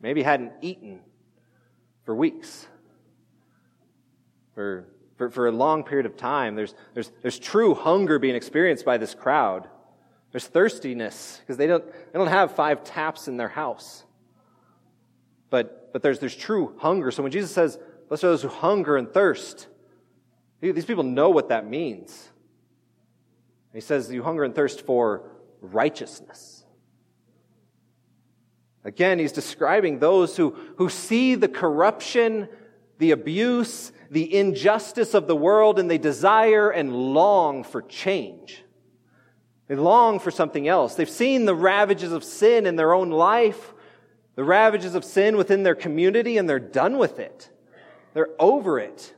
maybe 0.00 0.24
hadn't 0.24 0.52
eaten 0.62 0.98
for 2.04 2.16
weeks, 2.16 2.66
for 4.56 4.91
for, 5.16 5.30
for 5.30 5.46
a 5.46 5.52
long 5.52 5.84
period 5.84 6.06
of 6.06 6.16
time. 6.16 6.54
There's, 6.54 6.74
there's, 6.94 7.10
there's 7.22 7.38
true 7.38 7.74
hunger 7.74 8.18
being 8.18 8.34
experienced 8.34 8.84
by 8.84 8.98
this 8.98 9.14
crowd. 9.14 9.68
There's 10.30 10.46
thirstiness 10.46 11.38
because 11.40 11.56
they 11.56 11.66
don't, 11.66 11.84
they 11.86 12.18
don't 12.18 12.28
have 12.28 12.54
five 12.54 12.84
taps 12.84 13.28
in 13.28 13.36
their 13.36 13.48
house. 13.48 14.04
But, 15.50 15.92
but 15.92 16.02
there's, 16.02 16.18
there's 16.18 16.36
true 16.36 16.74
hunger. 16.78 17.10
So 17.10 17.22
when 17.22 17.32
Jesus 17.32 17.52
says, 17.52 17.78
blessed 18.08 18.24
are 18.24 18.28
those 18.28 18.42
who 18.42 18.48
hunger 18.48 18.96
and 18.96 19.12
thirst, 19.12 19.68
these 20.60 20.86
people 20.86 21.04
know 21.04 21.28
what 21.30 21.50
that 21.50 21.68
means. 21.68 22.28
He 23.74 23.80
says, 23.80 24.10
you 24.10 24.22
hunger 24.22 24.44
and 24.44 24.54
thirst 24.54 24.86
for 24.86 25.30
righteousness. 25.60 26.64
Again, 28.84 29.18
he's 29.18 29.32
describing 29.32 29.98
those 29.98 30.36
who, 30.36 30.56
who 30.76 30.88
see 30.88 31.34
the 31.34 31.48
corruption, 31.48 32.48
the 32.98 33.12
abuse, 33.12 33.92
the 34.12 34.34
injustice 34.34 35.14
of 35.14 35.26
the 35.26 35.34
world 35.34 35.78
and 35.78 35.90
they 35.90 35.96
desire 35.96 36.68
and 36.68 36.94
long 37.14 37.64
for 37.64 37.80
change. 37.80 38.62
They 39.68 39.74
long 39.74 40.18
for 40.18 40.30
something 40.30 40.68
else. 40.68 40.94
They've 40.94 41.08
seen 41.08 41.46
the 41.46 41.54
ravages 41.54 42.12
of 42.12 42.22
sin 42.22 42.66
in 42.66 42.76
their 42.76 42.92
own 42.92 43.08
life, 43.08 43.72
the 44.34 44.44
ravages 44.44 44.94
of 44.94 45.02
sin 45.02 45.38
within 45.38 45.62
their 45.62 45.74
community, 45.74 46.36
and 46.36 46.46
they're 46.46 46.60
done 46.60 46.98
with 46.98 47.18
it. 47.18 47.48
They're 48.12 48.28
over 48.38 48.78
it. 48.78 49.14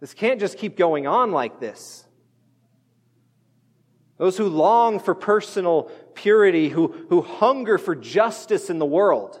This 0.00 0.12
can't 0.12 0.40
just 0.40 0.58
keep 0.58 0.76
going 0.76 1.06
on 1.06 1.30
like 1.30 1.60
this. 1.60 2.04
Those 4.16 4.36
who 4.36 4.48
long 4.48 4.98
for 4.98 5.14
personal 5.14 5.84
purity, 6.14 6.68
who, 6.68 6.88
who 7.10 7.22
hunger 7.22 7.78
for 7.78 7.94
justice 7.94 8.70
in 8.70 8.80
the 8.80 8.86
world, 8.86 9.40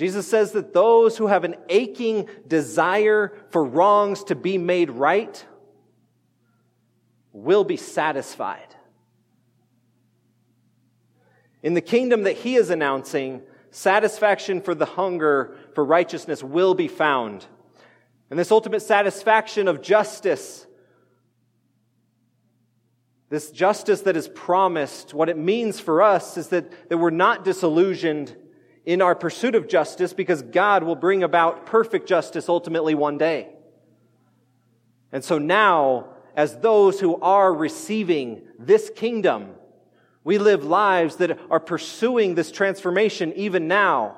Jesus 0.00 0.26
says 0.26 0.52
that 0.52 0.72
those 0.72 1.18
who 1.18 1.26
have 1.26 1.44
an 1.44 1.56
aching 1.68 2.26
desire 2.48 3.34
for 3.50 3.62
wrongs 3.62 4.24
to 4.24 4.34
be 4.34 4.56
made 4.56 4.88
right 4.88 5.44
will 7.34 7.64
be 7.64 7.76
satisfied. 7.76 8.74
In 11.62 11.74
the 11.74 11.82
kingdom 11.82 12.22
that 12.22 12.38
he 12.38 12.56
is 12.56 12.70
announcing, 12.70 13.42
satisfaction 13.72 14.62
for 14.62 14.74
the 14.74 14.86
hunger 14.86 15.58
for 15.74 15.84
righteousness 15.84 16.42
will 16.42 16.72
be 16.72 16.88
found. 16.88 17.44
And 18.30 18.38
this 18.38 18.50
ultimate 18.50 18.80
satisfaction 18.80 19.68
of 19.68 19.82
justice, 19.82 20.66
this 23.28 23.50
justice 23.50 24.00
that 24.00 24.16
is 24.16 24.28
promised, 24.28 25.12
what 25.12 25.28
it 25.28 25.36
means 25.36 25.78
for 25.78 26.00
us 26.00 26.38
is 26.38 26.48
that, 26.48 26.88
that 26.88 26.96
we're 26.96 27.10
not 27.10 27.44
disillusioned 27.44 28.34
in 28.90 29.00
our 29.00 29.14
pursuit 29.14 29.54
of 29.54 29.68
justice 29.68 30.12
because 30.12 30.42
God 30.42 30.82
will 30.82 30.96
bring 30.96 31.22
about 31.22 31.64
perfect 31.64 32.08
justice 32.08 32.48
ultimately 32.48 32.92
one 32.92 33.18
day. 33.18 33.50
And 35.12 35.22
so 35.22 35.38
now, 35.38 36.08
as 36.34 36.56
those 36.56 36.98
who 36.98 37.20
are 37.20 37.54
receiving 37.54 38.42
this 38.58 38.90
kingdom, 38.90 39.54
we 40.24 40.38
live 40.38 40.64
lives 40.64 41.16
that 41.16 41.38
are 41.52 41.60
pursuing 41.60 42.34
this 42.34 42.50
transformation 42.50 43.32
even 43.34 43.68
now. 43.68 44.16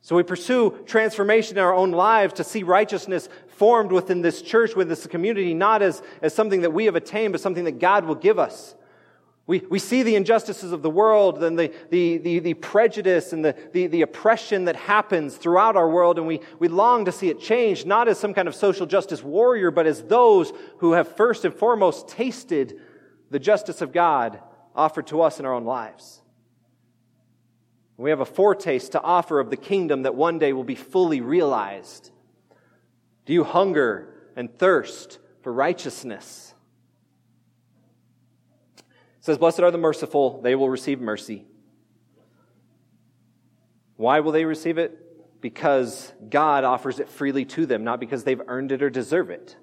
So 0.00 0.16
we 0.16 0.24
pursue 0.24 0.76
transformation 0.84 1.56
in 1.56 1.62
our 1.62 1.72
own 1.72 1.92
lives 1.92 2.34
to 2.34 2.44
see 2.44 2.64
righteousness 2.64 3.28
formed 3.46 3.92
within 3.92 4.22
this 4.22 4.42
church, 4.42 4.74
within 4.74 4.88
this 4.88 5.06
community, 5.06 5.54
not 5.54 5.82
as, 5.82 6.02
as 6.20 6.34
something 6.34 6.62
that 6.62 6.72
we 6.72 6.86
have 6.86 6.96
attained, 6.96 7.30
but 7.30 7.40
something 7.40 7.62
that 7.66 7.78
God 7.78 8.06
will 8.06 8.16
give 8.16 8.40
us. 8.40 8.74
We, 9.52 9.58
we 9.68 9.78
see 9.80 10.02
the 10.02 10.16
injustices 10.16 10.72
of 10.72 10.80
the 10.80 10.88
world 10.88 11.44
and 11.44 11.58
the, 11.58 11.74
the, 11.90 12.16
the, 12.16 12.38
the 12.38 12.54
prejudice 12.54 13.34
and 13.34 13.44
the, 13.44 13.54
the, 13.72 13.86
the 13.86 14.00
oppression 14.00 14.64
that 14.64 14.76
happens 14.76 15.36
throughout 15.36 15.76
our 15.76 15.90
world, 15.90 16.16
and 16.16 16.26
we, 16.26 16.40
we 16.58 16.68
long 16.68 17.04
to 17.04 17.12
see 17.12 17.28
it 17.28 17.38
change, 17.38 17.84
not 17.84 18.08
as 18.08 18.18
some 18.18 18.32
kind 18.32 18.48
of 18.48 18.54
social 18.54 18.86
justice 18.86 19.22
warrior, 19.22 19.70
but 19.70 19.86
as 19.86 20.04
those 20.04 20.54
who 20.78 20.92
have 20.92 21.16
first 21.16 21.44
and 21.44 21.52
foremost 21.52 22.08
tasted 22.08 22.80
the 23.28 23.38
justice 23.38 23.82
of 23.82 23.92
God 23.92 24.40
offered 24.74 25.06
to 25.08 25.20
us 25.20 25.38
in 25.38 25.44
our 25.44 25.52
own 25.52 25.66
lives. 25.66 26.22
We 27.98 28.08
have 28.08 28.20
a 28.20 28.24
foretaste 28.24 28.92
to 28.92 29.02
offer 29.02 29.38
of 29.38 29.50
the 29.50 29.58
kingdom 29.58 30.04
that 30.04 30.14
one 30.14 30.38
day 30.38 30.54
will 30.54 30.64
be 30.64 30.76
fully 30.76 31.20
realized. 31.20 32.10
Do 33.26 33.34
you 33.34 33.44
hunger 33.44 34.14
and 34.34 34.50
thirst 34.58 35.18
for 35.42 35.52
righteousness? 35.52 36.51
Says, 39.22 39.38
Blessed 39.38 39.60
are 39.60 39.70
the 39.70 39.78
merciful, 39.78 40.42
they 40.42 40.56
will 40.56 40.68
receive 40.68 41.00
mercy. 41.00 41.46
Why 43.96 44.18
will 44.18 44.32
they 44.32 44.44
receive 44.44 44.78
it? 44.78 45.40
Because 45.40 46.12
God 46.28 46.64
offers 46.64 46.98
it 46.98 47.08
freely 47.08 47.44
to 47.46 47.64
them, 47.64 47.84
not 47.84 48.00
because 48.00 48.24
they've 48.24 48.42
earned 48.48 48.72
it 48.72 48.82
or 48.82 48.90
deserve 48.90 49.30
it. 49.30 49.56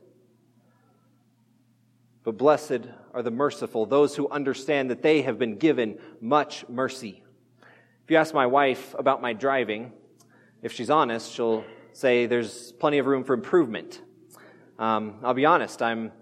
But 2.23 2.37
blessed 2.37 2.87
are 3.13 3.21
the 3.21 3.31
merciful, 3.31 3.85
those 3.85 4.15
who 4.15 4.29
understand 4.29 4.89
that 4.91 5.01
they 5.01 5.23
have 5.23 5.37
been 5.37 5.57
given 5.57 5.99
much 6.21 6.67
mercy. 6.69 7.21
If 8.05 8.11
you 8.11 8.15
ask 8.15 8.33
my 8.33 8.45
wife 8.45 8.95
about 8.97 9.21
my 9.21 9.33
driving, 9.33 9.91
if 10.61 10.71
she's 10.71 10.89
honest, 10.89 11.33
she'll 11.33 11.65
say 11.91 12.27
there's 12.27 12.71
plenty 12.73 12.99
of 12.99 13.07
room 13.07 13.25
for 13.25 13.33
improvement. 13.33 14.01
Um, 14.77 15.15
I'll 15.21 15.33
be 15.33 15.45
honest, 15.45 15.81
I'm 15.81 16.13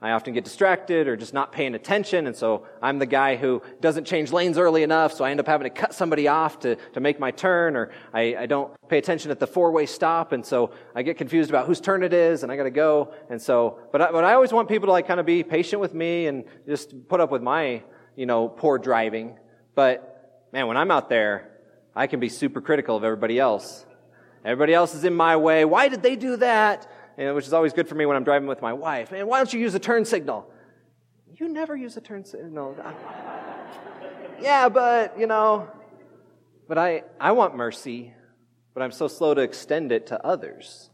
I 0.00 0.10
often 0.10 0.34
get 0.34 0.44
distracted 0.44 1.08
or 1.08 1.16
just 1.16 1.32
not 1.32 1.52
paying 1.52 1.74
attention, 1.74 2.26
and 2.26 2.36
so 2.36 2.66
I'm 2.82 2.98
the 2.98 3.06
guy 3.06 3.36
who 3.36 3.62
doesn't 3.80 4.04
change 4.04 4.30
lanes 4.30 4.58
early 4.58 4.82
enough, 4.82 5.14
so 5.14 5.24
I 5.24 5.30
end 5.30 5.40
up 5.40 5.46
having 5.46 5.64
to 5.64 5.70
cut 5.70 5.94
somebody 5.94 6.28
off 6.28 6.58
to, 6.60 6.76
to 6.92 7.00
make 7.00 7.18
my 7.18 7.30
turn, 7.30 7.76
or 7.76 7.90
I, 8.12 8.36
I 8.36 8.46
don't 8.46 8.74
pay 8.88 8.98
attention 8.98 9.30
at 9.30 9.40
the 9.40 9.46
four-way 9.46 9.86
stop, 9.86 10.32
and 10.32 10.44
so 10.44 10.72
I 10.94 11.02
get 11.02 11.16
confused 11.16 11.48
about 11.48 11.66
whose 11.66 11.80
turn 11.80 12.02
it 12.02 12.12
is, 12.12 12.42
and 12.42 12.52
I 12.52 12.56
gotta 12.56 12.70
go, 12.70 13.14
and 13.30 13.40
so, 13.40 13.78
but 13.90 14.02
I, 14.02 14.12
but 14.12 14.22
I 14.22 14.34
always 14.34 14.52
want 14.52 14.68
people 14.68 14.86
to 14.86 14.92
like 14.92 15.08
kind 15.08 15.18
of 15.18 15.24
be 15.24 15.42
patient 15.42 15.80
with 15.80 15.94
me 15.94 16.26
and 16.26 16.44
just 16.66 17.08
put 17.08 17.20
up 17.20 17.30
with 17.30 17.42
my, 17.42 17.82
you 18.16 18.26
know, 18.26 18.48
poor 18.48 18.78
driving. 18.78 19.38
But, 19.74 20.48
man, 20.52 20.66
when 20.66 20.76
I'm 20.76 20.90
out 20.90 21.08
there, 21.08 21.52
I 21.94 22.06
can 22.06 22.20
be 22.20 22.28
super 22.28 22.60
critical 22.60 22.96
of 22.96 23.04
everybody 23.04 23.38
else. 23.38 23.86
Everybody 24.44 24.74
else 24.74 24.94
is 24.94 25.04
in 25.04 25.14
my 25.14 25.36
way. 25.36 25.64
Why 25.64 25.88
did 25.88 26.02
they 26.02 26.16
do 26.16 26.36
that? 26.36 26.86
Which 27.16 27.46
is 27.46 27.52
always 27.52 27.72
good 27.72 27.88
for 27.88 27.94
me 27.94 28.06
when 28.06 28.16
I'm 28.16 28.24
driving 28.24 28.48
with 28.48 28.62
my 28.62 28.72
wife. 28.72 29.10
Man, 29.10 29.26
why 29.26 29.38
don't 29.38 29.52
you 29.52 29.60
use 29.60 29.74
a 29.74 29.78
turn 29.78 30.04
signal? 30.04 30.50
You 31.34 31.48
never 31.48 31.76
use 31.76 31.96
a 31.96 32.00
turn 32.00 32.24
signal. 32.24 32.76
yeah, 34.40 34.68
but, 34.68 35.18
you 35.18 35.26
know, 35.26 35.68
but 36.68 36.78
I, 36.78 37.04
I 37.20 37.32
want 37.32 37.56
mercy, 37.56 38.14
but 38.74 38.82
I'm 38.82 38.92
so 38.92 39.08
slow 39.08 39.34
to 39.34 39.40
extend 39.40 39.92
it 39.92 40.08
to 40.08 40.24
others. 40.24 40.90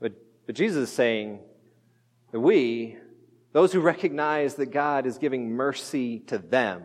But, 0.00 0.12
but 0.46 0.54
Jesus 0.54 0.88
is 0.88 0.94
saying 0.94 1.40
that 2.32 2.40
we, 2.40 2.96
those 3.52 3.72
who 3.72 3.80
recognize 3.80 4.54
that 4.56 4.66
God 4.66 5.06
is 5.06 5.18
giving 5.18 5.50
mercy 5.50 6.20
to 6.28 6.38
them, 6.38 6.82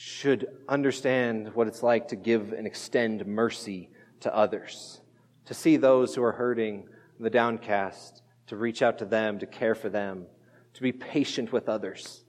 should 0.00 0.46
understand 0.68 1.52
what 1.54 1.66
it's 1.66 1.82
like 1.82 2.08
to 2.08 2.16
give 2.16 2.52
and 2.52 2.68
extend 2.68 3.26
mercy 3.26 3.90
to 4.20 4.34
others, 4.34 5.00
to 5.48 5.54
see 5.54 5.78
those 5.78 6.14
who 6.14 6.22
are 6.22 6.32
hurting, 6.32 6.86
the 7.18 7.30
downcast, 7.30 8.22
to 8.48 8.56
reach 8.56 8.82
out 8.82 8.98
to 8.98 9.06
them, 9.06 9.38
to 9.38 9.46
care 9.46 9.74
for 9.74 9.88
them, 9.88 10.26
to 10.74 10.82
be 10.82 10.92
patient 10.92 11.52
with 11.52 11.70
others. 11.70 12.22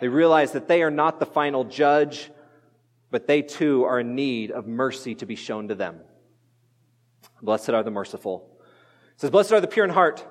They 0.00 0.06
realize 0.06 0.52
that 0.52 0.68
they 0.68 0.84
are 0.84 0.92
not 0.92 1.18
the 1.18 1.26
final 1.26 1.64
judge, 1.64 2.30
but 3.10 3.26
they 3.26 3.42
too 3.42 3.82
are 3.82 3.98
in 3.98 4.14
need 4.14 4.52
of 4.52 4.68
mercy 4.68 5.16
to 5.16 5.26
be 5.26 5.34
shown 5.34 5.66
to 5.68 5.74
them. 5.74 5.98
Blessed 7.42 7.70
are 7.70 7.82
the 7.82 7.90
merciful. 7.90 8.60
It 9.14 9.20
says, 9.20 9.30
Blessed 9.30 9.52
are 9.52 9.60
the 9.60 9.66
pure 9.66 9.84
in 9.84 9.90
heart, 9.90 10.24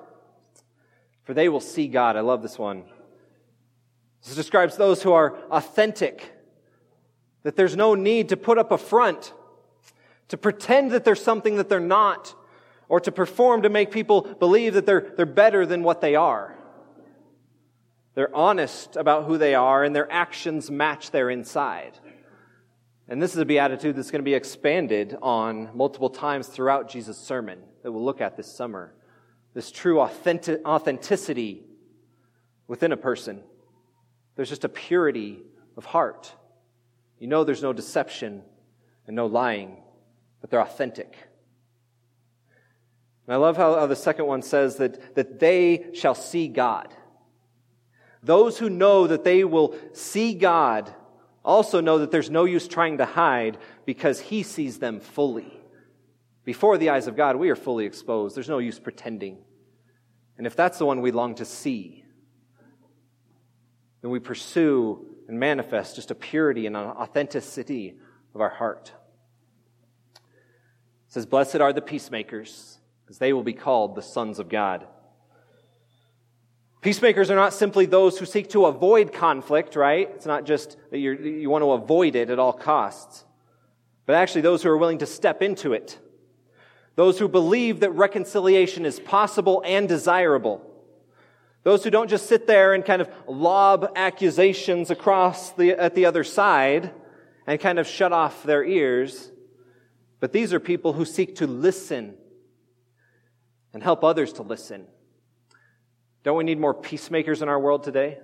for 1.24 1.34
they 1.34 1.50
will 1.50 1.60
see 1.60 1.86
God. 1.86 2.16
I 2.16 2.20
love 2.20 2.40
this 2.40 2.58
one. 2.58 2.84
This 4.24 4.34
describes 4.34 4.78
those 4.78 5.02
who 5.02 5.12
are 5.12 5.36
authentic, 5.50 6.32
that 7.42 7.56
there's 7.56 7.76
no 7.76 7.94
need 7.94 8.30
to 8.30 8.38
put 8.38 8.56
up 8.56 8.72
a 8.72 8.78
front, 8.78 9.34
to 10.28 10.36
pretend 10.36 10.90
that 10.92 11.04
they're 11.04 11.14
something 11.14 11.56
that 11.56 11.68
they're 11.68 11.80
not, 11.80 12.34
or 12.88 13.00
to 13.00 13.12
perform 13.12 13.62
to 13.62 13.68
make 13.68 13.90
people 13.90 14.22
believe 14.22 14.74
that 14.74 14.86
they're, 14.86 15.12
they're 15.16 15.26
better 15.26 15.66
than 15.66 15.82
what 15.82 16.00
they 16.00 16.14
are. 16.14 16.56
They're 18.14 18.34
honest 18.34 18.96
about 18.96 19.24
who 19.24 19.38
they 19.38 19.54
are, 19.54 19.82
and 19.82 19.94
their 19.94 20.10
actions 20.10 20.70
match 20.70 21.10
their 21.10 21.30
inside. 21.30 21.98
And 23.08 23.20
this 23.20 23.32
is 23.32 23.38
a 23.38 23.44
beatitude 23.44 23.96
that's 23.96 24.10
going 24.10 24.20
to 24.20 24.24
be 24.24 24.34
expanded 24.34 25.16
on 25.20 25.70
multiple 25.74 26.10
times 26.10 26.46
throughout 26.46 26.88
Jesus' 26.88 27.18
sermon 27.18 27.58
that 27.82 27.92
we'll 27.92 28.04
look 28.04 28.20
at 28.20 28.36
this 28.36 28.50
summer. 28.50 28.94
This 29.52 29.70
true 29.70 30.00
authentic, 30.00 30.64
authenticity 30.64 31.64
within 32.66 32.92
a 32.92 32.96
person. 32.96 33.42
There's 34.36 34.48
just 34.48 34.64
a 34.64 34.68
purity 34.68 35.42
of 35.76 35.84
heart. 35.84 36.32
You 37.18 37.26
know 37.26 37.44
there's 37.44 37.62
no 37.62 37.72
deception 37.72 38.42
and 39.06 39.14
no 39.14 39.26
lying, 39.26 39.76
but 40.44 40.50
they're 40.50 40.60
authentic. 40.60 41.16
And 43.26 43.32
I 43.32 43.36
love 43.36 43.56
how, 43.56 43.76
how 43.76 43.86
the 43.86 43.96
second 43.96 44.26
one 44.26 44.42
says 44.42 44.76
that, 44.76 45.14
that 45.14 45.40
they 45.40 45.86
shall 45.94 46.14
see 46.14 46.48
God. 46.48 46.94
Those 48.22 48.58
who 48.58 48.68
know 48.68 49.06
that 49.06 49.24
they 49.24 49.44
will 49.44 49.74
see 49.94 50.34
God 50.34 50.94
also 51.42 51.80
know 51.80 51.96
that 51.96 52.10
there's 52.10 52.28
no 52.28 52.44
use 52.44 52.68
trying 52.68 52.98
to 52.98 53.06
hide 53.06 53.56
because 53.86 54.20
He 54.20 54.42
sees 54.42 54.78
them 54.78 55.00
fully. 55.00 55.50
Before 56.44 56.76
the 56.76 56.90
eyes 56.90 57.06
of 57.06 57.16
God, 57.16 57.36
we 57.36 57.48
are 57.48 57.56
fully 57.56 57.86
exposed. 57.86 58.36
There's 58.36 58.46
no 58.46 58.58
use 58.58 58.78
pretending. 58.78 59.38
And 60.36 60.46
if 60.46 60.54
that's 60.54 60.76
the 60.76 60.84
one 60.84 61.00
we 61.00 61.10
long 61.10 61.36
to 61.36 61.46
see, 61.46 62.04
then 64.02 64.10
we 64.10 64.18
pursue 64.18 65.06
and 65.26 65.40
manifest 65.40 65.96
just 65.96 66.10
a 66.10 66.14
purity 66.14 66.66
and 66.66 66.76
an 66.76 66.84
authenticity 66.84 67.94
of 68.34 68.42
our 68.42 68.50
heart. 68.50 68.92
Says, 71.14 71.26
Blessed 71.26 71.60
are 71.60 71.72
the 71.72 71.80
peacemakers, 71.80 72.76
because 73.04 73.18
they 73.18 73.32
will 73.32 73.44
be 73.44 73.52
called 73.52 73.94
the 73.94 74.02
sons 74.02 74.40
of 74.40 74.48
God. 74.48 74.84
Peacemakers 76.80 77.30
are 77.30 77.36
not 77.36 77.54
simply 77.54 77.86
those 77.86 78.18
who 78.18 78.26
seek 78.26 78.50
to 78.50 78.66
avoid 78.66 79.12
conflict, 79.12 79.76
right? 79.76 80.10
It's 80.12 80.26
not 80.26 80.44
just 80.44 80.76
that 80.90 80.98
you 80.98 81.48
want 81.48 81.62
to 81.62 81.70
avoid 81.70 82.16
it 82.16 82.30
at 82.30 82.40
all 82.40 82.52
costs, 82.52 83.24
but 84.06 84.16
actually 84.16 84.40
those 84.40 84.64
who 84.64 84.70
are 84.70 84.76
willing 84.76 84.98
to 84.98 85.06
step 85.06 85.40
into 85.40 85.72
it. 85.72 86.00
Those 86.96 87.20
who 87.20 87.28
believe 87.28 87.78
that 87.78 87.92
reconciliation 87.92 88.84
is 88.84 88.98
possible 88.98 89.62
and 89.64 89.88
desirable. 89.88 90.68
Those 91.62 91.84
who 91.84 91.90
don't 91.90 92.10
just 92.10 92.26
sit 92.26 92.48
there 92.48 92.74
and 92.74 92.84
kind 92.84 93.00
of 93.00 93.08
lob 93.28 93.92
accusations 93.94 94.90
across 94.90 95.52
the, 95.52 95.74
at 95.74 95.94
the 95.94 96.06
other 96.06 96.24
side 96.24 96.90
and 97.46 97.60
kind 97.60 97.78
of 97.78 97.86
shut 97.86 98.12
off 98.12 98.42
their 98.42 98.64
ears. 98.64 99.30
But 100.24 100.32
these 100.32 100.54
are 100.54 100.58
people 100.58 100.94
who 100.94 101.04
seek 101.04 101.36
to 101.36 101.46
listen 101.46 102.14
and 103.74 103.82
help 103.82 104.02
others 104.02 104.32
to 104.32 104.42
listen 104.42 104.86
don't 106.22 106.38
we 106.38 106.44
need 106.44 106.58
more 106.58 106.72
peacemakers 106.72 107.42
in 107.42 107.50
our 107.50 107.60
world 107.60 107.82
today? 107.82 108.16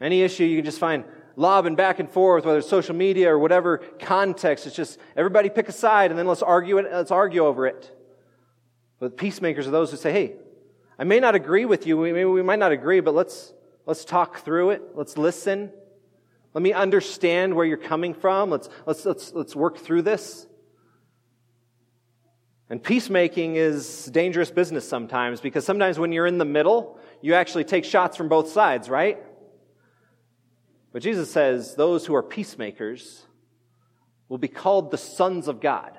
Any 0.00 0.22
issue 0.22 0.44
you 0.44 0.58
can 0.58 0.64
just 0.64 0.78
find 0.78 1.02
lobbing 1.34 1.74
back 1.74 1.98
and 1.98 2.08
forth, 2.08 2.44
whether 2.44 2.58
it's 2.58 2.68
social 2.68 2.94
media 2.94 3.28
or 3.28 3.40
whatever 3.40 3.78
context. 3.98 4.68
It's 4.68 4.76
just 4.76 5.00
everybody 5.16 5.50
pick 5.50 5.68
a 5.68 5.72
side 5.72 6.12
and 6.12 6.18
then 6.18 6.28
let's 6.28 6.42
argue 6.42 6.78
it, 6.78 6.86
let's 6.92 7.10
argue 7.10 7.44
over 7.44 7.66
it. 7.66 7.90
But 9.00 9.16
peacemakers 9.16 9.66
are 9.66 9.72
those 9.72 9.90
who 9.90 9.96
say, 9.96 10.12
hey, 10.12 10.36
I 10.96 11.02
may 11.02 11.18
not 11.18 11.34
agree 11.34 11.64
with 11.64 11.88
you, 11.88 11.98
we, 11.98 12.24
we 12.24 12.42
might 12.44 12.60
not 12.60 12.70
agree, 12.70 13.00
but 13.00 13.14
let's, 13.14 13.52
let's 13.84 14.04
talk 14.04 14.44
through 14.44 14.70
it. 14.70 14.82
Let's 14.94 15.18
listen. 15.18 15.72
Let 16.54 16.62
me 16.62 16.72
understand 16.72 17.54
where 17.54 17.66
you're 17.66 17.76
coming 17.76 18.14
from. 18.14 18.50
Let's, 18.50 18.68
let's, 18.86 19.04
let's, 19.04 19.32
let's 19.32 19.56
work 19.56 19.78
through 19.78 20.02
this. 20.02 20.46
And 22.70 22.82
peacemaking 22.82 23.56
is 23.56 24.06
dangerous 24.06 24.50
business 24.50 24.88
sometimes 24.88 25.40
because 25.40 25.66
sometimes 25.66 25.98
when 25.98 26.12
you're 26.12 26.26
in 26.26 26.38
the 26.38 26.44
middle, 26.44 26.98
you 27.20 27.34
actually 27.34 27.64
take 27.64 27.84
shots 27.84 28.16
from 28.16 28.28
both 28.28 28.48
sides, 28.48 28.88
right? 28.88 29.18
But 30.92 31.02
Jesus 31.02 31.30
says 31.30 31.74
those 31.74 32.06
who 32.06 32.14
are 32.14 32.22
peacemakers 32.22 33.26
will 34.28 34.38
be 34.38 34.48
called 34.48 34.90
the 34.90 34.98
sons 34.98 35.48
of 35.48 35.60
God. 35.60 35.98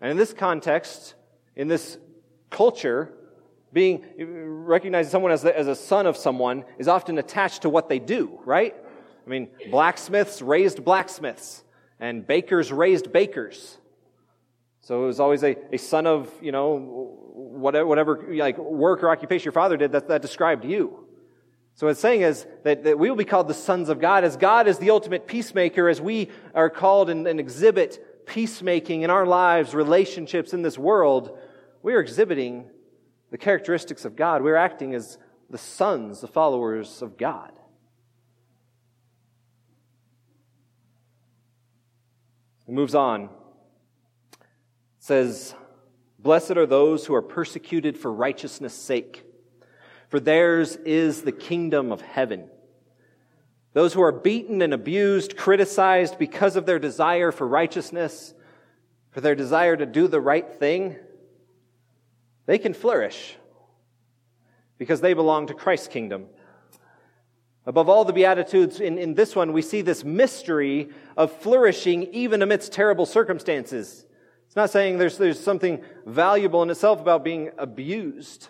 And 0.00 0.10
in 0.10 0.16
this 0.16 0.32
context, 0.32 1.14
in 1.56 1.68
this 1.68 1.98
culture, 2.50 3.12
being 3.72 4.04
recognizing 4.18 5.10
someone 5.10 5.32
as, 5.32 5.42
the, 5.42 5.56
as 5.56 5.66
a 5.66 5.74
son 5.74 6.06
of 6.06 6.16
someone 6.16 6.64
is 6.78 6.88
often 6.88 7.18
attached 7.18 7.62
to 7.62 7.68
what 7.68 7.88
they 7.88 7.98
do, 7.98 8.40
right? 8.44 8.74
I 9.26 9.30
mean, 9.30 9.48
blacksmiths 9.70 10.42
raised 10.42 10.84
blacksmiths, 10.84 11.62
and 12.00 12.26
bakers 12.26 12.72
raised 12.72 13.12
bakers. 13.12 13.78
So 14.80 15.04
it 15.04 15.06
was 15.06 15.20
always 15.20 15.44
a, 15.44 15.56
a 15.72 15.78
son 15.78 16.06
of, 16.06 16.28
you 16.42 16.50
know, 16.50 16.76
whatever, 17.32 17.86
whatever 17.86 18.26
like 18.34 18.58
work 18.58 19.02
or 19.04 19.10
occupation 19.10 19.44
your 19.44 19.52
father 19.52 19.76
did, 19.76 19.92
that, 19.92 20.08
that 20.08 20.22
described 20.22 20.64
you. 20.64 21.06
So 21.74 21.86
what 21.86 21.92
it's 21.92 22.00
saying 22.00 22.22
is 22.22 22.46
that, 22.64 22.84
that 22.84 22.98
we 22.98 23.08
will 23.08 23.16
be 23.16 23.24
called 23.24 23.48
the 23.48 23.54
sons 23.54 23.88
of 23.88 24.00
God, 24.00 24.24
as 24.24 24.36
God 24.36 24.66
is 24.66 24.78
the 24.78 24.90
ultimate 24.90 25.26
peacemaker, 25.26 25.88
as 25.88 26.00
we 26.00 26.28
are 26.54 26.68
called 26.68 27.08
and, 27.08 27.26
and 27.26 27.40
exhibit 27.40 28.26
peacemaking 28.26 29.02
in 29.02 29.10
our 29.10 29.24
lives, 29.24 29.74
relationships 29.74 30.52
in 30.52 30.62
this 30.62 30.76
world, 30.76 31.38
we 31.82 31.94
are 31.94 32.00
exhibiting 32.00 32.68
the 33.30 33.38
characteristics 33.38 34.04
of 34.04 34.16
God. 34.16 34.42
We're 34.42 34.56
acting 34.56 34.94
as 34.94 35.16
the 35.48 35.58
sons, 35.58 36.20
the 36.20 36.28
followers 36.28 37.02
of 37.02 37.16
God. 37.16 37.52
It 42.72 42.74
moves 42.74 42.94
on 42.94 43.28
says, 44.98 45.54
Blessed 46.18 46.52
are 46.52 46.64
those 46.64 47.04
who 47.04 47.14
are 47.14 47.20
persecuted 47.20 47.98
for 47.98 48.10
righteousness' 48.10 48.72
sake, 48.72 49.26
for 50.08 50.18
theirs 50.18 50.76
is 50.76 51.20
the 51.20 51.32
kingdom 51.32 51.92
of 51.92 52.00
heaven. 52.00 52.48
Those 53.74 53.92
who 53.92 54.00
are 54.00 54.10
beaten 54.10 54.62
and 54.62 54.72
abused, 54.72 55.36
criticized 55.36 56.18
because 56.18 56.56
of 56.56 56.64
their 56.64 56.78
desire 56.78 57.30
for 57.30 57.46
righteousness, 57.46 58.32
for 59.10 59.20
their 59.20 59.34
desire 59.34 59.76
to 59.76 59.84
do 59.84 60.08
the 60.08 60.20
right 60.22 60.50
thing, 60.50 60.96
they 62.46 62.56
can 62.56 62.72
flourish 62.72 63.36
because 64.78 65.02
they 65.02 65.12
belong 65.12 65.48
to 65.48 65.54
Christ's 65.54 65.88
kingdom. 65.88 66.24
Above 67.64 67.88
all 67.88 68.04
the 68.04 68.12
Beatitudes, 68.12 68.80
in, 68.80 68.98
in 68.98 69.14
this 69.14 69.36
one, 69.36 69.52
we 69.52 69.62
see 69.62 69.82
this 69.82 70.02
mystery 70.02 70.90
of 71.16 71.30
flourishing 71.30 72.02
even 72.12 72.42
amidst 72.42 72.72
terrible 72.72 73.06
circumstances. 73.06 74.04
It's 74.46 74.56
not 74.56 74.70
saying 74.70 74.98
there's, 74.98 75.16
there's 75.16 75.38
something 75.38 75.82
valuable 76.04 76.62
in 76.62 76.70
itself 76.70 77.00
about 77.00 77.22
being 77.22 77.50
abused. 77.58 78.48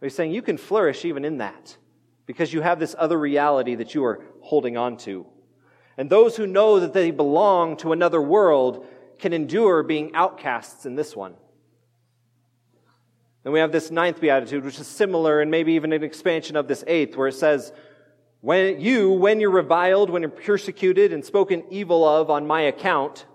He's 0.00 0.14
saying 0.14 0.32
you 0.32 0.42
can 0.42 0.56
flourish 0.56 1.04
even 1.04 1.24
in 1.24 1.38
that 1.38 1.76
because 2.24 2.52
you 2.52 2.62
have 2.62 2.78
this 2.78 2.94
other 2.98 3.18
reality 3.18 3.74
that 3.76 3.94
you 3.94 4.04
are 4.04 4.24
holding 4.40 4.76
on 4.76 4.96
to. 4.98 5.26
And 5.98 6.10
those 6.10 6.36
who 6.36 6.46
know 6.46 6.80
that 6.80 6.92
they 6.92 7.10
belong 7.10 7.76
to 7.78 7.92
another 7.92 8.20
world 8.20 8.86
can 9.18 9.32
endure 9.32 9.82
being 9.82 10.14
outcasts 10.14 10.86
in 10.86 10.94
this 10.94 11.14
one. 11.14 11.34
Then 13.42 13.52
we 13.52 13.60
have 13.60 13.72
this 13.72 13.90
ninth 13.90 14.20
beatitude, 14.20 14.64
which 14.64 14.80
is 14.80 14.86
similar 14.86 15.40
and 15.40 15.50
maybe 15.50 15.74
even 15.74 15.92
an 15.92 16.02
expansion 16.02 16.56
of 16.56 16.68
this 16.68 16.82
eighth, 16.86 17.16
where 17.16 17.28
it 17.28 17.34
says, 17.34 17.72
when 18.46 18.80
you, 18.80 19.10
when 19.10 19.40
you're 19.40 19.50
reviled, 19.50 20.08
when 20.08 20.22
you're 20.22 20.30
persecuted 20.30 21.12
and 21.12 21.24
spoken 21.24 21.64
evil 21.70 22.06
of 22.06 22.30
on 22.30 22.46
my 22.46 22.62
account, 22.62 23.26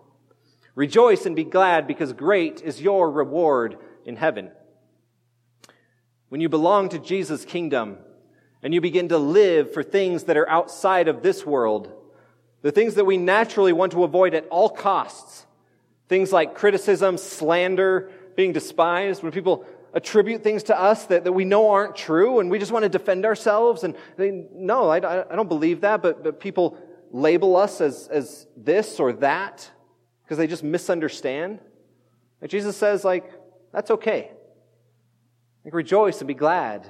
Rejoice 0.76 1.26
and 1.26 1.36
be 1.36 1.44
glad 1.44 1.86
because 1.86 2.14
great 2.14 2.62
is 2.62 2.82
your 2.82 3.12
reward 3.12 3.78
in 4.06 4.16
heaven. 4.16 4.52
when 6.30 6.40
you 6.40 6.48
belong 6.48 6.88
to 6.88 6.98
Jesus' 6.98 7.44
kingdom 7.44 7.98
and 8.64 8.74
you 8.74 8.80
begin 8.80 9.10
to 9.10 9.18
live 9.18 9.74
for 9.74 9.84
things 9.84 10.24
that 10.24 10.38
are 10.38 10.48
outside 10.50 11.10
of 11.10 11.22
this 11.22 11.46
world, 11.46 11.92
the 12.62 12.72
things 12.72 12.96
that 12.96 13.04
we 13.04 13.18
naturally 13.18 13.74
want 13.74 13.92
to 13.92 14.06
avoid 14.06 14.34
at 14.34 14.48
all 14.48 14.70
costs, 14.70 15.46
things 16.08 16.32
like 16.32 16.56
criticism, 16.56 17.18
slander, 17.18 18.10
being 18.38 18.54
despised, 18.54 19.24
when 19.24 19.34
people 19.34 19.66
attribute 19.94 20.44
things 20.44 20.64
to 20.64 20.80
us 20.80 21.06
that, 21.06 21.24
that 21.26 21.32
we 21.32 21.46
know 21.46 21.72
aren't 21.72 21.96
true 21.96 22.40
and 22.40 22.50
we 22.50 22.60
just 22.60 22.72
want 22.72 22.84
to 22.84 22.90
defend 22.90 23.26
ourselves. 23.26 23.84
And 23.84 23.96
they, 24.18 24.48
no, 24.54 24.90
I, 24.90 24.98
I 24.98 25.36
don't 25.36 25.50
believe 25.50 25.82
that, 25.82 26.02
but, 26.02 26.24
but 26.24 26.40
people 26.40 26.78
label 27.12 27.56
us 27.58 27.82
as, 27.82 28.08
as 28.08 28.48
this 28.56 29.00
or 29.00 29.14
that 29.14 29.70
because 30.24 30.38
they 30.38 30.48
just 30.48 30.64
misunderstand. 30.64 31.60
And 32.40 32.50
Jesus 32.50 32.78
says, 32.78 33.04
like, 33.04 33.32
that's 33.74 33.92
okay. 33.92 34.32
Like, 35.66 35.74
rejoice 35.74 36.20
and 36.20 36.28
be 36.28 36.34
glad. 36.34 36.88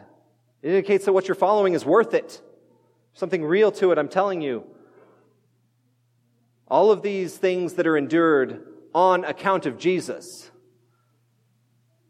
It 0.62 0.70
indicates 0.70 1.06
that 1.06 1.14
what 1.14 1.28
you're 1.28 1.36
following 1.36 1.74
is 1.74 1.84
worth 1.84 2.14
it. 2.14 2.40
Something 3.14 3.44
real 3.44 3.72
to 3.74 3.92
it, 3.92 3.98
I'm 3.98 4.08
telling 4.08 4.42
you. 4.42 4.64
All 6.68 6.92
of 6.92 7.02
these 7.02 7.36
things 7.36 7.74
that 7.74 7.88
are 7.88 7.98
endured 7.98 8.66
on 8.94 9.26
account 9.26 9.66
of 9.66 9.78
Jesus 9.78 10.51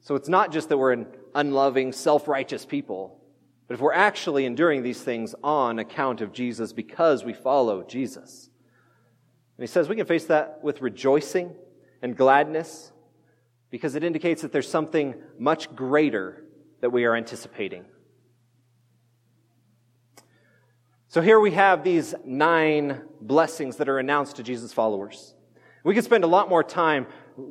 so 0.01 0.15
it's 0.15 0.29
not 0.29 0.51
just 0.51 0.69
that 0.69 0.77
we're 0.77 0.93
an 0.93 1.07
unloving, 1.33 1.93
self 1.93 2.27
righteous 2.27 2.65
people, 2.65 3.19
but 3.67 3.75
if 3.75 3.79
we're 3.79 3.93
actually 3.93 4.45
enduring 4.45 4.83
these 4.83 5.01
things 5.01 5.33
on 5.43 5.79
account 5.79 6.21
of 6.21 6.33
Jesus 6.33 6.73
because 6.73 7.23
we 7.23 7.33
follow 7.33 7.83
Jesus. 7.83 8.49
And 9.57 9.63
he 9.63 9.67
says 9.67 9.87
we 9.87 9.95
can 9.95 10.07
face 10.07 10.25
that 10.25 10.59
with 10.63 10.81
rejoicing 10.81 11.55
and 12.01 12.17
gladness 12.17 12.91
because 13.69 13.95
it 13.95 14.03
indicates 14.03 14.41
that 14.41 14.51
there's 14.51 14.67
something 14.67 15.15
much 15.37 15.73
greater 15.75 16.43
that 16.81 16.89
we 16.89 17.05
are 17.05 17.15
anticipating. 17.15 17.85
So 21.07 21.21
here 21.21 21.39
we 21.39 21.51
have 21.51 21.83
these 21.83 22.15
nine 22.25 23.01
blessings 23.21 23.77
that 23.77 23.87
are 23.87 23.99
announced 23.99 24.37
to 24.37 24.43
Jesus' 24.43 24.73
followers. 24.73 25.35
We 25.83 25.93
could 25.93 26.03
spend 26.03 26.23
a 26.23 26.27
lot 26.27 26.49
more 26.49 26.63
time 26.63 27.07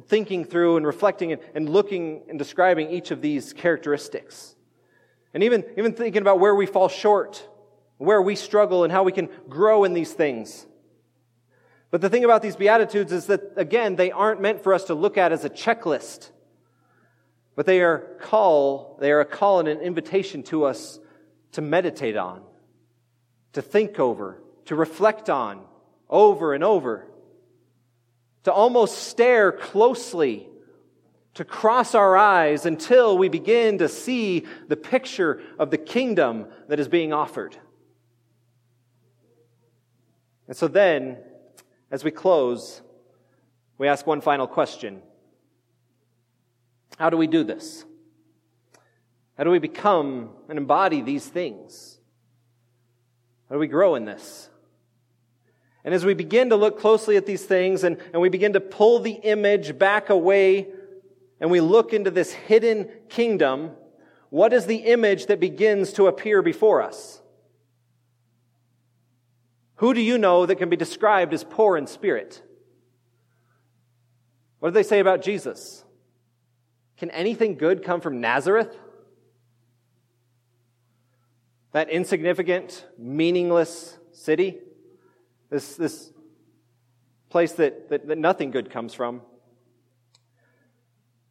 thinking 0.07 0.45
through 0.45 0.77
and 0.77 0.87
reflecting 0.87 1.33
and, 1.33 1.43
and 1.55 1.69
looking 1.69 2.23
and 2.29 2.39
describing 2.39 2.91
each 2.91 3.11
of 3.11 3.21
these 3.21 3.53
characteristics. 3.53 4.55
And 5.33 5.43
even, 5.43 5.65
even 5.77 5.93
thinking 5.93 6.23
about 6.23 6.41
where 6.41 6.55
we 6.55 6.67
fall 6.67 6.89
short, 6.89 7.47
where 7.99 8.21
we 8.21 8.35
struggle, 8.35 8.85
and 8.85 8.93
how 8.93 9.03
we 9.03 9.13
can 9.13 9.29
grow 9.49 9.85
in 9.85 9.93
these 9.93 10.13
things. 10.13 10.67
But 11.91 12.01
the 12.01 12.09
thing 12.09 12.25
about 12.25 12.43
these 12.43 12.57
Beatitudes 12.57 13.13
is 13.13 13.27
that, 13.27 13.53
again, 13.57 13.97
they 13.97 14.11
aren't 14.11 14.41
meant 14.41 14.63
for 14.63 14.73
us 14.73 14.85
to 14.85 14.95
look 14.95 15.19
at 15.19 15.33
as 15.33 15.45
a 15.45 15.51
checklist, 15.51 16.31
but 17.57 17.67
they 17.67 17.81
are 17.81 18.17
call, 18.21 18.97
they 19.01 19.11
are 19.11 19.21
a 19.21 19.25
call 19.25 19.61
and 19.61 19.69
an 19.69 19.81
invitation 19.81 20.43
to 20.45 20.65
us 20.65 21.01
to 21.53 21.61
meditate 21.61 22.17
on, 22.17 22.43
to 23.53 23.63
think 23.63 23.99
over, 23.99 24.41
to 24.67 24.77
reflect 24.77 25.29
on 25.29 25.65
over 26.09 26.55
and 26.55 26.63
over 26.63 27.07
to 28.45 28.53
almost 28.53 28.99
stare 28.99 29.53
closely, 29.53 30.49
to 31.35 31.45
cross 31.45 31.95
our 31.95 32.17
eyes 32.17 32.67
until 32.67 33.17
we 33.17 33.29
begin 33.29 33.79
to 33.79 33.89
see 33.89 34.47
the 34.69 34.77
picture 34.77 35.43
of 35.59 35.71
the 35.71 35.79
kingdom 35.79 36.47
that 36.69 36.81
is 36.81 36.89
being 36.89 37.13
offered. 37.13 37.57
And 40.49 40.57
so 40.57 40.67
then, 40.67 41.19
as 41.91 42.03
we 42.03 42.11
close, 42.11 42.83
we 43.79 43.89
ask 43.89 44.07
one 44.07 44.21
final 44.21 44.47
question 44.47 45.03
How 46.99 47.11
do 47.11 47.17
we 47.17 47.27
do 47.27 47.45
this? 47.45 47.85
How 49.39 49.45
do 49.45 49.51
we 49.51 49.59
become 49.59 50.31
and 50.49 50.59
embody 50.59 51.01
these 51.01 51.27
things? 51.27 51.99
How 53.49 53.55
do 53.55 53.59
we 53.59 53.69
grow 53.69 53.95
in 53.95 54.05
this? 54.05 54.51
And 55.85 55.95
as 55.95 56.05
we 56.05 56.15
begin 56.15 56.51
to 56.51 56.57
look 56.57 56.79
closely 56.79 57.17
at 57.17 57.27
these 57.27 57.45
things 57.45 57.85
and, 57.85 57.97
and 58.13 58.21
we 58.21 58.29
begin 58.29 58.53
to 58.53 58.61
pull 58.61 58.99
the 59.01 59.13
image 59.13 59.79
back 59.79 60.11
away 60.11 60.69
and 61.41 61.51
we 61.51 61.61
look 61.61 61.93
into 61.93 62.11
this 62.11 62.33
hidden 62.33 62.91
kingdom, 63.09 63.71
what 64.29 64.53
is 64.53 64.67
the 64.67 64.77
image 64.77 65.27
that 65.27 65.41
begins 65.41 65.93
to 65.95 66.07
appear 66.07 66.43
before 66.43 66.83
us? 66.83 67.23
Who 69.77 69.95
do 69.95 70.03
you 70.03 70.19
know 70.19 70.45
that 70.45 70.57
can 70.57 70.69
be 70.69 70.77
described 70.77 71.33
as 71.33 71.43
poor 71.43 71.79
in 71.79 71.87
spirit? 71.87 72.43
What 74.59 74.69
do 74.69 74.75
they 74.75 74.83
say 74.83 75.01
about 75.01 75.23
Jesus? 75.23 75.83
Can 76.99 77.11
anything 77.11 77.57
good 77.57 77.83
come 77.83 78.03
from 78.03 78.21
Nazareth? 78.21 78.77
That 81.73 81.89
insignificant, 81.89 82.85
meaningless 82.99 83.97
city? 84.13 84.59
This, 85.51 85.75
this 85.77 86.13
place 87.29 87.53
that, 87.53 87.91
that, 87.91 88.07
that 88.07 88.19
nothing 88.19 88.51
good 88.51 88.71
comes 88.71 88.95
from. 88.95 89.23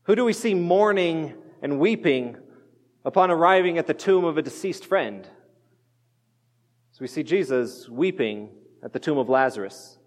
Who 0.03 0.15
do 0.15 0.26
we 0.26 0.34
see 0.34 0.53
mourning 0.53 1.36
and 1.61 1.80
weeping 1.80 2.38
upon 3.05 3.32
arriving 3.32 3.78
at 3.78 3.88
the 3.88 3.93
tomb 3.93 4.26
of 4.26 4.38
a 4.38 4.41
deceased 4.41 4.86
friend? 4.86 5.26
So 6.91 6.99
we 7.01 7.07
see 7.07 7.24
Jesus 7.24 7.88
weeping 7.88 8.49
at 8.84 8.91
the 8.91 8.99
tomb 8.99 9.17
of 9.17 9.30
Lazarus. 9.30 9.97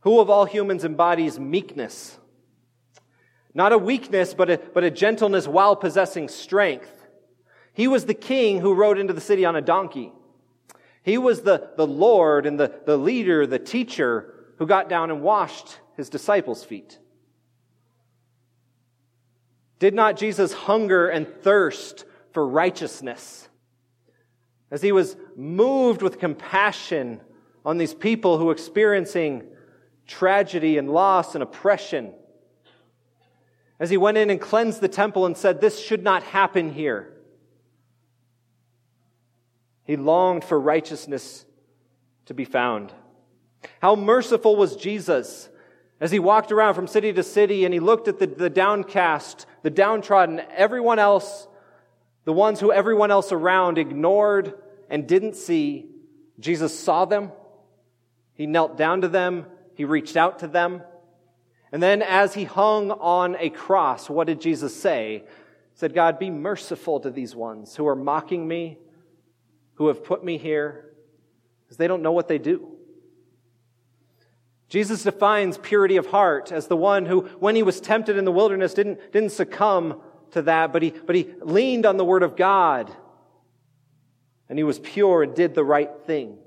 Who 0.00 0.20
of 0.20 0.28
all 0.28 0.44
humans 0.44 0.84
embodies 0.84 1.38
meekness? 1.38 2.18
Not 3.54 3.72
a 3.72 3.78
weakness, 3.78 4.34
but 4.34 4.50
a, 4.50 4.58
but 4.58 4.84
a 4.84 4.90
gentleness 4.90 5.46
while 5.46 5.76
possessing 5.76 6.28
strength. 6.28 6.90
He 7.72 7.88
was 7.88 8.04
the 8.04 8.14
king 8.14 8.60
who 8.60 8.74
rode 8.74 8.98
into 8.98 9.12
the 9.12 9.20
city 9.20 9.44
on 9.44 9.56
a 9.56 9.62
donkey. 9.62 10.12
He 11.04 11.18
was 11.18 11.42
the, 11.42 11.70
the 11.76 11.86
Lord 11.86 12.46
and 12.46 12.58
the, 12.58 12.72
the 12.86 12.96
leader, 12.96 13.46
the 13.46 13.58
teacher 13.58 14.34
who 14.58 14.66
got 14.66 14.88
down 14.88 15.10
and 15.10 15.22
washed 15.22 15.78
his 15.96 16.08
disciples' 16.08 16.64
feet. 16.64 16.98
Did 19.78 19.92
not 19.94 20.16
Jesus 20.16 20.54
hunger 20.54 21.08
and 21.08 21.28
thirst 21.42 22.06
for 22.32 22.48
righteousness? 22.48 23.48
As 24.70 24.80
he 24.80 24.92
was 24.92 25.16
moved 25.36 26.00
with 26.00 26.18
compassion 26.18 27.20
on 27.66 27.76
these 27.76 27.92
people 27.94 28.38
who 28.38 28.46
were 28.46 28.52
experiencing 28.52 29.44
tragedy 30.06 30.78
and 30.78 30.90
loss 30.90 31.34
and 31.34 31.42
oppression. 31.42 32.14
As 33.78 33.90
he 33.90 33.98
went 33.98 34.16
in 34.16 34.30
and 34.30 34.40
cleansed 34.40 34.80
the 34.80 34.88
temple 34.88 35.26
and 35.26 35.36
said, 35.36 35.60
This 35.60 35.78
should 35.78 36.02
not 36.02 36.22
happen 36.22 36.72
here. 36.72 37.13
He 39.84 39.96
longed 39.96 40.44
for 40.44 40.58
righteousness 40.58 41.44
to 42.26 42.34
be 42.34 42.44
found. 42.44 42.92
How 43.80 43.96
merciful 43.96 44.56
was 44.56 44.76
Jesus 44.76 45.48
as 46.00 46.10
he 46.10 46.18
walked 46.18 46.52
around 46.52 46.74
from 46.74 46.86
city 46.86 47.12
to 47.12 47.22
city 47.22 47.64
and 47.64 47.72
he 47.72 47.80
looked 47.80 48.08
at 48.08 48.18
the, 48.18 48.26
the 48.26 48.50
downcast, 48.50 49.46
the 49.62 49.70
downtrodden, 49.70 50.42
everyone 50.54 50.98
else, 50.98 51.46
the 52.24 52.32
ones 52.32 52.60
who 52.60 52.72
everyone 52.72 53.10
else 53.10 53.32
around 53.32 53.78
ignored 53.78 54.54
and 54.90 55.06
didn't 55.06 55.36
see. 55.36 55.86
Jesus 56.40 56.78
saw 56.78 57.04
them. 57.04 57.30
He 58.34 58.46
knelt 58.46 58.76
down 58.76 59.02
to 59.02 59.08
them. 59.08 59.46
He 59.74 59.84
reached 59.84 60.16
out 60.16 60.40
to 60.40 60.48
them. 60.48 60.82
And 61.72 61.82
then 61.82 62.02
as 62.02 62.34
he 62.34 62.44
hung 62.44 62.90
on 62.90 63.36
a 63.38 63.50
cross, 63.50 64.08
what 64.08 64.26
did 64.26 64.40
Jesus 64.40 64.74
say? 64.80 65.24
He 65.24 65.78
said, 65.78 65.94
God, 65.94 66.18
be 66.18 66.30
merciful 66.30 67.00
to 67.00 67.10
these 67.10 67.34
ones 67.34 67.74
who 67.76 67.86
are 67.88 67.96
mocking 67.96 68.46
me, 68.46 68.78
who 69.74 69.88
have 69.88 70.04
put 70.04 70.24
me 70.24 70.38
here 70.38 70.92
because 71.64 71.76
they 71.76 71.88
don't 71.88 72.02
know 72.02 72.12
what 72.12 72.28
they 72.28 72.38
do. 72.38 72.70
Jesus 74.68 75.02
defines 75.02 75.58
purity 75.58 75.96
of 75.96 76.06
heart 76.06 76.50
as 76.50 76.66
the 76.66 76.76
one 76.76 77.06
who, 77.06 77.22
when 77.38 77.54
he 77.54 77.62
was 77.62 77.80
tempted 77.80 78.16
in 78.16 78.24
the 78.24 78.32
wilderness, 78.32 78.74
didn't, 78.74 79.12
didn't 79.12 79.30
succumb 79.30 80.00
to 80.32 80.42
that, 80.42 80.72
but 80.72 80.82
he, 80.82 80.90
but 80.90 81.14
he 81.14 81.32
leaned 81.40 81.86
on 81.86 81.96
the 81.96 82.04
word 82.04 82.22
of 82.22 82.36
God. 82.36 82.94
And 84.48 84.58
he 84.58 84.64
was 84.64 84.78
pure 84.78 85.22
and 85.22 85.34
did 85.34 85.54
the 85.54 85.64
right 85.64 85.90
thing. 86.06 86.38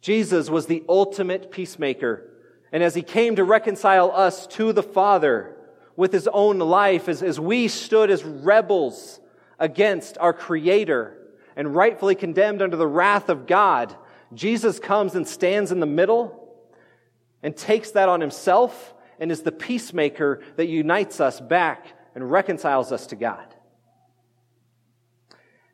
Jesus 0.00 0.50
was 0.50 0.66
the 0.66 0.84
ultimate 0.88 1.50
peacemaker. 1.50 2.30
And 2.72 2.82
as 2.82 2.94
he 2.94 3.02
came 3.02 3.36
to 3.36 3.44
reconcile 3.44 4.10
us 4.10 4.46
to 4.48 4.72
the 4.72 4.82
Father 4.82 5.56
with 5.96 6.12
his 6.12 6.28
own 6.28 6.58
life, 6.58 7.08
as, 7.08 7.22
as 7.22 7.38
we 7.38 7.68
stood 7.68 8.10
as 8.10 8.24
rebels 8.24 9.20
against 9.58 10.18
our 10.18 10.32
Creator 10.32 11.18
and 11.56 11.74
rightfully 11.74 12.14
condemned 12.14 12.62
under 12.62 12.76
the 12.76 12.86
wrath 12.86 13.28
of 13.28 13.46
God, 13.46 13.94
Jesus 14.32 14.78
comes 14.78 15.14
and 15.14 15.26
stands 15.26 15.70
in 15.70 15.80
the 15.80 15.86
middle 15.86 16.40
and 17.42 17.56
takes 17.56 17.92
that 17.92 18.08
on 18.08 18.20
himself 18.20 18.94
and 19.18 19.30
is 19.30 19.42
the 19.42 19.52
peacemaker 19.52 20.42
that 20.56 20.66
unites 20.66 21.20
us 21.20 21.40
back 21.40 21.86
and 22.14 22.30
reconciles 22.30 22.90
us 22.92 23.06
to 23.08 23.16
God. 23.16 23.54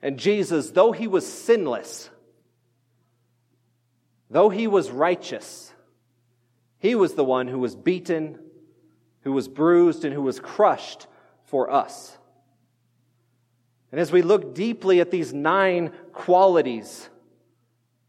And 0.02 0.18
Jesus, 0.18 0.70
though 0.70 0.92
he 0.92 1.06
was 1.06 1.30
sinless, 1.30 2.10
though 4.30 4.48
he 4.48 4.66
was 4.66 4.90
righteous, 4.90 5.72
he 6.78 6.94
was 6.94 7.14
the 7.14 7.24
one 7.24 7.48
who 7.48 7.58
was 7.58 7.76
beaten, 7.76 8.38
who 9.22 9.32
was 9.32 9.48
bruised, 9.48 10.04
and 10.04 10.14
who 10.14 10.22
was 10.22 10.40
crushed 10.40 11.06
for 11.44 11.70
us. 11.70 12.16
And 13.90 14.00
as 14.00 14.12
we 14.12 14.22
look 14.22 14.54
deeply 14.54 15.00
at 15.00 15.10
these 15.10 15.32
nine 15.32 15.92
qualities, 16.12 17.08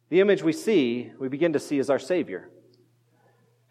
the 0.10 0.20
image 0.20 0.44
we 0.44 0.54
see, 0.54 1.12
we 1.20 1.28
begin 1.28 1.54
to 1.54 1.60
see 1.60 1.80
as 1.80 1.90
our 1.90 2.00
Savior. 2.00 2.50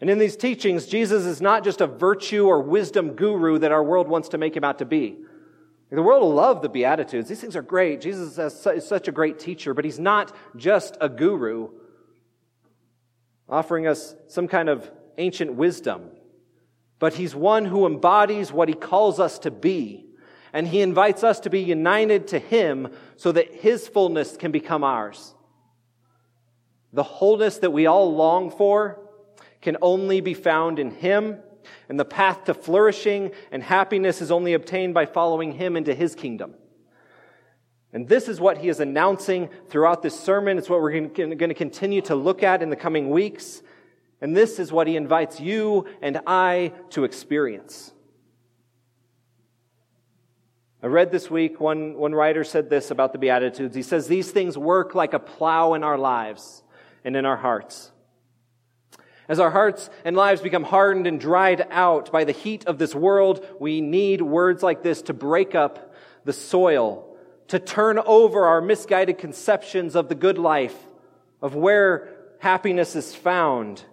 And 0.01 0.09
in 0.09 0.17
these 0.17 0.35
teachings, 0.35 0.87
Jesus 0.87 1.25
is 1.25 1.41
not 1.41 1.63
just 1.63 1.79
a 1.79 1.87
virtue 1.87 2.47
or 2.47 2.61
wisdom 2.61 3.13
guru 3.13 3.59
that 3.59 3.71
our 3.71 3.83
world 3.83 4.07
wants 4.07 4.29
to 4.29 4.37
make 4.37 4.57
him 4.57 4.63
out 4.63 4.79
to 4.79 4.85
be. 4.85 5.19
The 5.91 6.01
world 6.01 6.23
will 6.23 6.33
love 6.33 6.61
the 6.61 6.69
Beatitudes. 6.69 7.27
These 7.27 7.41
things 7.41 7.55
are 7.55 7.61
great. 7.61 7.99
Jesus 7.99 8.37
is 8.37 8.87
such 8.87 9.07
a 9.09 9.11
great 9.11 9.39
teacher, 9.39 9.73
but 9.73 9.83
he's 9.83 9.99
not 9.99 10.33
just 10.55 10.97
a 11.01 11.09
guru 11.09 11.69
offering 13.49 13.87
us 13.87 14.15
some 14.29 14.47
kind 14.47 14.69
of 14.69 14.89
ancient 15.17 15.53
wisdom, 15.53 16.09
but 16.97 17.13
he's 17.15 17.35
one 17.35 17.65
who 17.65 17.85
embodies 17.85 18.53
what 18.53 18.69
he 18.69 18.73
calls 18.73 19.19
us 19.19 19.39
to 19.39 19.51
be. 19.51 20.05
And 20.53 20.67
he 20.67 20.81
invites 20.81 21.23
us 21.23 21.39
to 21.41 21.49
be 21.49 21.61
united 21.61 22.27
to 22.29 22.39
him 22.39 22.89
so 23.15 23.31
that 23.31 23.53
his 23.53 23.87
fullness 23.87 24.35
can 24.35 24.51
become 24.51 24.83
ours. 24.83 25.33
The 26.93 27.03
wholeness 27.03 27.59
that 27.59 27.71
we 27.71 27.85
all 27.85 28.13
long 28.13 28.51
for 28.51 28.99
can 29.61 29.77
only 29.81 30.19
be 30.19 30.33
found 30.33 30.79
in 30.79 30.91
him 30.91 31.37
and 31.89 31.99
the 31.99 32.05
path 32.05 32.45
to 32.45 32.53
flourishing 32.53 33.31
and 33.51 33.61
happiness 33.61 34.21
is 34.21 34.31
only 34.31 34.53
obtained 34.53 34.93
by 34.93 35.05
following 35.05 35.53
him 35.53 35.77
into 35.77 35.93
his 35.93 36.15
kingdom. 36.15 36.55
And 37.93 38.07
this 38.07 38.29
is 38.29 38.39
what 38.39 38.57
he 38.57 38.69
is 38.69 38.79
announcing 38.79 39.49
throughout 39.69 40.01
this 40.01 40.17
sermon. 40.17 40.57
It's 40.57 40.69
what 40.69 40.81
we're 40.81 41.07
going 41.07 41.37
to 41.37 41.53
continue 41.53 42.01
to 42.03 42.15
look 42.15 42.41
at 42.41 42.61
in 42.61 42.69
the 42.69 42.75
coming 42.75 43.09
weeks. 43.09 43.61
And 44.21 44.35
this 44.35 44.59
is 44.59 44.71
what 44.71 44.87
he 44.87 44.95
invites 44.95 45.39
you 45.39 45.87
and 46.01 46.21
I 46.25 46.73
to 46.91 47.03
experience. 47.03 47.91
I 50.83 50.87
read 50.87 51.11
this 51.11 51.29
week, 51.29 51.59
one, 51.59 51.95
one 51.95 52.13
writer 52.13 52.43
said 52.43 52.69
this 52.69 52.89
about 52.89 53.13
the 53.13 53.19
Beatitudes. 53.19 53.75
He 53.75 53.83
says, 53.83 54.07
These 54.07 54.31
things 54.31 54.57
work 54.57 54.95
like 54.95 55.13
a 55.13 55.19
plow 55.19 55.75
in 55.75 55.83
our 55.83 55.97
lives 55.97 56.63
and 57.05 57.15
in 57.15 57.23
our 57.23 57.37
hearts. 57.37 57.91
As 59.29 59.39
our 59.39 59.51
hearts 59.51 59.91
and 60.03 60.15
lives 60.15 60.41
become 60.41 60.63
hardened 60.63 61.05
and 61.05 61.19
dried 61.19 61.67
out 61.69 62.11
by 62.11 62.23
the 62.23 62.31
heat 62.31 62.65
of 62.65 62.79
this 62.79 62.95
world, 62.95 63.45
we 63.59 63.79
need 63.79 64.23
words 64.23 64.63
like 64.63 64.81
this 64.81 65.03
to 65.03 65.13
break 65.13 65.53
up 65.53 65.93
the 66.25 66.33
soil, 66.33 67.15
to 67.49 67.59
turn 67.59 67.99
over 67.99 68.45
our 68.45 68.59
misguided 68.59 69.19
conceptions 69.19 69.95
of 69.95 70.09
the 70.09 70.15
good 70.15 70.39
life, 70.39 70.75
of 71.43 71.53
where 71.53 72.09
happiness 72.39 72.95
is 72.95 73.13
found, 73.13 73.83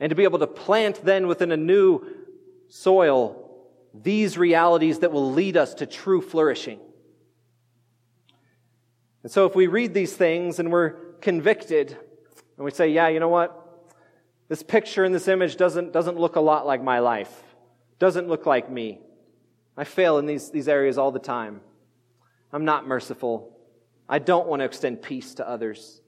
and 0.00 0.10
to 0.10 0.16
be 0.16 0.24
able 0.24 0.40
to 0.40 0.46
plant 0.48 1.04
then 1.04 1.28
within 1.28 1.52
a 1.52 1.56
new 1.56 2.04
soil 2.68 3.45
these 4.02 4.36
realities 4.36 5.00
that 5.00 5.12
will 5.12 5.32
lead 5.32 5.56
us 5.56 5.74
to 5.74 5.86
true 5.86 6.20
flourishing. 6.20 6.80
And 9.22 9.32
so 9.32 9.46
if 9.46 9.54
we 9.54 9.66
read 9.66 9.94
these 9.94 10.14
things 10.14 10.58
and 10.58 10.70
we're 10.70 10.90
convicted, 11.20 11.90
and 11.90 12.64
we 12.64 12.70
say, 12.70 12.88
yeah, 12.88 13.08
you 13.08 13.20
know 13.20 13.28
what? 13.28 13.62
This 14.48 14.62
picture 14.62 15.04
and 15.04 15.14
this 15.14 15.28
image 15.28 15.56
doesn't, 15.56 15.92
doesn't 15.92 16.18
look 16.18 16.36
a 16.36 16.40
lot 16.40 16.66
like 16.66 16.82
my 16.82 17.00
life, 17.00 17.32
doesn't 17.98 18.28
look 18.28 18.46
like 18.46 18.70
me. 18.70 19.00
I 19.76 19.84
fail 19.84 20.18
in 20.18 20.26
these, 20.26 20.50
these 20.50 20.68
areas 20.68 20.96
all 20.96 21.10
the 21.10 21.18
time. 21.18 21.60
I'm 22.52 22.64
not 22.64 22.86
merciful. 22.86 23.58
I 24.08 24.20
don't 24.20 24.46
want 24.46 24.60
to 24.60 24.64
extend 24.64 25.02
peace 25.02 25.34
to 25.34 25.48
others. 25.48 26.00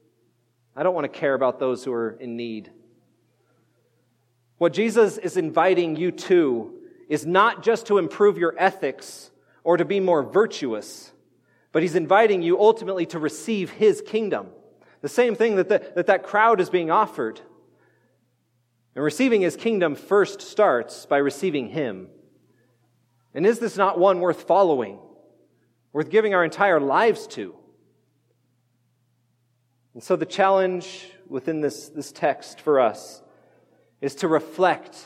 I 0.75 0.83
don't 0.83 0.95
want 0.95 1.11
to 1.11 1.19
care 1.19 1.33
about 1.33 1.59
those 1.59 1.83
who 1.83 1.91
are 1.91 2.11
in 2.11 2.37
need. 2.37 2.71
What 4.57 4.73
Jesus 4.73 5.17
is 5.17 5.37
inviting 5.37 5.97
you 5.97 6.11
to 6.11 6.78
is 7.09 7.25
not 7.25 7.63
just 7.63 7.87
to 7.87 7.97
improve 7.97 8.37
your 8.37 8.55
ethics 8.57 9.31
or 9.63 9.75
to 9.75 9.83
be 9.83 9.99
more 9.99 10.23
virtuous, 10.23 11.11
but 11.71 11.81
he's 11.81 11.95
inviting 11.95 12.41
you 12.41 12.59
ultimately 12.59 13.05
to 13.07 13.19
receive 13.19 13.71
his 13.71 14.01
kingdom. 14.01 14.47
The 15.01 15.09
same 15.09 15.35
thing 15.35 15.57
that 15.57 15.67
the, 15.67 15.79
that, 15.95 16.07
that 16.07 16.23
crowd 16.23 16.61
is 16.61 16.69
being 16.69 16.91
offered. 16.91 17.41
And 18.95 19.03
receiving 19.03 19.41
his 19.41 19.55
kingdom 19.55 19.95
first 19.95 20.41
starts 20.41 21.05
by 21.05 21.17
receiving 21.17 21.69
him. 21.69 22.07
And 23.33 23.45
is 23.45 23.59
this 23.59 23.77
not 23.77 23.99
one 23.99 24.19
worth 24.19 24.43
following, 24.43 24.99
worth 25.93 26.09
giving 26.09 26.33
our 26.33 26.43
entire 26.43 26.79
lives 26.79 27.27
to? 27.27 27.55
And 29.93 30.03
so 30.03 30.15
the 30.15 30.25
challenge 30.25 31.07
within 31.27 31.61
this, 31.61 31.89
this 31.89 32.11
text 32.11 32.61
for 32.61 32.79
us 32.79 33.21
is 34.01 34.15
to 34.15 34.27
reflect, 34.27 34.97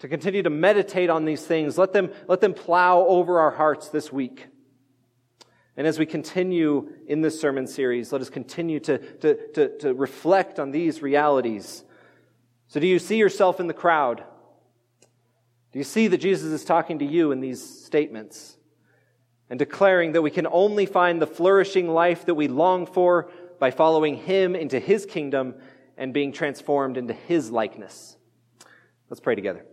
to 0.00 0.08
continue 0.08 0.42
to 0.42 0.50
meditate 0.50 1.08
on 1.08 1.24
these 1.24 1.44
things. 1.44 1.78
Let 1.78 1.92
them, 1.92 2.10
let 2.28 2.40
them 2.40 2.54
plow 2.54 3.00
over 3.00 3.38
our 3.40 3.50
hearts 3.50 3.88
this 3.88 4.12
week. 4.12 4.46
And 5.76 5.86
as 5.86 5.98
we 5.98 6.04
continue 6.04 6.90
in 7.06 7.20
this 7.22 7.40
sermon 7.40 7.66
series, 7.66 8.12
let 8.12 8.20
us 8.20 8.28
continue 8.28 8.80
to, 8.80 8.98
to, 8.98 9.52
to, 9.52 9.78
to 9.78 9.94
reflect 9.94 10.58
on 10.58 10.72
these 10.72 11.00
realities 11.00 11.84
so, 12.70 12.78
do 12.78 12.86
you 12.86 13.00
see 13.00 13.16
yourself 13.16 13.58
in 13.58 13.66
the 13.66 13.74
crowd? 13.74 14.22
Do 15.72 15.78
you 15.80 15.84
see 15.84 16.06
that 16.06 16.18
Jesus 16.18 16.52
is 16.52 16.64
talking 16.64 17.00
to 17.00 17.04
you 17.04 17.32
in 17.32 17.40
these 17.40 17.60
statements 17.84 18.56
and 19.48 19.58
declaring 19.58 20.12
that 20.12 20.22
we 20.22 20.30
can 20.30 20.46
only 20.46 20.86
find 20.86 21.20
the 21.20 21.26
flourishing 21.26 21.88
life 21.88 22.26
that 22.26 22.36
we 22.36 22.46
long 22.46 22.86
for 22.86 23.28
by 23.58 23.72
following 23.72 24.14
Him 24.18 24.54
into 24.54 24.78
His 24.78 25.04
kingdom 25.04 25.56
and 25.96 26.14
being 26.14 26.30
transformed 26.30 26.96
into 26.96 27.12
His 27.12 27.50
likeness? 27.50 28.16
Let's 29.08 29.20
pray 29.20 29.34
together. 29.34 29.66